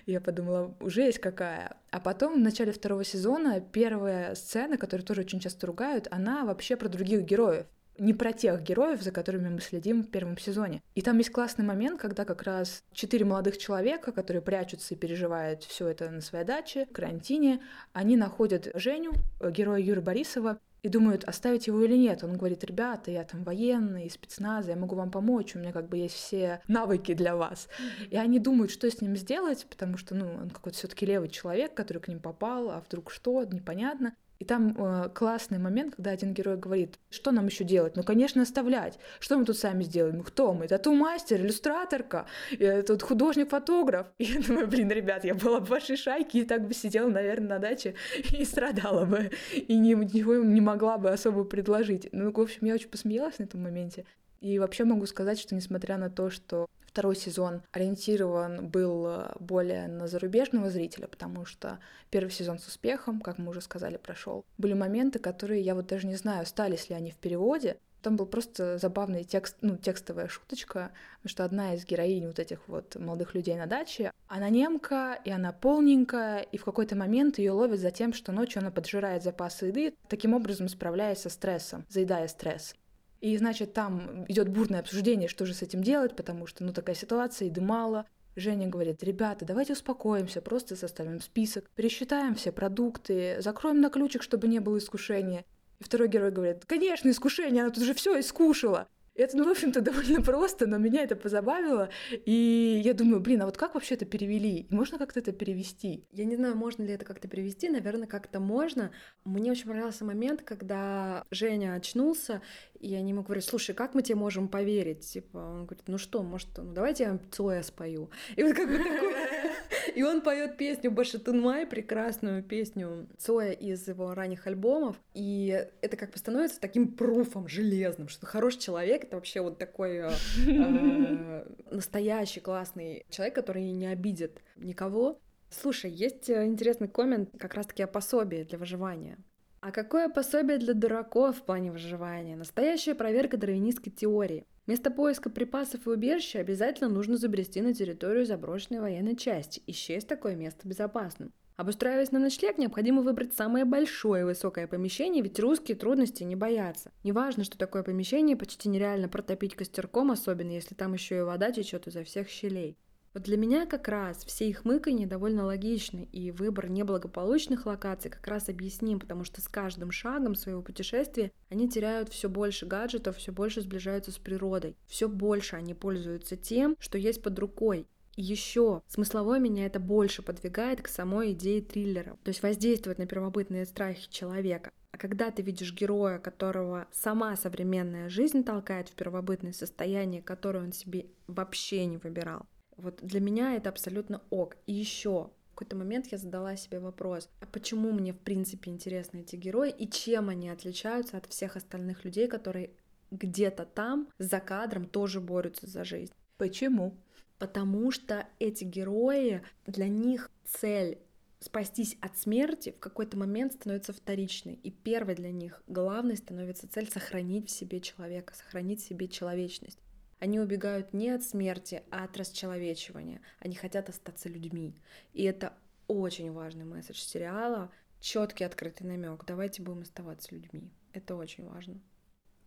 Я 0.05 0.21
подумала, 0.21 0.77
уже 0.81 1.01
есть 1.01 1.19
какая. 1.19 1.79
А 1.91 1.99
потом 1.99 2.35
в 2.35 2.45
начале 2.45 2.73
второго 2.73 3.05
сезона 3.05 3.61
первая 3.61 4.35
сцена, 4.35 4.77
которую 4.77 5.07
тоже 5.07 5.23
очень 5.23 5.41
часто 5.41 5.67
ругают, 5.67 6.09
она 6.11 6.45
вообще 6.45 6.77
про 6.77 6.91
других 6.91 7.23
героев 7.23 7.67
не 7.99 8.15
про 8.15 8.33
тех 8.33 8.63
героев, 8.63 9.03
за 9.03 9.11
которыми 9.11 9.49
мы 9.49 9.61
следим 9.61 10.03
в 10.03 10.11
первом 10.11 10.39
сезоне. 10.39 10.83
И 10.95 11.03
там 11.03 11.19
есть 11.19 11.31
классный 11.31 11.65
момент, 11.65 12.01
когда 12.01 12.25
как 12.25 12.43
раз 12.43 12.83
четыре 12.93 13.25
молодых 13.25 13.59
человека, 13.59 14.13
которые 14.13 14.43
прячутся 14.43 14.95
и 14.95 14.97
переживают 14.97 15.65
все 15.65 15.89
это 15.89 16.11
на 16.11 16.21
своей 16.21 16.45
даче, 16.45 16.87
в 16.87 16.93
карантине, 16.93 17.61
они 17.93 18.17
находят 18.17 18.71
Женю, 18.75 19.13
э, 19.41 19.51
героя 19.51 19.81
Юры 19.81 20.01
Борисова, 20.01 20.59
и 20.87 20.89
думают, 20.89 21.25
оставить 21.25 21.67
его 21.67 21.83
или 21.83 21.97
нет. 21.97 22.23
Он 22.23 22.37
говорит, 22.37 22.63
ребята, 22.63 23.11
я 23.11 23.25
там 23.25 23.43
военный, 23.43 24.09
спецназ, 24.09 24.69
я 24.69 24.77
могу 24.77 24.95
вам 24.95 25.11
помочь, 25.11 25.57
у 25.57 25.59
меня 25.59 25.73
как 25.73 25.89
бы 25.89 25.97
есть 25.97 26.15
все 26.15 26.61
навыки 26.69 27.13
для 27.13 27.35
вас. 27.35 27.69
И 28.09 28.17
они 28.17 28.39
думают, 28.39 28.71
что 28.71 28.89
с 28.89 29.01
ним 29.01 29.17
сделать, 29.17 29.67
потому 29.69 29.97
что, 29.97 30.15
ну, 30.15 30.27
он 30.27 30.51
какой-то 30.51 30.79
все 30.79 30.87
таки 30.87 31.05
левый 31.05 31.29
человек, 31.29 31.75
который 31.75 31.99
к 31.99 32.07
ним 32.07 32.21
попал, 32.21 32.71
а 32.71 32.81
вдруг 32.81 33.11
что, 33.11 33.43
непонятно. 33.43 34.15
И 34.39 34.45
там 34.45 34.77
э, 34.77 35.09
классный 35.15 35.59
момент, 35.59 35.95
когда 35.97 36.11
один 36.11 36.35
герой 36.35 36.57
говорит, 36.57 36.99
что 37.11 37.31
нам 37.31 37.47
еще 37.47 37.65
делать? 37.65 37.97
Ну, 37.97 38.03
конечно, 38.03 38.43
оставлять. 38.43 38.99
Что 39.19 39.39
мы 39.39 39.45
тут 39.45 39.57
сами 39.57 39.83
сделаем? 39.83 40.19
Ну, 40.19 40.23
кто 40.23 40.53
мы? 40.53 40.69
Тату-мастер, 40.69 41.41
иллюстраторка, 41.41 42.27
я 42.51 42.83
тут 42.83 43.03
художник-фотограф. 43.03 44.07
И 44.19 44.25
я 44.25 44.41
думаю, 44.41 44.67
блин, 44.67 44.91
ребят, 44.91 45.25
я 45.25 45.35
была 45.35 45.61
в 45.61 45.69
вашей 45.69 45.97
шайке 45.97 46.41
и 46.41 46.45
так 46.45 46.67
бы 46.67 46.75
сидела, 46.75 47.09
наверное, 47.09 47.49
на 47.49 47.59
даче 47.59 47.95
и 48.31 48.45
страдала 48.45 49.05
бы. 49.05 49.31
И 49.55 49.77
ничего 49.77 50.37
не 50.37 50.61
могла 50.61 50.99
бы 50.99 51.11
особо 51.11 51.45
предложить. 51.45 52.09
Ну, 52.13 52.33
в 52.33 52.41
общем, 52.41 52.67
я 52.67 52.75
очень 52.75 52.89
посмеялась 52.89 53.39
на 53.39 53.45
этом 53.45 53.63
моменте. 53.63 54.05
И 54.41 54.59
вообще 54.59 54.85
могу 54.85 55.07
сказать, 55.07 55.39
что 55.39 55.55
несмотря 55.55 55.97
на 55.97 56.11
то, 56.11 56.31
что 56.31 56.67
Второй 56.97 57.15
сезон 57.15 57.61
ориентирован 57.73 58.69
был 58.69 59.07
э, 59.07 59.33
более 59.39 59.87
на 59.87 60.09
зарубежного 60.09 60.71
зрителя, 60.71 61.09
потому 61.09 61.45
что 61.45 61.79
первый 62.09 62.31
сезон 62.31 62.59
с 62.59 62.67
успехом, 62.69 63.21
как 63.21 63.37
мы 63.37 63.51
уже 63.51 63.61
сказали, 63.61 63.99
прошел. 63.99 64.47
Были 64.57 64.73
моменты, 64.73 65.19
которые 65.19 65.61
я 65.61 65.75
вот 65.75 65.89
даже 65.89 66.07
не 66.07 66.15
знаю, 66.15 66.41
остались 66.41 66.89
ли 66.89 66.95
они 66.95 67.11
в 67.11 67.17
переводе, 67.17 67.77
там 68.01 68.17
был 68.17 68.25
просто 68.25 68.79
забавный 68.79 69.25
текст, 69.25 69.59
ну, 69.61 69.77
текстовая 69.77 70.29
шуточка, 70.29 70.91
что 71.27 71.45
одна 71.45 71.75
из 71.75 71.85
героинь 71.85 72.29
вот 72.29 72.39
этих 72.39 72.67
вот 72.67 72.97
молодых 72.97 73.35
людей 73.35 73.57
на 73.57 73.67
даче, 73.67 74.11
она 74.27 74.49
немка, 74.49 75.21
и 75.23 75.31
она 75.31 75.53
полненькая, 75.53 76.41
и 76.41 76.57
в 76.57 76.65
какой-то 76.65 76.97
момент 76.97 77.37
ее 77.37 77.51
ловят 77.51 77.81
за 77.81 77.91
тем, 77.91 78.15
что 78.15 78.33
ночью 78.33 78.61
она 78.61 78.71
поджирает 78.71 79.23
запасы 79.23 79.67
еды, 79.67 79.93
таким 80.09 80.33
образом 80.33 80.71
справляясь 80.71 81.19
со 81.19 81.29
стрессом, 81.29 81.85
заедая 81.91 82.27
стресс. 82.29 82.75
И, 83.21 83.37
значит, 83.37 83.73
там 83.73 84.25
идет 84.29 84.49
бурное 84.49 84.81
обсуждение, 84.81 85.29
что 85.29 85.47
же 85.47 85.55
с 85.55 85.63
этим 85.63 85.83
делать, 85.83 86.15
потому 86.15 86.47
что, 86.47 86.65
ну, 86.65 86.73
такая 86.73 86.95
ситуация, 86.95 87.47
еды 87.47 87.61
мало. 87.61 88.07
Женя 88.37 88.69
говорит, 88.69 89.03
ребята, 89.03 89.47
давайте 89.47 89.73
успокоимся, 89.73 90.43
просто 90.43 90.77
составим 90.77 91.23
список, 91.23 91.71
пересчитаем 91.71 92.35
все 92.35 92.53
продукты, 92.53 93.41
закроем 93.41 93.81
на 93.81 93.89
ключик, 93.89 94.23
чтобы 94.23 94.47
не 94.47 94.61
было 94.61 94.77
искушения. 94.77 95.47
И 95.79 95.85
второй 95.85 96.09
герой 96.09 96.31
говорит, 96.31 96.65
конечно, 96.67 97.09
искушение, 97.09 97.63
она 97.63 97.73
тут 97.73 97.85
уже 97.85 97.95
все 97.95 98.21
искушала. 98.21 98.89
Это, 99.17 99.37
ну, 99.37 99.45
в 99.45 99.49
общем-то, 99.49 99.81
довольно 99.83 100.23
просто, 100.23 100.67
но 100.67 100.79
меня 100.79 101.03
это 101.03 101.17
позабавило. 101.17 101.89
И 102.11 102.81
я 102.85 102.95
думаю, 102.95 103.21
блин, 103.21 103.43
а 103.43 103.47
вот 103.47 103.57
как 103.57 103.75
вообще 103.75 103.95
это 103.95 104.05
перевели? 104.05 104.67
Можно 104.71 104.99
как-то 104.99 105.21
это 105.21 105.33
перевести? 105.33 106.05
Я 106.13 106.25
не 106.25 106.37
знаю, 106.37 106.57
можно 106.57 106.83
ли 106.83 106.93
это 106.93 107.05
как-то 107.05 107.29
перевести. 107.29 107.69
Наверное, 107.69 108.07
как-то 108.07 108.41
можно. 108.41 108.91
Мне 109.25 109.51
очень 109.51 109.67
понравился 109.67 110.05
момент, 110.05 110.43
когда 110.43 111.25
Женя 111.31 111.75
очнулся, 111.75 112.43
и 112.79 112.89
я 112.89 113.01
не 113.01 113.13
могу 113.13 113.27
говорить, 113.27 113.45
слушай, 113.45 113.75
как 113.75 113.95
мы 113.95 114.03
тебе 114.03 114.17
можем 114.17 114.49
поверить? 114.49 115.01
Типа, 115.01 115.39
он 115.39 115.67
говорит, 115.67 115.85
ну 115.87 115.99
что, 115.99 116.23
может, 116.23 116.49
ну 116.59 116.73
давайте 116.73 117.05
я 117.05 117.19
Цоя 117.31 117.63
спою. 117.63 118.11
И 118.37 118.43
вот 118.43 118.55
как 118.55 118.69
бы 118.69 118.79
такой... 118.79 119.15
И 119.95 120.03
он 120.03 120.21
поет 120.21 120.57
песню 120.57 120.91
Башатун 120.91 121.41
Май, 121.41 121.67
прекрасную 121.67 122.43
песню 122.43 123.09
Цоя 123.19 123.53
из 123.53 123.87
его 123.89 124.15
ранних 124.15 124.47
альбомов. 124.47 124.97
И 125.15 125.67
это 125.81 125.97
как 125.97 126.11
бы 126.11 126.19
становится 126.19 126.61
таким 126.61 126.89
пруфом 126.93 127.49
железным, 127.49 128.09
что 128.09 128.27
хороший 128.27 128.61
человек— 128.61 129.05
это 129.05 129.17
вообще 129.17 129.41
вот 129.41 129.59
такой 129.59 129.97
э, 129.99 130.11
э, 130.47 131.47
настоящий 131.71 132.41
классный 132.41 133.05
человек, 133.11 133.35
который 133.35 133.71
не 133.71 133.87
обидит 133.87 134.43
никого. 134.57 135.21
Слушай, 135.51 135.91
есть 135.91 136.29
э, 136.29 136.45
интересный 136.47 136.89
коммент 136.89 137.31
как 137.39 137.55
раз-таки 137.55 137.83
о 137.83 137.87
пособии 137.87 138.45
для 138.45 138.59
выживания. 138.59 139.19
А 139.61 139.73
какое 139.73 140.09
пособие 140.09 140.59
для 140.59 140.75
дураков 140.75 141.39
в 141.39 141.43
плане 141.43 141.73
выживания? 141.73 142.37
Настоящая 142.37 142.95
проверка 142.95 143.37
дарвинистской 143.37 143.93
теории. 143.93 144.47
Вместо 144.67 144.91
поиска 144.91 145.31
припасов 145.31 145.87
и 145.87 145.91
убежища 145.91 146.41
обязательно 146.41 146.91
нужно 146.91 147.17
забрести 147.17 147.61
на 147.61 147.73
территорию 147.73 148.27
заброшенной 148.27 148.81
военной 148.81 149.17
части 149.17 149.63
и 149.67 149.73
счесть 149.73 150.09
такое 150.09 150.35
место 150.35 150.67
безопасным. 150.67 151.33
Обустраиваясь 151.57 152.13
на 152.13 152.19
ночлег, 152.19 152.59
необходимо 152.59 153.01
выбрать 153.01 153.33
самое 153.33 153.65
большое 153.65 154.23
и 154.23 154.25
высокое 154.25 154.67
помещение, 154.67 155.23
ведь 155.23 155.39
русские 155.41 155.77
трудности 155.77 156.23
не 156.23 156.37
боятся. 156.37 156.91
Неважно, 157.03 157.45
что 157.45 157.57
такое 157.57 157.83
помещение, 157.83 158.37
почти 158.37 158.69
нереально 158.69 159.09
протопить 159.09 159.55
костерком, 159.55 160.11
особенно 160.11 160.51
если 160.51 160.75
там 160.75 160.93
еще 160.93 161.19
и 161.19 161.23
вода 161.23 161.53
течет 161.53 161.87
изо 161.87 162.05
всех 162.05 162.29
щелей. 162.29 162.77
Вот 163.17 163.23
для 163.23 163.39
меня 163.39 163.65
как 163.65 163.89
раз 163.89 164.27
все 164.27 164.47
их 164.47 164.67
мыканье 164.67 165.07
довольно 165.07 165.47
логичны, 165.47 166.07
и 166.13 166.31
выбор 166.33 166.69
неблагополучных 166.69 167.65
локаций 167.65 168.11
как 168.11 168.27
раз 168.27 168.51
объясним, 168.51 169.01
потому 169.01 169.25
что 169.25 169.41
с 169.41 169.49
каждым 169.49 169.91
шагом 169.91 170.35
своего 170.35 170.61
путешествия 170.61 171.33
они 171.49 171.67
теряют 171.67 172.11
все 172.11 172.29
больше 172.29 172.67
гаджетов, 172.67 173.17
все 173.17 173.33
больше 173.33 173.63
сближаются 173.63 174.13
с 174.13 174.19
природой, 174.19 174.77
все 174.85 175.09
больше 175.09 175.57
они 175.57 175.73
пользуются 175.73 176.37
тем, 176.37 176.77
что 176.79 176.99
есть 176.99 177.23
под 177.23 177.39
рукой. 177.39 177.87
Еще 178.17 178.83
смыслово 178.87 179.39
меня 179.39 179.65
это 179.65 179.81
больше 179.81 180.21
подвигает 180.21 180.83
к 180.83 180.89
самой 180.89 181.33
идее 181.33 181.63
триллера, 181.63 182.19
то 182.23 182.29
есть 182.29 182.43
воздействовать 182.43 182.99
на 182.99 183.07
первобытные 183.07 183.65
страхи 183.65 184.11
человека. 184.11 184.71
А 184.93 184.99
когда 184.99 185.31
ты 185.31 185.41
видишь 185.41 185.73
героя, 185.73 186.19
которого 186.19 186.87
сама 186.93 187.35
современная 187.37 188.11
жизнь 188.11 188.45
толкает 188.45 188.91
в 188.91 188.93
первобытное 188.93 189.55
состояние, 189.55 190.21
которое 190.21 190.65
он 190.65 190.75
себе 190.75 191.07
вообще 191.27 191.87
не 191.87 191.97
выбирал, 191.97 192.45
вот 192.77 193.01
для 193.03 193.21
меня 193.21 193.55
это 193.57 193.69
абсолютно 193.69 194.23
ок. 194.31 194.57
И 194.67 194.73
еще 194.73 195.31
в 195.53 195.59
какой-то 195.59 195.77
момент 195.77 196.07
я 196.13 196.19
задала 196.19 196.57
себе 196.57 196.81
вопрос, 196.81 197.29
а 197.41 197.47
почему 197.47 197.93
мне 197.93 198.13
в 198.13 198.19
принципе 198.19 198.71
интересны 198.71 199.21
эти 199.21 199.37
герои 199.37 199.71
и 199.71 199.89
чем 199.89 200.29
они 200.29 200.51
отличаются 200.51 201.17
от 201.17 201.27
всех 201.27 201.57
остальных 201.57 202.05
людей, 202.05 202.29
которые 202.29 202.71
где-то 203.11 203.65
там 203.65 204.09
за 204.19 204.41
кадром 204.41 204.87
тоже 204.87 205.21
борются 205.21 205.67
за 205.67 205.85
жизнь. 205.85 206.13
Почему? 206.37 206.95
Потому 207.39 207.91
что 207.91 208.27
эти 208.39 208.65
герои, 208.65 209.43
для 209.67 209.89
них 209.89 210.31
цель 210.45 210.99
спастись 211.41 211.97
от 212.01 212.17
смерти 212.17 212.73
в 212.73 212.79
какой-то 212.79 213.17
момент 213.17 213.53
становится 213.55 213.93
вторичной. 213.93 214.55
И 214.55 214.71
первой 214.71 215.15
для 215.15 215.31
них, 215.31 215.63
главной 215.67 216.17
становится 216.17 216.69
цель 216.69 216.91
сохранить 216.91 217.49
в 217.49 217.51
себе 217.51 217.81
человека, 217.81 218.35
сохранить 218.35 218.81
в 218.83 218.87
себе 218.87 219.09
человечность. 219.09 219.79
Они 220.19 220.41
убегают 220.41 220.93
не 220.93 221.11
от 221.11 221.23
смерти, 221.23 221.83
а 221.91 222.05
от 222.05 222.17
расчеловечивания. 222.17 223.21
Они 223.39 223.55
хотят 223.55 223.89
остаться 223.89 224.29
людьми. 224.29 224.75
И 225.13 225.25
это 225.25 225.53
очень 225.89 226.33
важный 226.33 226.65
месседж 226.65 226.99
сериала. 226.99 227.71
Четкий 228.01 228.45
открытый 228.45 228.87
намек. 228.87 229.25
Давайте 229.27 229.63
будем 229.63 229.83
оставаться 229.83 230.35
людьми. 230.35 230.71
Это 230.93 231.17
очень 231.17 231.47
важно. 231.47 231.81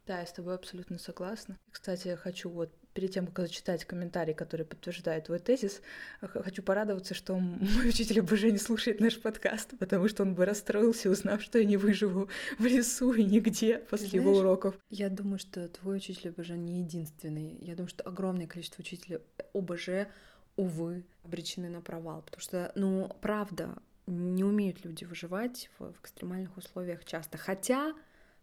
Да, 0.07 0.19
я 0.19 0.25
с 0.25 0.33
тобой 0.33 0.55
абсолютно 0.55 0.97
согласна. 0.97 1.59
Кстати, 1.69 2.07
я 2.07 2.17
хочу 2.17 2.49
вот 2.49 2.73
перед 2.99 3.13
тем, 3.13 3.27
как 3.27 3.47
зачитать 3.47 3.85
комментарий, 3.85 4.33
который 4.33 4.65
подтверждает 4.65 5.27
твой 5.27 5.39
тезис, 5.39 5.81
хочу 6.19 6.61
порадоваться, 6.61 7.13
что 7.13 7.33
мой 7.39 7.87
учитель 7.87 8.19
ОБЖ 8.19 8.43
не 8.43 8.57
слушает 8.57 8.99
наш 8.99 9.21
подкаст, 9.21 9.71
потому 9.79 10.09
что 10.09 10.23
он 10.23 10.35
бы 10.35 10.43
расстроился, 10.43 11.09
узнав, 11.09 11.41
что 11.41 11.59
я 11.59 11.63
не 11.63 11.77
выживу 11.77 12.27
в 12.57 12.65
лесу 12.65 13.13
и 13.13 13.23
нигде 13.23 13.77
после 13.77 14.09
Знаешь, 14.09 14.25
его 14.25 14.37
уроков. 14.39 14.75
Я 14.89 15.09
думаю, 15.09 15.39
что 15.39 15.69
твой 15.69 15.95
учитель 15.95 16.31
ОБЖ 16.31 16.49
не 16.49 16.81
единственный. 16.81 17.57
Я 17.61 17.75
думаю, 17.75 17.87
что 17.87 18.03
огромное 18.03 18.47
количество 18.47 18.81
учителей 18.81 19.19
ОБЖ, 19.53 20.09
увы, 20.57 21.05
обречены 21.23 21.69
на 21.69 21.79
провал, 21.79 22.21
потому 22.23 22.41
что, 22.41 22.73
ну, 22.75 23.15
правда, 23.21 23.77
не 24.07 24.43
умеют 24.43 24.83
люди 24.83 25.05
выживать 25.05 25.69
в, 25.79 25.93
в 25.93 26.01
экстремальных 26.01 26.57
условиях 26.57 27.05
часто. 27.05 27.37
Хотя 27.37 27.93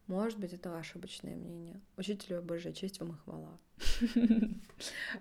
может 0.06 0.38
быть, 0.38 0.52
это 0.52 0.78
ошибочное 0.78 1.34
мнение. 1.34 1.80
Учителю 1.96 2.38
ОБЖ, 2.38 2.74
честь 2.74 3.00
вам 3.00 3.12
и 3.12 3.18
хвала. 3.18 3.58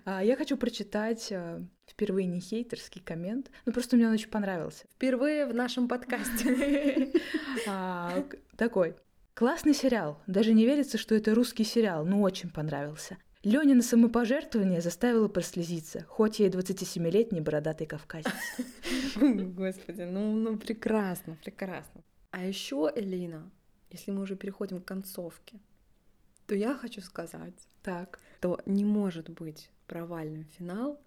А, 0.04 0.22
я 0.22 0.36
хочу 0.36 0.56
прочитать 0.56 1.32
э, 1.32 1.62
впервые 1.86 2.26
не 2.26 2.40
хейтерский 2.40 3.00
коммент, 3.00 3.50
ну 3.64 3.72
просто 3.72 3.96
мне 3.96 4.06
он 4.06 4.12
очень 4.12 4.28
понравился. 4.28 4.84
Впервые 4.94 5.46
в 5.46 5.54
нашем 5.54 5.88
подкасте. 5.88 7.12
А, 7.66 8.24
такой. 8.56 8.96
Классный 9.34 9.74
сериал. 9.74 10.22
Даже 10.26 10.54
не 10.54 10.64
верится, 10.66 10.98
что 10.98 11.14
это 11.14 11.34
русский 11.34 11.64
сериал, 11.64 12.04
но 12.04 12.20
очень 12.20 12.50
понравился. 12.50 13.18
Ленина 13.42 13.82
самопожертвование 13.82 14.80
заставило 14.80 15.28
прослезиться, 15.28 16.04
хоть 16.08 16.40
я 16.40 16.46
и 16.46 16.50
27-летний 16.50 17.40
бородатый 17.40 17.86
кавказец. 17.86 18.32
Господи, 19.16 20.02
ну, 20.02 20.32
ну 20.34 20.56
прекрасно, 20.56 21.38
прекрасно. 21.44 22.02
А 22.32 22.44
еще, 22.44 22.90
Элина, 22.94 23.50
если 23.90 24.10
мы 24.10 24.22
уже 24.22 24.36
переходим 24.36 24.80
к 24.80 24.84
концовке, 24.84 25.58
то 26.46 26.54
я 26.54 26.74
хочу 26.74 27.00
сказать, 27.00 27.54
так. 27.82 28.18
что 28.38 28.60
не 28.66 28.84
может 28.84 29.28
быть 29.30 29.70
провальным 29.86 30.44
финал, 30.44 31.00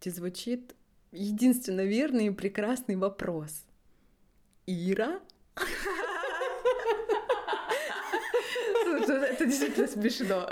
где 0.00 0.10
звучит 0.10 0.74
единственно 1.12 1.84
верный 1.84 2.26
и 2.26 2.30
прекрасный 2.30 2.96
вопрос. 2.96 3.64
Ира? 4.66 5.20
Это 9.06 9.44
действительно 9.44 9.86
смешно. 9.86 10.48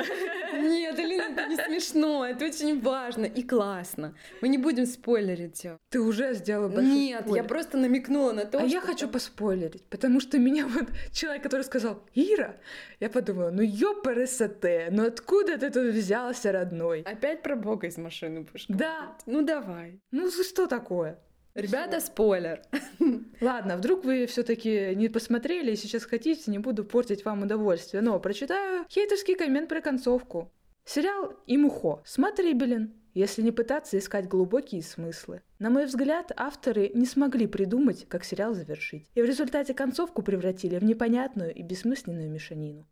Нет, 0.55 0.99
Алина, 0.99 1.23
это 1.23 1.47
не 1.47 1.57
смешно, 1.57 2.27
это 2.27 2.45
очень 2.45 2.81
важно 2.81 3.25
и 3.25 3.43
классно. 3.43 4.15
Мы 4.41 4.49
не 4.49 4.59
будем 4.59 4.87
спойлерить. 4.87 5.67
Ты 5.91 6.01
уже 6.01 6.35
сделала 6.35 6.69
большой 6.69 6.93
Нет, 6.93 7.21
спойлер. 7.23 7.43
я 7.43 7.49
просто 7.49 7.77
намекнула 7.79 8.33
на 8.33 8.45
то, 8.45 8.59
А 8.59 8.63
я 8.63 8.81
хочу 8.81 9.09
поспойлерить, 9.09 9.85
потому 9.85 10.21
что 10.21 10.39
меня 10.39 10.67
вот 10.67 10.89
человек, 11.13 11.43
который 11.43 11.63
сказал 11.63 12.03
«Ира», 12.15 12.57
я 13.01 13.11
подумала, 13.11 13.51
ну 13.51 13.63
ёпрст, 13.63 14.43
ну 14.91 15.07
откуда 15.07 15.59
ты 15.59 15.71
тут 15.71 15.95
взялся, 15.95 16.53
родной? 16.53 17.03
Опять 17.03 17.43
про 17.43 17.57
бога 17.57 17.87
из 17.87 17.99
машины 17.99 18.41
будешь 18.41 18.67
Да. 18.69 19.17
Ну 19.27 19.43
давай. 19.43 20.01
Ну 20.11 20.31
что 20.31 20.67
такое? 20.67 21.19
Ребята, 21.55 22.01
спойлер. 22.01 22.63
Ладно, 23.41 23.77
вдруг 23.77 24.05
вы 24.05 24.27
все-таки 24.27 24.93
не 24.97 25.09
посмотрели 25.09 25.71
и 25.71 25.77
сейчас 25.77 26.05
хотите, 26.05 26.51
не 26.51 26.59
буду 26.59 26.85
портить 26.85 27.25
вам 27.25 27.43
удовольствие, 27.43 28.03
но 28.03 28.19
прочитаю 28.19 28.85
хейтерский 28.91 29.37
коммент 29.37 29.69
про 29.69 29.81
концовку. 29.81 30.51
Сериал 30.85 31.33
«Имухо» 31.47 32.03
смотрибелен, 32.05 32.93
если 33.15 33.41
не 33.41 33.53
пытаться 33.53 33.97
искать 33.97 34.27
глубокие 34.27 34.83
смыслы. 34.83 35.43
На 35.61 35.71
мой 35.71 35.87
взгляд, 35.87 36.33
авторы 36.37 36.91
не 36.93 37.07
смогли 37.07 37.47
придумать, 37.47 38.09
как 38.09 38.25
сериал 38.25 38.55
завершить, 38.55 39.09
и 39.15 39.23
в 39.23 39.25
результате 39.25 39.75
концовку 39.75 40.23
превратили 40.23 40.77
в 40.77 40.85
непонятную 40.85 41.55
и 41.55 41.63
бессмысленную 41.63 42.29
мешанину. 42.29 42.89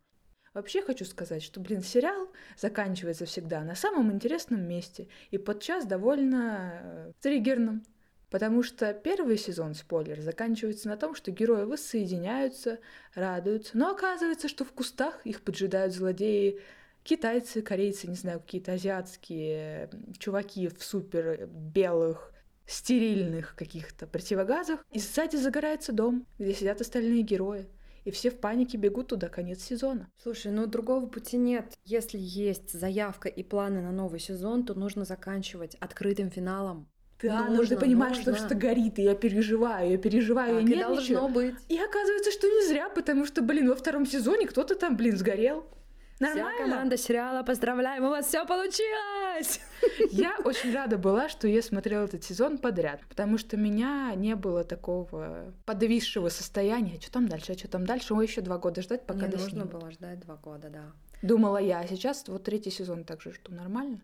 Вообще 0.53 0.83
хочу 0.83 1.03
сказать, 1.03 1.41
что, 1.41 1.59
блин, 1.59 1.81
сериал 1.81 2.29
заканчивается 2.57 3.25
всегда 3.25 3.61
на 3.63 3.75
самом 3.75 4.11
интересном 4.11 4.67
месте 4.67 5.07
и 5.31 5.37
подчас 5.39 5.85
довольно 5.85 6.79
э, 6.81 7.11
триггерным. 7.21 7.83
Потому 8.33 8.63
что 8.63 8.95
первый 8.95 9.37
сезон, 9.37 9.75
спойлер, 9.75 10.19
заканчивается 10.19 10.89
на 10.89 10.97
том, 10.97 11.13
что 11.13 11.29
герои 11.29 11.65
воссоединяются, 11.65 12.79
радуются, 13.13 13.77
но 13.77 13.91
оказывается, 13.91 14.47
что 14.47 14.65
в 14.65 14.71
кустах 14.71 15.21
их 15.23 15.43
поджидают 15.43 15.93
злодеи 15.93 16.59
китайцы, 17.03 17.61
корейцы, 17.61 18.07
не 18.07 18.15
знаю, 18.15 18.39
какие-то 18.39 18.71
азиатские 18.71 19.91
чуваки 20.17 20.67
в 20.67 20.83
супер 20.83 21.45
белых 21.45 22.33
стерильных 22.65 23.55
каких-то 23.55 24.07
противогазах. 24.07 24.83
И 24.91 24.97
сзади 24.97 25.35
загорается 25.35 25.91
дом, 25.91 26.25
где 26.39 26.55
сидят 26.55 26.81
остальные 26.81 27.21
герои. 27.21 27.67
И 28.03 28.09
все 28.09 28.31
в 28.31 28.39
панике 28.39 28.79
бегут 28.79 29.09
туда, 29.09 29.29
конец 29.29 29.61
сезона. 29.61 30.09
Слушай, 30.17 30.51
ну 30.51 30.65
другого 30.65 31.05
пути 31.05 31.37
нет. 31.37 31.77
Если 31.85 32.17
есть 32.17 32.73
заявка 32.73 33.29
и 33.29 33.43
планы 33.43 33.83
на 33.83 33.91
новый 33.91 34.19
сезон, 34.19 34.65
то 34.65 34.73
нужно 34.73 35.05
заканчивать 35.05 35.75
открытым 35.75 36.31
финалом. 36.31 36.89
Да, 37.23 37.39
нужно, 37.39 37.55
нужно 37.55 37.77
понимать, 37.77 38.17
нужно. 38.17 38.35
что 38.35 38.45
что 38.45 38.55
горит, 38.55 38.99
и 38.99 39.03
я 39.03 39.15
переживаю, 39.15 39.91
я 39.91 39.97
переживаю, 39.97 40.59
так 40.59 40.69
я 40.69 40.75
нервничаю. 40.75 41.19
должно 41.19 41.29
быть. 41.29 41.55
И 41.69 41.79
оказывается, 41.79 42.31
что 42.31 42.47
не 42.47 42.67
зря, 42.67 42.89
потому 42.89 43.25
что, 43.25 43.41
блин, 43.41 43.69
во 43.69 43.75
втором 43.75 44.05
сезоне 44.05 44.45
кто-то 44.45 44.75
там, 44.75 44.97
блин, 44.97 45.17
сгорел. 45.17 45.65
Нормально. 46.19 46.51
Вся 46.53 46.63
команда 46.63 46.97
сериала, 46.97 47.43
поздравляем, 47.43 48.03
у 48.03 48.09
вас 48.09 48.27
все 48.27 48.45
получилось! 48.45 49.59
Я 50.11 50.37
очень 50.43 50.73
рада 50.73 50.97
была, 50.97 51.27
что 51.27 51.47
я 51.47 51.61
смотрела 51.61 52.05
этот 52.05 52.23
сезон 52.23 52.57
подряд, 52.57 53.01
потому 53.09 53.37
что 53.37 53.57
меня 53.57 54.13
не 54.15 54.35
было 54.35 54.63
такого 54.63 55.53
подвисшего 55.65 56.29
состояния. 56.29 56.99
Что 57.01 57.13
там 57.13 57.27
дальше, 57.27 57.53
а 57.53 57.57
что 57.57 57.67
там 57.67 57.85
дальше? 57.85 58.13
Ой, 58.13 58.25
еще 58.25 58.41
два 58.41 58.57
года 58.57 58.81
ждать, 58.81 59.05
пока 59.05 59.27
Не 59.27 59.35
нужно 59.35 59.65
было 59.65 59.91
ждать 59.91 60.19
два 60.19 60.35
года, 60.35 60.69
да. 60.69 60.93
Думала 61.21 61.57
я, 61.57 61.79
а 61.79 61.87
сейчас 61.87 62.27
вот 62.27 62.43
третий 62.43 62.69
сезон 62.69 63.03
также 63.03 63.33
жду, 63.33 63.53
нормально? 63.53 64.01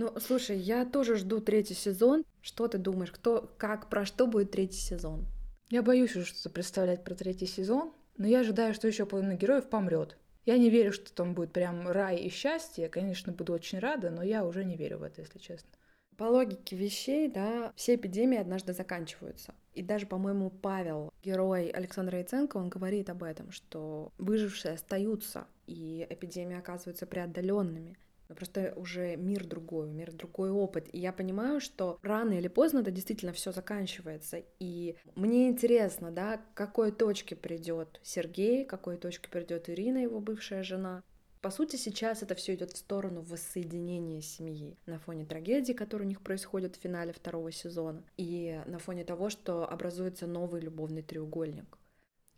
Ну, 0.00 0.14
слушай, 0.18 0.56
я 0.56 0.86
тоже 0.86 1.16
жду 1.16 1.40
третий 1.40 1.74
сезон. 1.74 2.24
Что 2.40 2.68
ты 2.68 2.78
думаешь, 2.78 3.12
кто, 3.12 3.54
как, 3.58 3.90
про 3.90 4.06
что 4.06 4.26
будет 4.26 4.50
третий 4.50 4.80
сезон? 4.80 5.26
Я 5.68 5.82
боюсь 5.82 6.16
уже 6.16 6.24
что-то 6.24 6.48
представлять 6.48 7.04
про 7.04 7.14
третий 7.14 7.44
сезон, 7.44 7.92
но 8.16 8.26
я 8.26 8.40
ожидаю, 8.40 8.72
что 8.72 8.88
еще 8.88 9.04
половина 9.04 9.34
героев 9.34 9.68
помрет. 9.68 10.16
Я 10.46 10.56
не 10.56 10.70
верю, 10.70 10.94
что 10.94 11.12
там 11.12 11.34
будет 11.34 11.52
прям 11.52 11.86
рай 11.86 12.16
и 12.16 12.30
счастье. 12.30 12.84
Я, 12.84 12.88
конечно, 12.88 13.34
буду 13.34 13.52
очень 13.52 13.78
рада, 13.78 14.08
но 14.08 14.22
я 14.22 14.46
уже 14.46 14.64
не 14.64 14.74
верю 14.74 15.00
в 15.00 15.02
это, 15.02 15.20
если 15.20 15.38
честно. 15.38 15.68
По 16.16 16.24
логике 16.24 16.76
вещей, 16.76 17.28
да, 17.28 17.70
все 17.76 17.96
эпидемии 17.96 18.38
однажды 18.38 18.72
заканчиваются. 18.72 19.54
И 19.74 19.82
даже, 19.82 20.06
по-моему, 20.06 20.48
Павел, 20.48 21.12
герой 21.22 21.68
Александра 21.68 22.20
Яценко, 22.20 22.56
он 22.56 22.70
говорит 22.70 23.10
об 23.10 23.22
этом, 23.22 23.52
что 23.52 24.14
выжившие 24.16 24.72
остаются, 24.72 25.46
и 25.66 26.06
эпидемии 26.08 26.56
оказываются 26.56 27.06
преодоленными. 27.06 27.98
Но 28.30 28.36
просто 28.36 28.72
уже 28.76 29.16
мир 29.16 29.44
другой, 29.44 29.90
мир 29.90 30.12
другой 30.12 30.50
опыт. 30.50 30.88
И 30.92 31.00
я 31.00 31.12
понимаю, 31.12 31.60
что 31.60 31.98
рано 32.00 32.34
или 32.34 32.46
поздно 32.46 32.78
это 32.78 32.92
действительно 32.92 33.32
все 33.32 33.50
заканчивается. 33.50 34.44
И 34.60 34.96
мне 35.16 35.48
интересно, 35.48 36.12
да, 36.12 36.36
к 36.36 36.54
какой 36.54 36.92
точке 36.92 37.34
придет 37.34 38.00
Сергей, 38.04 38.64
к 38.64 38.70
какой 38.70 38.98
точке 38.98 39.28
придет 39.28 39.68
Ирина, 39.68 39.98
его 39.98 40.20
бывшая 40.20 40.62
жена. 40.62 41.02
По 41.40 41.50
сути, 41.50 41.74
сейчас 41.74 42.22
это 42.22 42.36
все 42.36 42.54
идет 42.54 42.70
в 42.70 42.76
сторону 42.76 43.22
воссоединения 43.22 44.20
семьи 44.20 44.76
на 44.86 45.00
фоне 45.00 45.24
трагедии, 45.24 45.72
которая 45.72 46.06
у 46.06 46.08
них 46.08 46.20
происходит 46.20 46.76
в 46.76 46.80
финале 46.80 47.12
второго 47.12 47.50
сезона, 47.50 48.04
и 48.16 48.60
на 48.66 48.78
фоне 48.78 49.04
того, 49.04 49.28
что 49.28 49.68
образуется 49.68 50.28
новый 50.28 50.60
любовный 50.60 51.02
треугольник. 51.02 51.79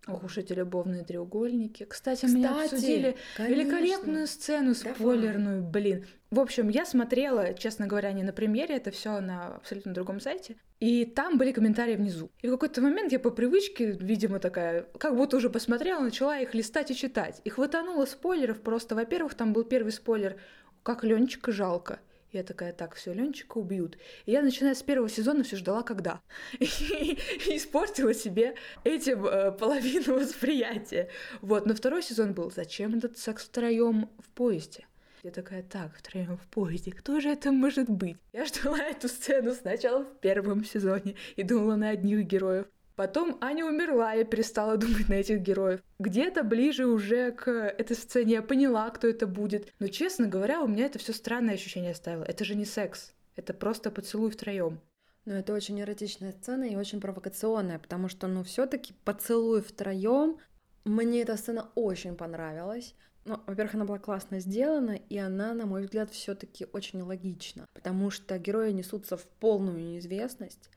Ох 0.08 0.24
уж 0.24 0.38
эти 0.38 0.52
любовные 0.52 1.04
треугольники. 1.04 1.84
Кстати, 1.84 2.26
Кстати 2.26 2.36
мы 2.36 2.64
обсудили 2.64 3.16
конечно. 3.36 3.54
великолепную 3.54 4.26
сцену 4.26 4.74
спойлерную, 4.74 5.58
Давай. 5.58 5.70
блин. 5.72 6.06
В 6.30 6.40
общем, 6.40 6.68
я 6.70 6.84
смотрела, 6.84 7.54
честно 7.54 7.86
говоря, 7.86 8.10
не 8.12 8.24
на 8.24 8.32
премьере, 8.32 8.76
это 8.76 8.90
все 8.90 9.20
на 9.20 9.56
абсолютно 9.56 9.92
другом 9.94 10.18
сайте. 10.18 10.56
И 10.80 11.04
там 11.04 11.38
были 11.38 11.52
комментарии 11.52 11.94
внизу. 11.94 12.30
И 12.40 12.48
в 12.48 12.50
какой-то 12.50 12.80
момент 12.80 13.12
я 13.12 13.20
по 13.20 13.30
привычке, 13.30 13.92
видимо, 13.92 14.40
такая, 14.40 14.88
как 14.98 15.14
будто 15.14 15.36
уже 15.36 15.50
посмотрела, 15.50 16.00
начала 16.00 16.38
их 16.38 16.54
листать 16.54 16.90
и 16.90 16.96
читать. 16.96 17.40
И 17.44 17.50
хватануло 17.50 18.04
спойлеров 18.04 18.60
просто. 18.60 18.96
Во-первых, 18.96 19.34
там 19.34 19.52
был 19.52 19.62
первый 19.62 19.92
спойлер, 19.92 20.40
как 20.82 21.04
Ленчика 21.04 21.52
жалко. 21.52 22.00
Я 22.32 22.42
такая, 22.42 22.72
так, 22.72 22.94
все, 22.94 23.12
Ленчика 23.12 23.58
убьют. 23.58 23.98
И 24.24 24.32
я, 24.32 24.40
начиная 24.40 24.74
с 24.74 24.82
первого 24.82 25.10
сезона, 25.10 25.44
все 25.44 25.56
ждала, 25.56 25.82
когда. 25.82 26.22
И, 26.60 27.18
испортила 27.54 28.14
себе 28.14 28.54
этим 28.84 29.26
э, 29.26 29.52
половину 29.52 30.14
восприятия. 30.18 31.10
Вот, 31.42 31.66
но 31.66 31.74
второй 31.74 32.02
сезон 32.02 32.32
был, 32.32 32.50
зачем 32.50 32.94
этот 32.94 33.18
секс 33.18 33.44
втроем 33.44 34.08
в 34.18 34.30
поезде? 34.30 34.86
Я 35.22 35.30
такая, 35.30 35.62
так, 35.62 35.94
втроем 35.94 36.38
в 36.38 36.46
поезде, 36.48 36.90
кто 36.90 37.20
же 37.20 37.28
это 37.28 37.52
может 37.52 37.88
быть? 37.90 38.16
Я 38.32 38.46
ждала 38.46 38.78
эту 38.90 39.08
сцену 39.08 39.52
сначала 39.52 40.04
в 40.04 40.18
первом 40.20 40.64
сезоне 40.64 41.16
и 41.36 41.42
думала 41.42 41.76
на 41.76 41.90
одних 41.90 42.26
героев. 42.26 42.66
Потом 42.94 43.38
Аня 43.40 43.64
умерла, 43.64 44.12
я 44.12 44.24
перестала 44.24 44.76
думать 44.76 45.08
на 45.08 45.14
этих 45.14 45.40
героев. 45.40 45.80
Где-то 45.98 46.42
ближе 46.44 46.86
уже 46.86 47.32
к 47.32 47.50
этой 47.50 47.96
сцене 47.96 48.34
я 48.34 48.42
поняла, 48.42 48.90
кто 48.90 49.08
это 49.08 49.26
будет. 49.26 49.72
Но, 49.78 49.88
честно 49.88 50.28
говоря, 50.28 50.62
у 50.62 50.68
меня 50.68 50.86
это 50.86 50.98
все 50.98 51.12
странное 51.12 51.54
ощущение 51.54 51.92
оставило. 51.92 52.24
Это 52.24 52.44
же 52.44 52.54
не 52.54 52.64
секс. 52.64 53.12
Это 53.34 53.54
просто 53.54 53.90
поцелуй 53.90 54.30
втроем. 54.30 54.80
Но 55.24 55.34
это 55.34 55.54
очень 55.54 55.80
эротичная 55.80 56.32
сцена 56.32 56.64
и 56.64 56.76
очень 56.76 57.00
провокационная, 57.00 57.78
потому 57.78 58.08
что, 58.08 58.26
ну, 58.26 58.42
все-таки 58.42 58.92
поцелуй 59.04 59.62
втроем. 59.62 60.38
Мне 60.84 61.22
эта 61.22 61.36
сцена 61.36 61.70
очень 61.74 62.16
понравилась. 62.16 62.94
Ну, 63.24 63.40
во-первых, 63.46 63.76
она 63.76 63.84
была 63.84 64.00
классно 64.00 64.40
сделана, 64.40 64.96
и 65.08 65.16
она, 65.16 65.54
на 65.54 65.64
мой 65.64 65.82
взгляд, 65.82 66.10
все-таки 66.10 66.66
очень 66.72 67.00
логична, 67.02 67.66
потому 67.72 68.10
что 68.10 68.36
герои 68.36 68.72
несутся 68.72 69.16
в 69.16 69.24
полную 69.24 69.78
неизвестность 69.78 70.70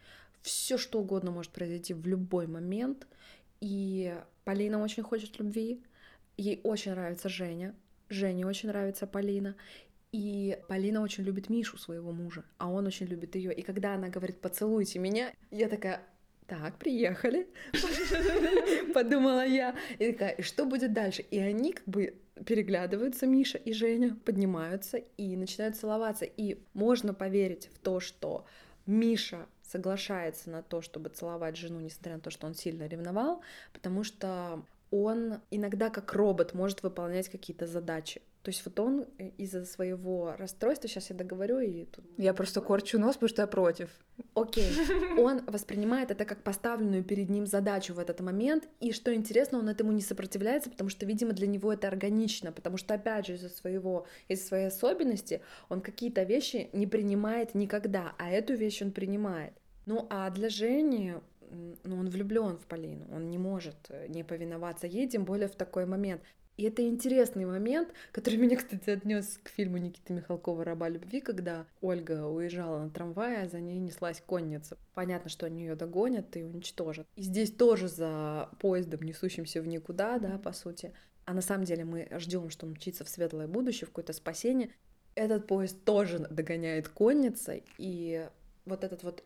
все 0.45 0.77
что 0.77 0.99
угодно 0.99 1.31
может 1.31 1.51
произойти 1.51 1.93
в 1.93 2.05
любой 2.05 2.45
момент. 2.45 3.07
И 3.61 4.15
Полина 4.43 4.81
очень 4.81 5.01
хочет 5.01 5.39
любви, 5.39 5.83
ей 6.37 6.61
очень 6.63 6.91
нравится 6.91 7.29
Женя, 7.29 7.73
Жене 8.09 8.45
очень 8.45 8.69
нравится 8.69 9.07
Полина. 9.07 9.55
И 10.11 10.57
Полина 10.69 11.01
очень 11.01 11.23
любит 11.23 11.49
Мишу, 11.49 11.77
своего 11.77 12.11
мужа, 12.11 12.45
а 12.57 12.69
он 12.69 12.85
очень 12.85 13.07
любит 13.07 13.35
ее. 13.35 13.53
И 13.53 13.63
когда 13.63 13.95
она 13.95 14.09
говорит 14.09 14.39
«поцелуйте 14.39 14.99
меня», 14.99 15.33
я 15.49 15.67
такая 15.67 16.01
так, 16.45 16.77
приехали, 16.77 17.47
подумала 18.93 19.45
я. 19.45 19.75
И 19.97 20.11
такая, 20.11 20.41
что 20.43 20.65
будет 20.65 20.93
дальше? 20.93 21.23
И 21.23 21.39
они 21.39 21.73
как 21.73 21.85
бы 21.85 22.13
переглядываются, 22.45 23.25
Миша 23.25 23.57
и 23.57 23.73
Женя, 23.73 24.15
поднимаются 24.23 24.97
и 24.97 25.35
начинают 25.35 25.75
целоваться. 25.75 26.25
И 26.25 26.59
можно 26.73 27.15
поверить 27.15 27.69
в 27.73 27.79
то, 27.79 27.99
что 27.99 28.45
Миша 28.85 29.47
соглашается 29.75 30.49
на 30.49 30.61
то, 30.61 30.81
чтобы 30.81 31.09
целовать 31.09 31.57
жену, 31.57 31.81
несмотря 31.81 32.15
на 32.15 32.21
то, 32.21 32.29
что 32.29 32.47
он 32.47 32.53
сильно 32.53 32.87
ревновал, 32.87 33.41
потому 33.73 34.03
что 34.03 34.63
он 34.91 35.41
иногда 35.51 35.89
как 35.89 36.13
робот 36.13 36.53
может 36.53 36.83
выполнять 36.83 37.29
какие-то 37.29 37.67
задачи. 37.67 38.21
То 38.45 38.49
есть 38.49 38.63
вот 38.63 38.79
он 38.79 39.05
э, 39.17 39.29
из-за 39.39 39.65
своего 39.65 40.35
расстройства, 40.37 40.87
сейчас 40.87 41.09
я 41.09 41.15
договорю 41.15 41.59
и 41.59 41.85
тут... 41.85 42.05
Я 42.17 42.31
просто 42.35 42.61
корчу 42.61 42.99
нос, 42.99 43.15
потому 43.15 43.29
что 43.29 43.41
я 43.41 43.47
против. 43.47 43.89
Окей. 44.35 44.71
Он 45.17 45.43
воспринимает 45.47 46.11
это 46.11 46.25
как 46.25 46.43
поставленную 46.43 47.03
перед 47.03 47.29
ним 47.29 47.47
задачу 47.47 47.95
в 47.95 47.99
этот 47.99 48.19
момент, 48.19 48.69
и 48.79 48.91
что 48.91 49.15
интересно, 49.15 49.57
он 49.57 49.67
этому 49.67 49.91
не 49.91 50.01
сопротивляется, 50.01 50.69
потому 50.69 50.91
что, 50.91 51.07
видимо, 51.07 51.33
для 51.33 51.47
него 51.47 51.73
это 51.73 51.87
органично, 51.87 52.51
потому 52.51 52.77
что, 52.77 52.93
опять 52.93 53.25
же, 53.25 53.33
из-за 53.33 53.49
своего, 53.49 54.05
из-за 54.27 54.45
своей 54.45 54.67
особенности 54.67 55.41
он 55.69 55.81
какие-то 55.81 56.21
вещи 56.21 56.69
не 56.71 56.85
принимает 56.85 57.55
никогда, 57.55 58.13
а 58.19 58.29
эту 58.29 58.53
вещь 58.53 58.83
он 58.83 58.91
принимает. 58.91 59.53
Ну 59.85 60.07
а 60.09 60.29
для 60.29 60.49
Жени 60.49 61.15
ну, 61.83 61.99
он 61.99 62.09
влюблен 62.09 62.57
в 62.57 62.65
Полину, 62.65 63.05
он 63.11 63.29
не 63.29 63.37
может 63.37 63.75
э, 63.89 64.07
не 64.07 64.23
повиноваться 64.23 64.87
ей, 64.87 65.07
тем 65.07 65.25
более 65.25 65.47
в 65.47 65.55
такой 65.55 65.85
момент. 65.85 66.21
И 66.57 66.63
это 66.63 66.81
интересный 66.87 67.45
момент, 67.45 67.89
который 68.11 68.35
меня, 68.37 68.57
кстати, 68.57 68.89
отнес 68.89 69.39
к 69.43 69.49
фильму 69.49 69.77
Никиты 69.77 70.13
Михалкова 70.13 70.63
«Раба 70.63 70.89
любви», 70.89 71.21
когда 71.21 71.65
Ольга 71.81 72.25
уезжала 72.25 72.83
на 72.83 72.89
трамвае, 72.89 73.43
а 73.43 73.47
за 73.49 73.59
ней 73.59 73.77
неслась 73.77 74.21
конница. 74.25 74.77
Понятно, 74.93 75.29
что 75.29 75.45
они 75.45 75.61
ее 75.61 75.75
догонят 75.75 76.35
и 76.37 76.43
уничтожат. 76.43 77.07
И 77.15 77.21
здесь 77.21 77.51
тоже 77.51 77.87
за 77.87 78.49
поездом, 78.59 79.01
несущимся 79.01 79.61
в 79.61 79.67
никуда, 79.67 80.17
да, 80.19 80.37
по 80.37 80.53
сути. 80.53 80.93
А 81.25 81.33
на 81.33 81.41
самом 81.41 81.65
деле 81.65 81.83
мы 81.83 82.07
ждем, 82.19 82.49
что 82.49 82.65
он 82.65 82.73
мчится 82.73 83.03
в 83.03 83.09
светлое 83.09 83.47
будущее, 83.47 83.87
в 83.87 83.89
какое-то 83.89 84.13
спасение. 84.13 84.69
Этот 85.15 85.47
поезд 85.47 85.83
тоже 85.83 86.19
догоняет 86.19 86.87
конница, 86.89 87.59
и 87.77 88.29
вот 88.65 88.83
этот 88.83 89.03
вот 89.03 89.23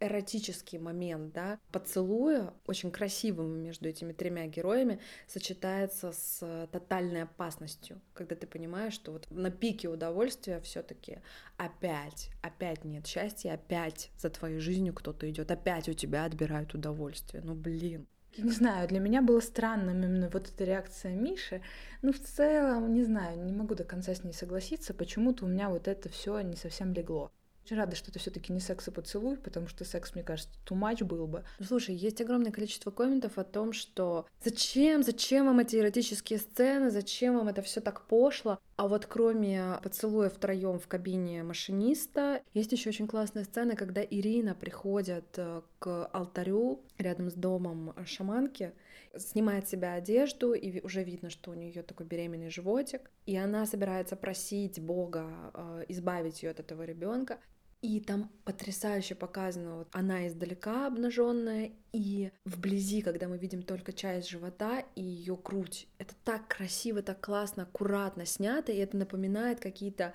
эротический 0.00 0.78
момент, 0.78 1.32
да, 1.32 1.58
поцелуя, 1.70 2.54
очень 2.66 2.90
красивым 2.90 3.62
между 3.62 3.88
этими 3.88 4.12
тремя 4.12 4.46
героями, 4.46 4.98
сочетается 5.26 6.12
с 6.12 6.68
тотальной 6.72 7.24
опасностью, 7.24 8.00
когда 8.14 8.34
ты 8.34 8.46
понимаешь, 8.46 8.94
что 8.94 9.12
вот 9.12 9.30
на 9.30 9.50
пике 9.50 9.88
удовольствия 9.88 10.60
все 10.60 10.82
таки 10.82 11.18
опять, 11.56 12.30
опять 12.42 12.84
нет 12.84 13.06
счастья, 13.06 13.52
опять 13.52 14.10
за 14.16 14.30
твоей 14.30 14.58
жизнью 14.58 14.94
кто-то 14.94 15.28
идет, 15.30 15.50
опять 15.50 15.88
у 15.88 15.92
тебя 15.92 16.24
отбирают 16.24 16.74
удовольствие. 16.74 17.42
Ну, 17.44 17.54
блин. 17.54 18.06
Я 18.32 18.44
не 18.44 18.52
знаю, 18.52 18.86
для 18.86 19.00
меня 19.00 19.22
было 19.22 19.40
странным 19.40 20.04
именно 20.04 20.30
вот 20.30 20.48
эта 20.48 20.64
реакция 20.64 21.14
Миши. 21.16 21.62
Ну, 22.00 22.12
в 22.12 22.20
целом, 22.20 22.94
не 22.94 23.02
знаю, 23.02 23.42
не 23.44 23.52
могу 23.52 23.74
до 23.74 23.82
конца 23.82 24.14
с 24.14 24.22
ней 24.22 24.32
согласиться. 24.32 24.94
Почему-то 24.94 25.44
у 25.44 25.48
меня 25.48 25.68
вот 25.68 25.88
это 25.88 26.08
все 26.08 26.40
не 26.40 26.54
совсем 26.54 26.92
легло. 26.92 27.32
Очень 27.70 27.78
рада, 27.78 27.94
что 27.94 28.10
это 28.10 28.18
все-таки 28.18 28.52
не 28.52 28.58
секс 28.58 28.88
и 28.88 28.90
поцелуй, 28.90 29.36
потому 29.36 29.68
что 29.68 29.84
секс, 29.84 30.12
мне 30.16 30.24
кажется, 30.24 30.50
too 30.66 30.76
much 30.76 31.04
был 31.04 31.28
бы. 31.28 31.44
Ну, 31.60 31.64
слушай, 31.64 31.94
есть 31.94 32.20
огромное 32.20 32.50
количество 32.50 32.90
комментов 32.90 33.38
о 33.38 33.44
том, 33.44 33.72
что 33.72 34.26
зачем, 34.42 35.04
зачем 35.04 35.46
вам 35.46 35.60
эти 35.60 35.76
эротические 35.76 36.40
сцены, 36.40 36.90
зачем 36.90 37.36
вам 37.36 37.46
это 37.46 37.62
все 37.62 37.80
так 37.80 38.08
пошло. 38.08 38.58
А 38.74 38.88
вот 38.88 39.06
кроме 39.06 39.78
поцелуя 39.84 40.30
втроем 40.30 40.80
в 40.80 40.88
кабине 40.88 41.44
машиниста, 41.44 42.42
есть 42.54 42.72
еще 42.72 42.88
очень 42.88 43.06
классная 43.06 43.44
сцена, 43.44 43.76
когда 43.76 44.02
Ирина 44.02 44.56
приходит 44.56 45.26
э, 45.36 45.62
к 45.78 46.06
алтарю 46.06 46.80
рядом 46.98 47.30
с 47.30 47.34
домом 47.34 47.94
шаманки, 48.04 48.72
снимает 49.16 49.68
с 49.68 49.70
себя 49.70 49.94
одежду, 49.94 50.54
и 50.54 50.80
уже 50.80 51.04
видно, 51.04 51.30
что 51.30 51.52
у 51.52 51.54
нее 51.54 51.84
такой 51.84 52.06
беременный 52.06 52.50
животик, 52.50 53.12
и 53.26 53.36
она 53.36 53.64
собирается 53.64 54.16
просить 54.16 54.80
Бога 54.80 55.52
э, 55.54 55.84
избавить 55.86 56.42
ее 56.42 56.50
от 56.50 56.58
этого 56.58 56.82
ребенка. 56.82 57.38
И 57.82 57.98
там 58.00 58.30
потрясающе 58.44 59.14
показано, 59.14 59.78
вот 59.78 59.88
она 59.92 60.28
издалека 60.28 60.86
обнаженная, 60.86 61.72
и 61.92 62.30
вблизи, 62.44 63.00
когда 63.00 63.26
мы 63.26 63.38
видим 63.38 63.62
только 63.62 63.94
часть 63.94 64.28
живота 64.28 64.84
и 64.94 65.02
ее 65.02 65.38
грудь. 65.42 65.88
Это 65.96 66.14
так 66.24 66.46
красиво, 66.46 67.00
так 67.00 67.20
классно, 67.22 67.62
аккуратно 67.62 68.26
снято, 68.26 68.70
и 68.70 68.76
это 68.76 68.98
напоминает 68.98 69.60
какие-то 69.60 70.12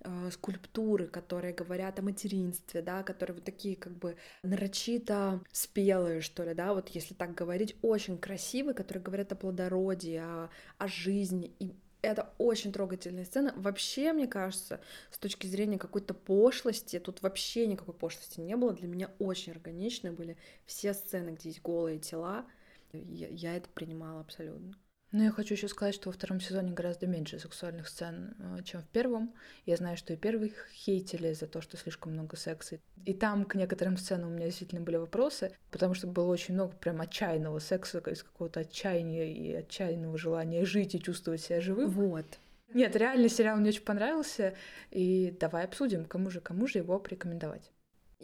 э, 0.00 0.30
скульптуры, 0.32 1.06
которые 1.06 1.54
говорят 1.54 2.00
о 2.00 2.02
материнстве, 2.02 2.82
да, 2.82 3.04
которые 3.04 3.36
вот 3.36 3.44
такие 3.44 3.76
как 3.76 3.96
бы 3.96 4.16
нарочито 4.42 5.40
спелые, 5.52 6.20
что 6.20 6.42
ли, 6.42 6.52
да, 6.52 6.74
вот 6.74 6.88
если 6.88 7.14
так 7.14 7.32
говорить, 7.36 7.76
очень 7.80 8.18
красивые, 8.18 8.74
которые 8.74 9.04
говорят 9.04 9.30
о 9.30 9.36
плодородии, 9.36 10.16
о, 10.16 10.50
о 10.78 10.88
жизни, 10.88 11.52
и 11.60 11.74
это 12.04 12.32
очень 12.38 12.72
трогательная 12.72 13.24
сцена. 13.24 13.52
Вообще, 13.56 14.12
мне 14.12 14.26
кажется, 14.26 14.80
с 15.10 15.18
точки 15.18 15.46
зрения 15.46 15.78
какой-то 15.78 16.14
пошлости, 16.14 16.98
тут 16.98 17.22
вообще 17.22 17.66
никакой 17.66 17.94
пошлости 17.94 18.40
не 18.40 18.56
было. 18.56 18.72
Для 18.72 18.88
меня 18.88 19.10
очень 19.18 19.52
органичны 19.52 20.12
были 20.12 20.36
все 20.66 20.94
сцены, 20.94 21.30
где 21.30 21.50
есть 21.50 21.62
голые 21.62 21.98
тела. 21.98 22.46
Я, 22.92 23.28
я 23.28 23.56
это 23.56 23.68
принимала 23.70 24.20
абсолютно. 24.20 24.74
Но 25.14 25.22
я 25.22 25.30
хочу 25.30 25.54
еще 25.54 25.68
сказать, 25.68 25.94
что 25.94 26.08
во 26.08 26.12
втором 26.12 26.40
сезоне 26.40 26.72
гораздо 26.72 27.06
меньше 27.06 27.38
сексуальных 27.38 27.86
сцен, 27.86 28.34
э, 28.36 28.64
чем 28.64 28.82
в 28.82 28.88
первом. 28.88 29.32
Я 29.64 29.76
знаю, 29.76 29.96
что 29.96 30.12
и 30.12 30.16
первый 30.16 30.52
хейтили 30.72 31.32
за 31.34 31.46
то, 31.46 31.60
что 31.60 31.76
слишком 31.76 32.14
много 32.14 32.36
секса. 32.36 32.80
И 33.04 33.14
там 33.14 33.44
к 33.44 33.54
некоторым 33.54 33.96
сценам 33.96 34.30
у 34.30 34.32
меня 34.32 34.46
действительно 34.46 34.80
были 34.80 34.96
вопросы, 34.96 35.52
потому 35.70 35.94
что 35.94 36.08
было 36.08 36.32
очень 36.32 36.54
много 36.54 36.74
прям 36.74 37.00
отчаянного 37.00 37.60
секса, 37.60 37.98
из 37.98 38.24
какого-то 38.24 38.58
отчаяния 38.58 39.32
и 39.32 39.54
отчаянного 39.54 40.18
желания 40.18 40.64
жить 40.64 40.96
и 40.96 41.00
чувствовать 41.00 41.42
себя 41.42 41.60
живым. 41.60 41.90
Вот. 41.90 42.26
Нет, 42.72 42.96
реально 42.96 43.28
сериал 43.28 43.58
мне 43.58 43.68
очень 43.68 43.84
понравился, 43.84 44.54
и 44.90 45.32
давай 45.38 45.62
обсудим, 45.62 46.06
кому 46.06 46.28
же, 46.32 46.40
кому 46.40 46.66
же 46.66 46.80
его 46.80 46.98
порекомендовать. 46.98 47.70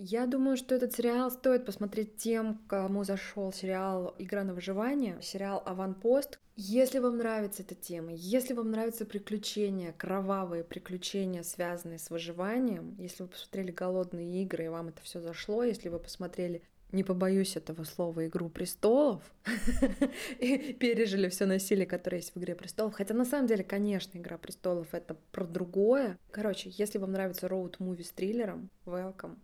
Я 0.03 0.24
думаю, 0.26 0.57
что 0.57 0.74
этот 0.74 0.94
сериал 0.94 1.30
стоит 1.30 1.66
посмотреть 1.66 2.16
тем, 2.16 2.62
кому 2.68 3.05
зашел 3.05 3.53
сериал 3.53 4.14
«Игра 4.16 4.44
на 4.44 4.55
выживание», 4.55 5.18
сериал 5.20 5.62
«Аванпост». 5.66 6.40
Если 6.57 7.01
вам 7.01 7.18
нравится 7.18 7.61
эта 7.61 7.74
тема, 7.74 8.11
если 8.14 8.55
вам 8.55 8.70
нравятся 8.70 9.05
приключения, 9.05 9.92
кровавые 9.92 10.64
приключения, 10.64 11.42
связанные 11.42 11.98
с 11.98 12.09
выживанием, 12.09 12.96
если 12.98 13.24
вы 13.24 13.28
посмотрели 13.28 13.72
«Голодные 13.72 14.42
игры» 14.42 14.64
и 14.64 14.68
вам 14.68 14.88
это 14.88 15.03
все 15.03 15.20
зашло, 15.20 15.64
если 15.64 15.90
вы 15.90 15.98
посмотрели 15.98 16.62
не 16.92 17.05
побоюсь 17.05 17.57
этого 17.57 17.84
слова, 17.84 18.26
«Игру 18.26 18.48
престолов», 18.48 19.22
и 20.38 20.72
пережили 20.72 21.28
все 21.28 21.44
насилие, 21.44 21.84
которое 21.84 22.16
есть 22.16 22.34
в 22.34 22.38
«Игре 22.38 22.55
престолов». 22.55 22.94
Хотя 22.94 23.12
на 23.12 23.26
самом 23.26 23.48
деле, 23.48 23.64
конечно, 23.64 24.16
«Игра 24.16 24.38
престолов»— 24.38 24.86
это 24.94 25.18
про 25.30 25.44
другое. 25.44 26.18
Короче, 26.30 26.70
если 26.72 26.96
вам 26.96 27.12
нравится 27.12 27.48
роуд-муви 27.48 28.03
с 28.03 28.12
триллером, 28.12 28.70
welcome. 28.86 29.36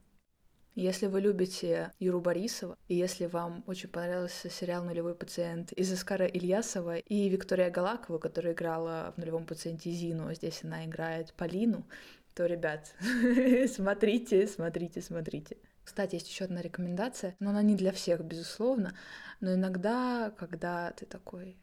Если 0.76 1.06
вы 1.06 1.22
любите 1.22 1.90
Юру 1.98 2.20
Борисова, 2.20 2.76
и 2.86 2.94
если 2.94 3.24
вам 3.24 3.64
очень 3.66 3.88
понравился 3.88 4.50
сериал 4.50 4.84
«Нулевой 4.84 5.14
пациент» 5.14 5.72
из 5.72 5.90
Искара 5.90 6.26
Ильясова 6.26 6.98
и 6.98 7.30
Виктория 7.30 7.70
Галакова, 7.70 8.18
которая 8.18 8.52
играла 8.52 9.14
в 9.16 9.18
«Нулевом 9.18 9.46
пациенте» 9.46 9.90
Зину, 9.90 10.28
а 10.28 10.34
здесь 10.34 10.64
она 10.64 10.84
играет 10.84 11.32
Полину, 11.32 11.86
то, 12.34 12.44
ребят, 12.44 12.94
смотрите, 13.74 14.46
смотрите, 14.46 15.00
смотрите. 15.00 15.56
Кстати, 15.82 16.16
есть 16.16 16.28
еще 16.28 16.44
одна 16.44 16.60
рекомендация, 16.60 17.36
но 17.40 17.50
она 17.50 17.62
не 17.62 17.74
для 17.74 17.90
всех, 17.90 18.22
безусловно, 18.22 18.94
но 19.40 19.54
иногда, 19.54 20.30
когда 20.36 20.90
ты 20.90 21.06
такой, 21.06 21.56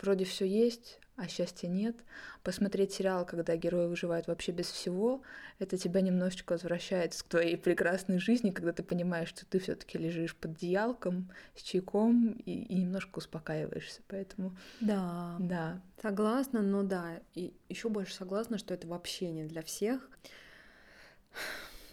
вроде 0.00 0.24
все 0.24 0.44
есть, 0.44 0.98
а 1.16 1.28
счастья 1.28 1.66
нет. 1.66 1.96
Посмотреть 2.42 2.92
сериал, 2.92 3.24
когда 3.24 3.56
герои 3.56 3.86
выживают 3.86 4.26
вообще 4.26 4.52
без 4.52 4.66
всего, 4.66 5.22
это 5.58 5.78
тебя 5.78 6.02
немножечко 6.02 6.52
возвращает 6.52 7.14
к 7.14 7.28
твоей 7.28 7.56
прекрасной 7.56 8.18
жизни, 8.18 8.50
когда 8.50 8.72
ты 8.72 8.82
понимаешь, 8.82 9.28
что 9.28 9.46
ты 9.46 9.58
все-таки 9.58 9.96
лежишь 9.98 10.36
под 10.36 10.52
одеялком 10.52 11.30
с 11.54 11.62
чайком 11.62 12.32
и, 12.32 12.52
и 12.52 12.76
немножко 12.76 13.18
успокаиваешься. 13.18 14.02
Поэтому 14.08 14.56
да, 14.80 15.36
да, 15.40 15.80
согласна, 16.02 16.60
но 16.60 16.82
да, 16.82 17.20
и 17.34 17.54
еще 17.68 17.88
больше 17.88 18.14
согласна, 18.14 18.58
что 18.58 18.74
это 18.74 18.86
вообще 18.86 19.30
не 19.30 19.44
для 19.44 19.62
всех. 19.62 20.10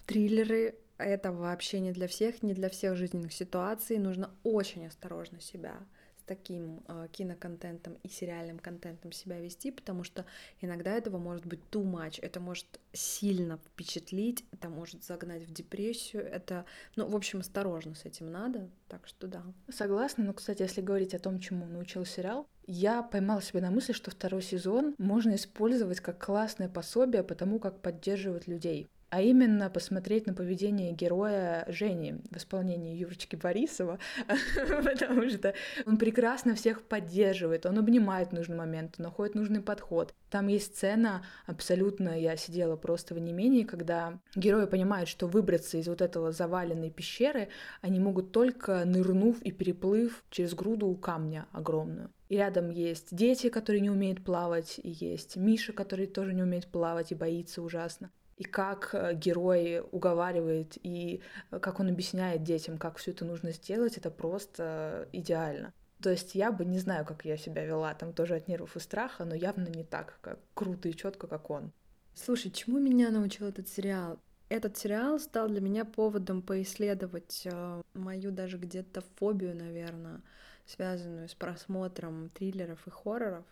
Триллеры 0.05 0.75
это 0.97 1.31
вообще 1.31 1.79
не 1.79 1.91
для 1.91 2.07
всех, 2.07 2.43
не 2.43 2.53
для 2.53 2.69
всех 2.69 2.95
жизненных 2.95 3.33
ситуаций. 3.33 3.97
Нужно 3.97 4.31
очень 4.43 4.85
осторожно 4.85 5.39
себя 5.39 5.77
таким 6.25 6.81
э, 6.87 7.07
киноконтентом 7.11 7.97
и 8.03 8.09
сериальным 8.09 8.59
контентом 8.59 9.11
себя 9.11 9.39
вести, 9.39 9.71
потому 9.71 10.03
что 10.03 10.25
иногда 10.61 10.91
этого 10.91 11.17
может 11.17 11.45
быть 11.45 11.59
too 11.71 11.83
much, 11.83 12.19
это 12.21 12.39
может 12.39 12.65
сильно 12.91 13.57
впечатлить, 13.57 14.45
это 14.51 14.69
может 14.69 15.03
загнать 15.03 15.43
в 15.43 15.53
депрессию, 15.53 16.23
это, 16.23 16.65
ну, 16.95 17.07
в 17.07 17.15
общем, 17.15 17.39
осторожно 17.39 17.95
с 17.95 18.05
этим 18.05 18.31
надо, 18.31 18.69
так 18.87 19.07
что 19.07 19.27
да. 19.27 19.43
Согласна, 19.69 20.23
но, 20.23 20.33
кстати, 20.33 20.61
если 20.61 20.81
говорить 20.81 21.13
о 21.13 21.19
том, 21.19 21.39
чему 21.39 21.65
научил 21.65 22.05
сериал, 22.05 22.47
я 22.65 23.03
поймала 23.03 23.41
себя 23.41 23.61
на 23.61 23.71
мысли, 23.71 23.93
что 23.93 24.11
второй 24.11 24.41
сезон 24.41 24.95
можно 24.97 25.35
использовать 25.35 25.99
как 25.99 26.23
классное 26.23 26.69
пособие 26.69 27.23
по 27.23 27.35
тому, 27.35 27.59
как 27.59 27.81
поддерживать 27.81 28.47
людей 28.47 28.87
а 29.13 29.21
именно 29.21 29.69
посмотреть 29.69 30.25
на 30.25 30.33
поведение 30.33 30.91
героя 30.91 31.65
Жени 31.67 32.15
в 32.31 32.37
исполнении 32.37 32.97
Юрочки 32.97 33.35
Борисова, 33.35 33.99
потому 34.83 35.29
что 35.29 35.53
он 35.85 35.97
прекрасно 35.97 36.55
всех 36.55 36.81
поддерживает, 36.81 37.67
он 37.67 37.77
обнимает 37.77 38.29
в 38.29 38.31
нужный 38.31 38.57
момент, 38.57 38.95
он 38.97 39.03
находит 39.03 39.35
нужный 39.35 39.61
подход. 39.61 40.15
Там 40.31 40.47
есть 40.47 40.75
сцена 40.75 41.23
абсолютно, 41.45 42.19
я 42.19 42.35
сидела 42.37 42.75
просто 42.75 43.13
в 43.13 43.19
немении, 43.19 43.65
когда 43.65 44.19
герои 44.35 44.65
понимают, 44.65 45.07
что 45.07 45.27
выбраться 45.27 45.77
из 45.77 45.87
вот 45.87 46.01
этого 46.01 46.31
заваленной 46.31 46.89
пещеры 46.89 47.49
они 47.81 47.99
могут 47.99 48.31
только 48.31 48.83
нырнув 48.83 49.43
и 49.43 49.51
переплыв 49.51 50.23
через 50.31 50.55
груду 50.55 50.91
камня 50.95 51.45
огромную. 51.51 52.09
И 52.29 52.37
рядом 52.37 52.71
есть 52.71 53.15
дети, 53.15 53.49
которые 53.49 53.81
не 53.81 53.91
умеют 53.91 54.23
плавать, 54.23 54.79
и 54.81 54.89
есть 54.89 55.35
Миша, 55.35 55.71
который 55.71 56.07
тоже 56.07 56.33
не 56.33 56.41
умеет 56.41 56.65
плавать 56.65 57.11
и 57.11 57.15
боится 57.15 57.61
ужасно 57.61 58.09
и 58.37 58.43
как 58.43 58.89
э, 58.93 59.13
герой 59.13 59.83
уговаривает, 59.91 60.77
и 60.81 61.21
э, 61.51 61.59
как 61.59 61.79
он 61.79 61.89
объясняет 61.89 62.43
детям, 62.43 62.77
как 62.77 62.97
все 62.97 63.11
это 63.11 63.25
нужно 63.25 63.51
сделать, 63.51 63.97
это 63.97 64.09
просто 64.11 65.07
идеально. 65.11 65.73
То 66.01 66.09
есть 66.09 66.35
я 66.35 66.51
бы 66.51 66.65
не 66.65 66.79
знаю, 66.79 67.05
как 67.05 67.23
я 67.25 67.37
себя 67.37 67.65
вела, 67.65 67.93
там 67.93 68.11
тоже 68.11 68.35
от 68.35 68.47
нервов 68.47 68.75
и 68.75 68.79
страха, 68.79 69.23
но 69.23 69.35
явно 69.35 69.67
не 69.69 69.83
так, 69.83 70.17
как 70.21 70.39
круто 70.53 70.89
и 70.89 70.95
четко, 70.95 71.27
как 71.27 71.49
он. 71.49 71.71
Слушай, 72.13 72.51
чему 72.51 72.79
меня 72.79 73.09
научил 73.09 73.47
этот 73.47 73.67
сериал? 73.69 74.19
Этот 74.49 74.77
сериал 74.77 75.19
стал 75.19 75.47
для 75.47 75.61
меня 75.61 75.85
поводом 75.85 76.41
поисследовать 76.41 77.43
э, 77.45 77.81
мою 77.93 78.31
даже 78.31 78.57
где-то 78.57 79.01
фобию, 79.15 79.55
наверное, 79.55 80.21
связанную 80.65 81.29
с 81.29 81.33
просмотром 81.33 82.29
триллеров 82.29 82.85
и 82.85 82.89
хорроров. 82.89 83.45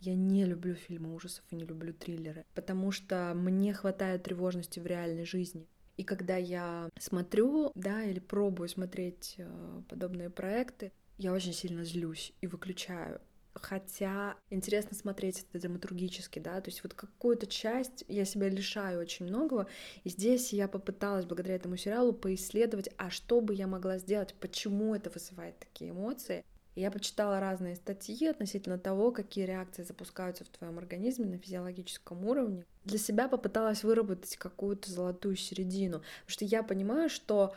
Я 0.00 0.14
не 0.14 0.44
люблю 0.44 0.74
фильмы 0.74 1.14
ужасов 1.14 1.44
и 1.50 1.56
не 1.56 1.64
люблю 1.64 1.92
триллеры, 1.92 2.44
потому 2.54 2.92
что 2.92 3.32
мне 3.34 3.74
хватает 3.74 4.22
тревожности 4.22 4.78
в 4.78 4.86
реальной 4.86 5.24
жизни. 5.24 5.66
И 5.96 6.04
когда 6.04 6.36
я 6.36 6.88
смотрю, 6.98 7.72
да, 7.74 8.04
или 8.04 8.20
пробую 8.20 8.68
смотреть 8.68 9.34
э, 9.38 9.82
подобные 9.88 10.30
проекты, 10.30 10.92
я 11.16 11.32
очень 11.32 11.52
сильно 11.52 11.84
злюсь 11.84 12.32
и 12.40 12.46
выключаю. 12.46 13.20
Хотя 13.54 14.36
интересно 14.50 14.96
смотреть 14.96 15.44
это 15.50 15.60
драматургически, 15.60 16.38
да, 16.38 16.60
то 16.60 16.70
есть 16.70 16.84
вот 16.84 16.94
какую-то 16.94 17.48
часть 17.48 18.04
я 18.06 18.24
себя 18.24 18.48
лишаю 18.48 19.00
очень 19.00 19.26
многого, 19.26 19.66
и 20.04 20.10
здесь 20.10 20.52
я 20.52 20.68
попыталась 20.68 21.24
благодаря 21.24 21.56
этому 21.56 21.76
сериалу 21.76 22.12
поисследовать, 22.12 22.88
а 22.96 23.10
что 23.10 23.40
бы 23.40 23.54
я 23.54 23.66
могла 23.66 23.98
сделать, 23.98 24.34
почему 24.38 24.94
это 24.94 25.10
вызывает 25.10 25.58
такие 25.58 25.90
эмоции, 25.90 26.44
я 26.80 26.90
почитала 26.90 27.40
разные 27.40 27.76
статьи 27.76 28.26
относительно 28.26 28.78
того, 28.78 29.10
какие 29.10 29.44
реакции 29.44 29.82
запускаются 29.82 30.44
в 30.44 30.48
твоем 30.48 30.78
организме 30.78 31.26
на 31.26 31.38
физиологическом 31.38 32.24
уровне. 32.24 32.64
Для 32.84 32.98
себя 32.98 33.28
попыталась 33.28 33.84
выработать 33.84 34.36
какую-то 34.36 34.90
золотую 34.90 35.36
середину, 35.36 35.98
потому 35.98 36.28
что 36.28 36.44
я 36.44 36.62
понимаю, 36.62 37.08
что 37.08 37.54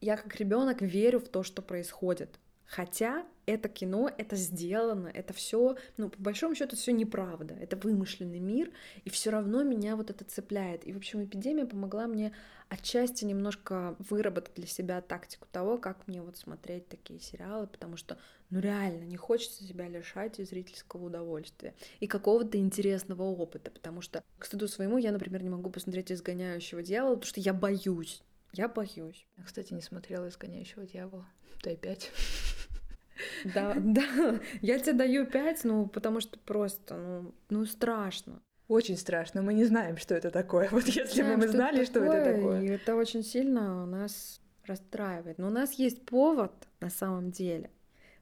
я 0.00 0.16
как 0.16 0.36
ребенок 0.36 0.82
верю 0.82 1.20
в 1.20 1.28
то, 1.28 1.42
что 1.42 1.62
происходит. 1.62 2.38
Хотя 2.66 3.24
это 3.50 3.68
кино, 3.68 4.10
это 4.16 4.36
сделано, 4.36 5.08
это 5.08 5.32
все, 5.32 5.76
ну, 5.96 6.08
по 6.08 6.20
большому 6.20 6.54
счету, 6.54 6.76
все 6.76 6.92
неправда, 6.92 7.54
это 7.54 7.76
вымышленный 7.76 8.40
мир, 8.40 8.70
и 9.04 9.10
все 9.10 9.30
равно 9.30 9.62
меня 9.62 9.96
вот 9.96 10.10
это 10.10 10.24
цепляет. 10.24 10.86
И, 10.86 10.92
в 10.92 10.96
общем, 10.96 11.24
эпидемия 11.24 11.66
помогла 11.66 12.06
мне 12.06 12.32
отчасти 12.68 13.24
немножко 13.24 13.96
выработать 13.98 14.54
для 14.54 14.66
себя 14.66 15.00
тактику 15.00 15.48
того, 15.50 15.76
как 15.76 16.06
мне 16.06 16.22
вот 16.22 16.36
смотреть 16.36 16.88
такие 16.88 17.18
сериалы, 17.20 17.66
потому 17.66 17.96
что, 17.96 18.16
ну, 18.48 18.60
реально, 18.60 19.04
не 19.04 19.16
хочется 19.16 19.64
себя 19.64 19.88
лишать 19.88 20.36
зрительского 20.36 21.06
удовольствия 21.06 21.74
и 21.98 22.06
какого-то 22.06 22.58
интересного 22.58 23.24
опыта, 23.24 23.70
потому 23.70 24.00
что, 24.00 24.22
к 24.38 24.44
стыду 24.46 24.68
своему, 24.68 24.98
я, 24.98 25.10
например, 25.10 25.42
не 25.42 25.50
могу 25.50 25.68
посмотреть 25.68 26.12
«Изгоняющего 26.12 26.82
дьявола», 26.82 27.16
потому 27.16 27.28
что 27.28 27.40
я 27.40 27.52
боюсь. 27.52 28.22
Я 28.52 28.68
боюсь. 28.68 29.26
Я, 29.36 29.44
кстати, 29.44 29.72
не 29.74 29.82
смотрела 29.82 30.28
«Изгоняющего 30.28 30.86
дьявола». 30.86 31.26
Дай 31.62 31.76
пять. 31.76 32.10
Да, 33.44 33.74
да. 33.78 34.40
Я 34.62 34.78
тебе 34.78 34.92
даю 34.92 35.26
пять, 35.26 35.64
ну, 35.64 35.86
потому 35.86 36.20
что 36.20 36.38
просто, 36.38 36.96
ну, 36.96 37.34
ну, 37.50 37.66
страшно. 37.66 38.40
Очень 38.68 38.96
страшно. 38.96 39.42
Мы 39.42 39.54
не 39.54 39.64
знаем, 39.64 39.96
что 39.96 40.14
это 40.14 40.30
такое. 40.30 40.68
Вот 40.70 40.86
если 40.86 41.22
бы 41.22 41.36
мы 41.36 41.48
знали, 41.48 41.84
что 41.84 42.04
это 42.04 42.32
такое. 42.32 42.62
И 42.62 42.66
это 42.68 42.94
очень 42.94 43.24
сильно 43.24 43.84
нас 43.84 44.40
расстраивает. 44.64 45.38
Но 45.38 45.48
у 45.48 45.50
нас 45.50 45.72
есть 45.72 46.04
повод, 46.04 46.52
на 46.80 46.90
самом 46.90 47.30
деле, 47.32 47.70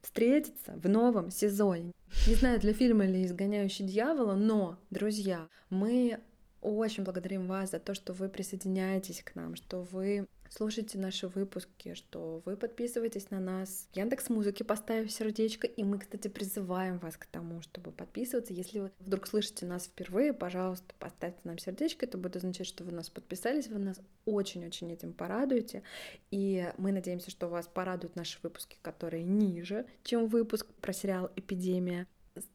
встретиться 0.01 0.73
в 0.83 0.89
новом 0.89 1.31
сезоне. 1.31 1.93
Не 2.27 2.35
знаю, 2.35 2.59
для 2.61 2.73
фильма 2.73 3.05
или 3.05 3.27
«Изгоняющий 3.27 3.85
дьявола», 3.85 4.35
но, 4.35 4.79
друзья, 4.91 5.49
мы 5.69 6.21
очень 6.61 7.05
благодарим 7.05 7.47
вас 7.47 7.71
за 7.71 7.79
то, 7.79 7.95
что 7.95 8.13
вы 8.13 8.29
присоединяетесь 8.29 9.23
к 9.23 9.35
нам, 9.35 9.55
что 9.55 9.83
вы 9.83 10.27
слушайте 10.51 10.99
наши 10.99 11.29
выпуски, 11.29 11.95
что 11.95 12.43
вы 12.45 12.57
подписываетесь 12.57 13.31
на 13.31 13.41
нас 13.41 13.89
Яндекс 13.95 14.29
Музыке, 14.29 14.65
поставив 14.65 15.11
сердечко, 15.11 15.67
и 15.67 15.85
мы, 15.85 15.99
кстати, 15.99 16.29
призываем 16.29 16.99
вас 16.99 17.17
к 17.17 17.27
тому, 17.27 17.63
чтобы 17.63 17.93
подписываться. 17.93 18.53
Если 18.53 18.81
вы 18.81 18.91
вдруг 18.99 19.27
слышите 19.27 19.67
нас 19.67 19.87
впервые, 19.87 20.33
пожалуйста, 20.33 20.95
поставьте 20.99 21.41
нам 21.45 21.59
сердечко, 21.59 22.07
это 22.07 22.19
будет 22.19 22.37
означать, 22.37 22.67
что 22.67 22.85
вы 22.85 22.93
нас 22.93 23.11
подписались, 23.11 23.69
вы 23.69 23.79
нас 23.79 24.01
очень-очень 24.25 24.93
этим 24.93 25.13
порадуете, 25.13 25.83
и 26.31 26.73
мы 26.79 26.93
надеемся, 26.93 27.31
что 27.31 27.49
вас 27.49 27.67
порадуют 27.67 28.17
наши 28.17 28.39
выпуски, 28.43 28.77
которые 28.83 29.25
ниже, 29.25 29.87
чем 30.03 30.27
выпуск 30.27 30.67
про 30.81 30.93
сериал 30.93 31.31
«Эпидемия». 31.37 32.07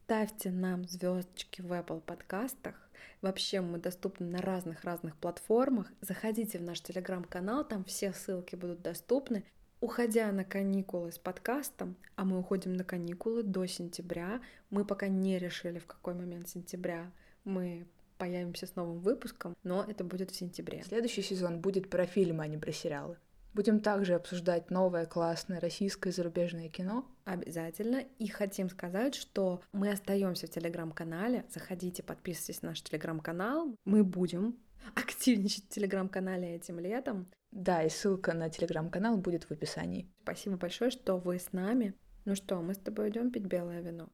Ставьте 0.04 0.50
нам 0.50 0.86
звездочки 0.88 1.60
в 1.60 1.70
Apple 1.72 2.00
подкастах, 2.00 2.83
Вообще 3.20 3.60
мы 3.60 3.78
доступны 3.78 4.26
на 4.26 4.40
разных-разных 4.40 5.16
платформах. 5.16 5.92
Заходите 6.00 6.58
в 6.58 6.62
наш 6.62 6.80
телеграм-канал, 6.80 7.64
там 7.66 7.84
все 7.84 8.12
ссылки 8.12 8.56
будут 8.56 8.82
доступны. 8.82 9.44
Уходя 9.80 10.32
на 10.32 10.44
каникулы 10.44 11.12
с 11.12 11.18
подкастом, 11.18 11.96
а 12.16 12.24
мы 12.24 12.38
уходим 12.38 12.72
на 12.72 12.84
каникулы 12.84 13.42
до 13.42 13.66
сентября, 13.66 14.40
мы 14.70 14.84
пока 14.84 15.08
не 15.08 15.38
решили, 15.38 15.78
в 15.78 15.86
какой 15.86 16.14
момент 16.14 16.48
сентября 16.48 17.10
мы 17.44 17.86
появимся 18.16 18.66
с 18.66 18.76
новым 18.76 19.00
выпуском, 19.00 19.54
но 19.62 19.84
это 19.84 20.04
будет 20.04 20.30
в 20.30 20.36
сентябре. 20.36 20.82
Следующий 20.84 21.22
сезон 21.22 21.60
будет 21.60 21.90
про 21.90 22.06
фильмы, 22.06 22.44
а 22.44 22.46
не 22.46 22.56
про 22.56 22.72
сериалы. 22.72 23.18
Будем 23.54 23.80
также 23.80 24.14
обсуждать 24.14 24.70
новое 24.70 25.06
классное 25.06 25.60
российское 25.60 26.10
и 26.10 26.12
зарубежное 26.12 26.68
кино. 26.68 27.06
Обязательно. 27.24 28.02
И 28.18 28.26
хотим 28.26 28.68
сказать, 28.68 29.14
что 29.14 29.62
мы 29.72 29.90
остаемся 29.90 30.48
в 30.48 30.50
телеграм-канале. 30.50 31.44
Заходите, 31.48 32.02
подписывайтесь 32.02 32.62
на 32.62 32.70
наш 32.70 32.82
телеграм-канал. 32.82 33.76
Мы 33.84 34.02
будем 34.02 34.58
активничать 34.94 35.66
в 35.66 35.68
телеграм-канале 35.68 36.56
этим 36.56 36.80
летом. 36.80 37.30
Да, 37.52 37.84
и 37.84 37.88
ссылка 37.88 38.34
на 38.34 38.50
телеграм-канал 38.50 39.18
будет 39.18 39.44
в 39.44 39.52
описании. 39.52 40.10
Спасибо 40.22 40.56
большое, 40.56 40.90
что 40.90 41.16
вы 41.16 41.38
с 41.38 41.52
нами. 41.52 41.94
Ну 42.24 42.34
что, 42.34 42.60
мы 42.60 42.74
с 42.74 42.78
тобой 42.78 43.10
идем 43.10 43.30
пить 43.30 43.44
белое 43.44 43.80
вино. 43.80 44.08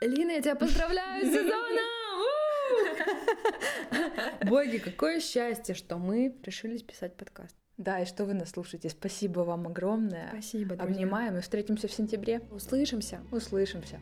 Лина, 0.00 0.32
я 0.32 0.40
тебя 0.40 0.54
поздравляю 0.54 1.26
с 1.26 1.30
сезоном! 1.30 1.84
Боги, 4.44 4.78
какое 4.78 5.20
счастье, 5.20 5.74
что 5.74 5.98
мы 5.98 6.36
решили 6.44 6.78
писать 6.78 7.16
подкаст. 7.16 7.56
Да, 7.76 8.00
и 8.00 8.04
что 8.04 8.24
вы 8.24 8.34
нас 8.34 8.50
слушаете. 8.50 8.88
Спасибо 8.88 9.40
вам 9.40 9.66
огромное. 9.66 10.28
Спасибо, 10.28 10.76
друзья. 10.76 10.84
Обнимаем 10.84 11.36
и 11.36 11.40
встретимся 11.40 11.88
в 11.88 11.92
сентябре. 11.92 12.40
Услышимся. 12.52 13.20
Услышимся. 13.32 14.00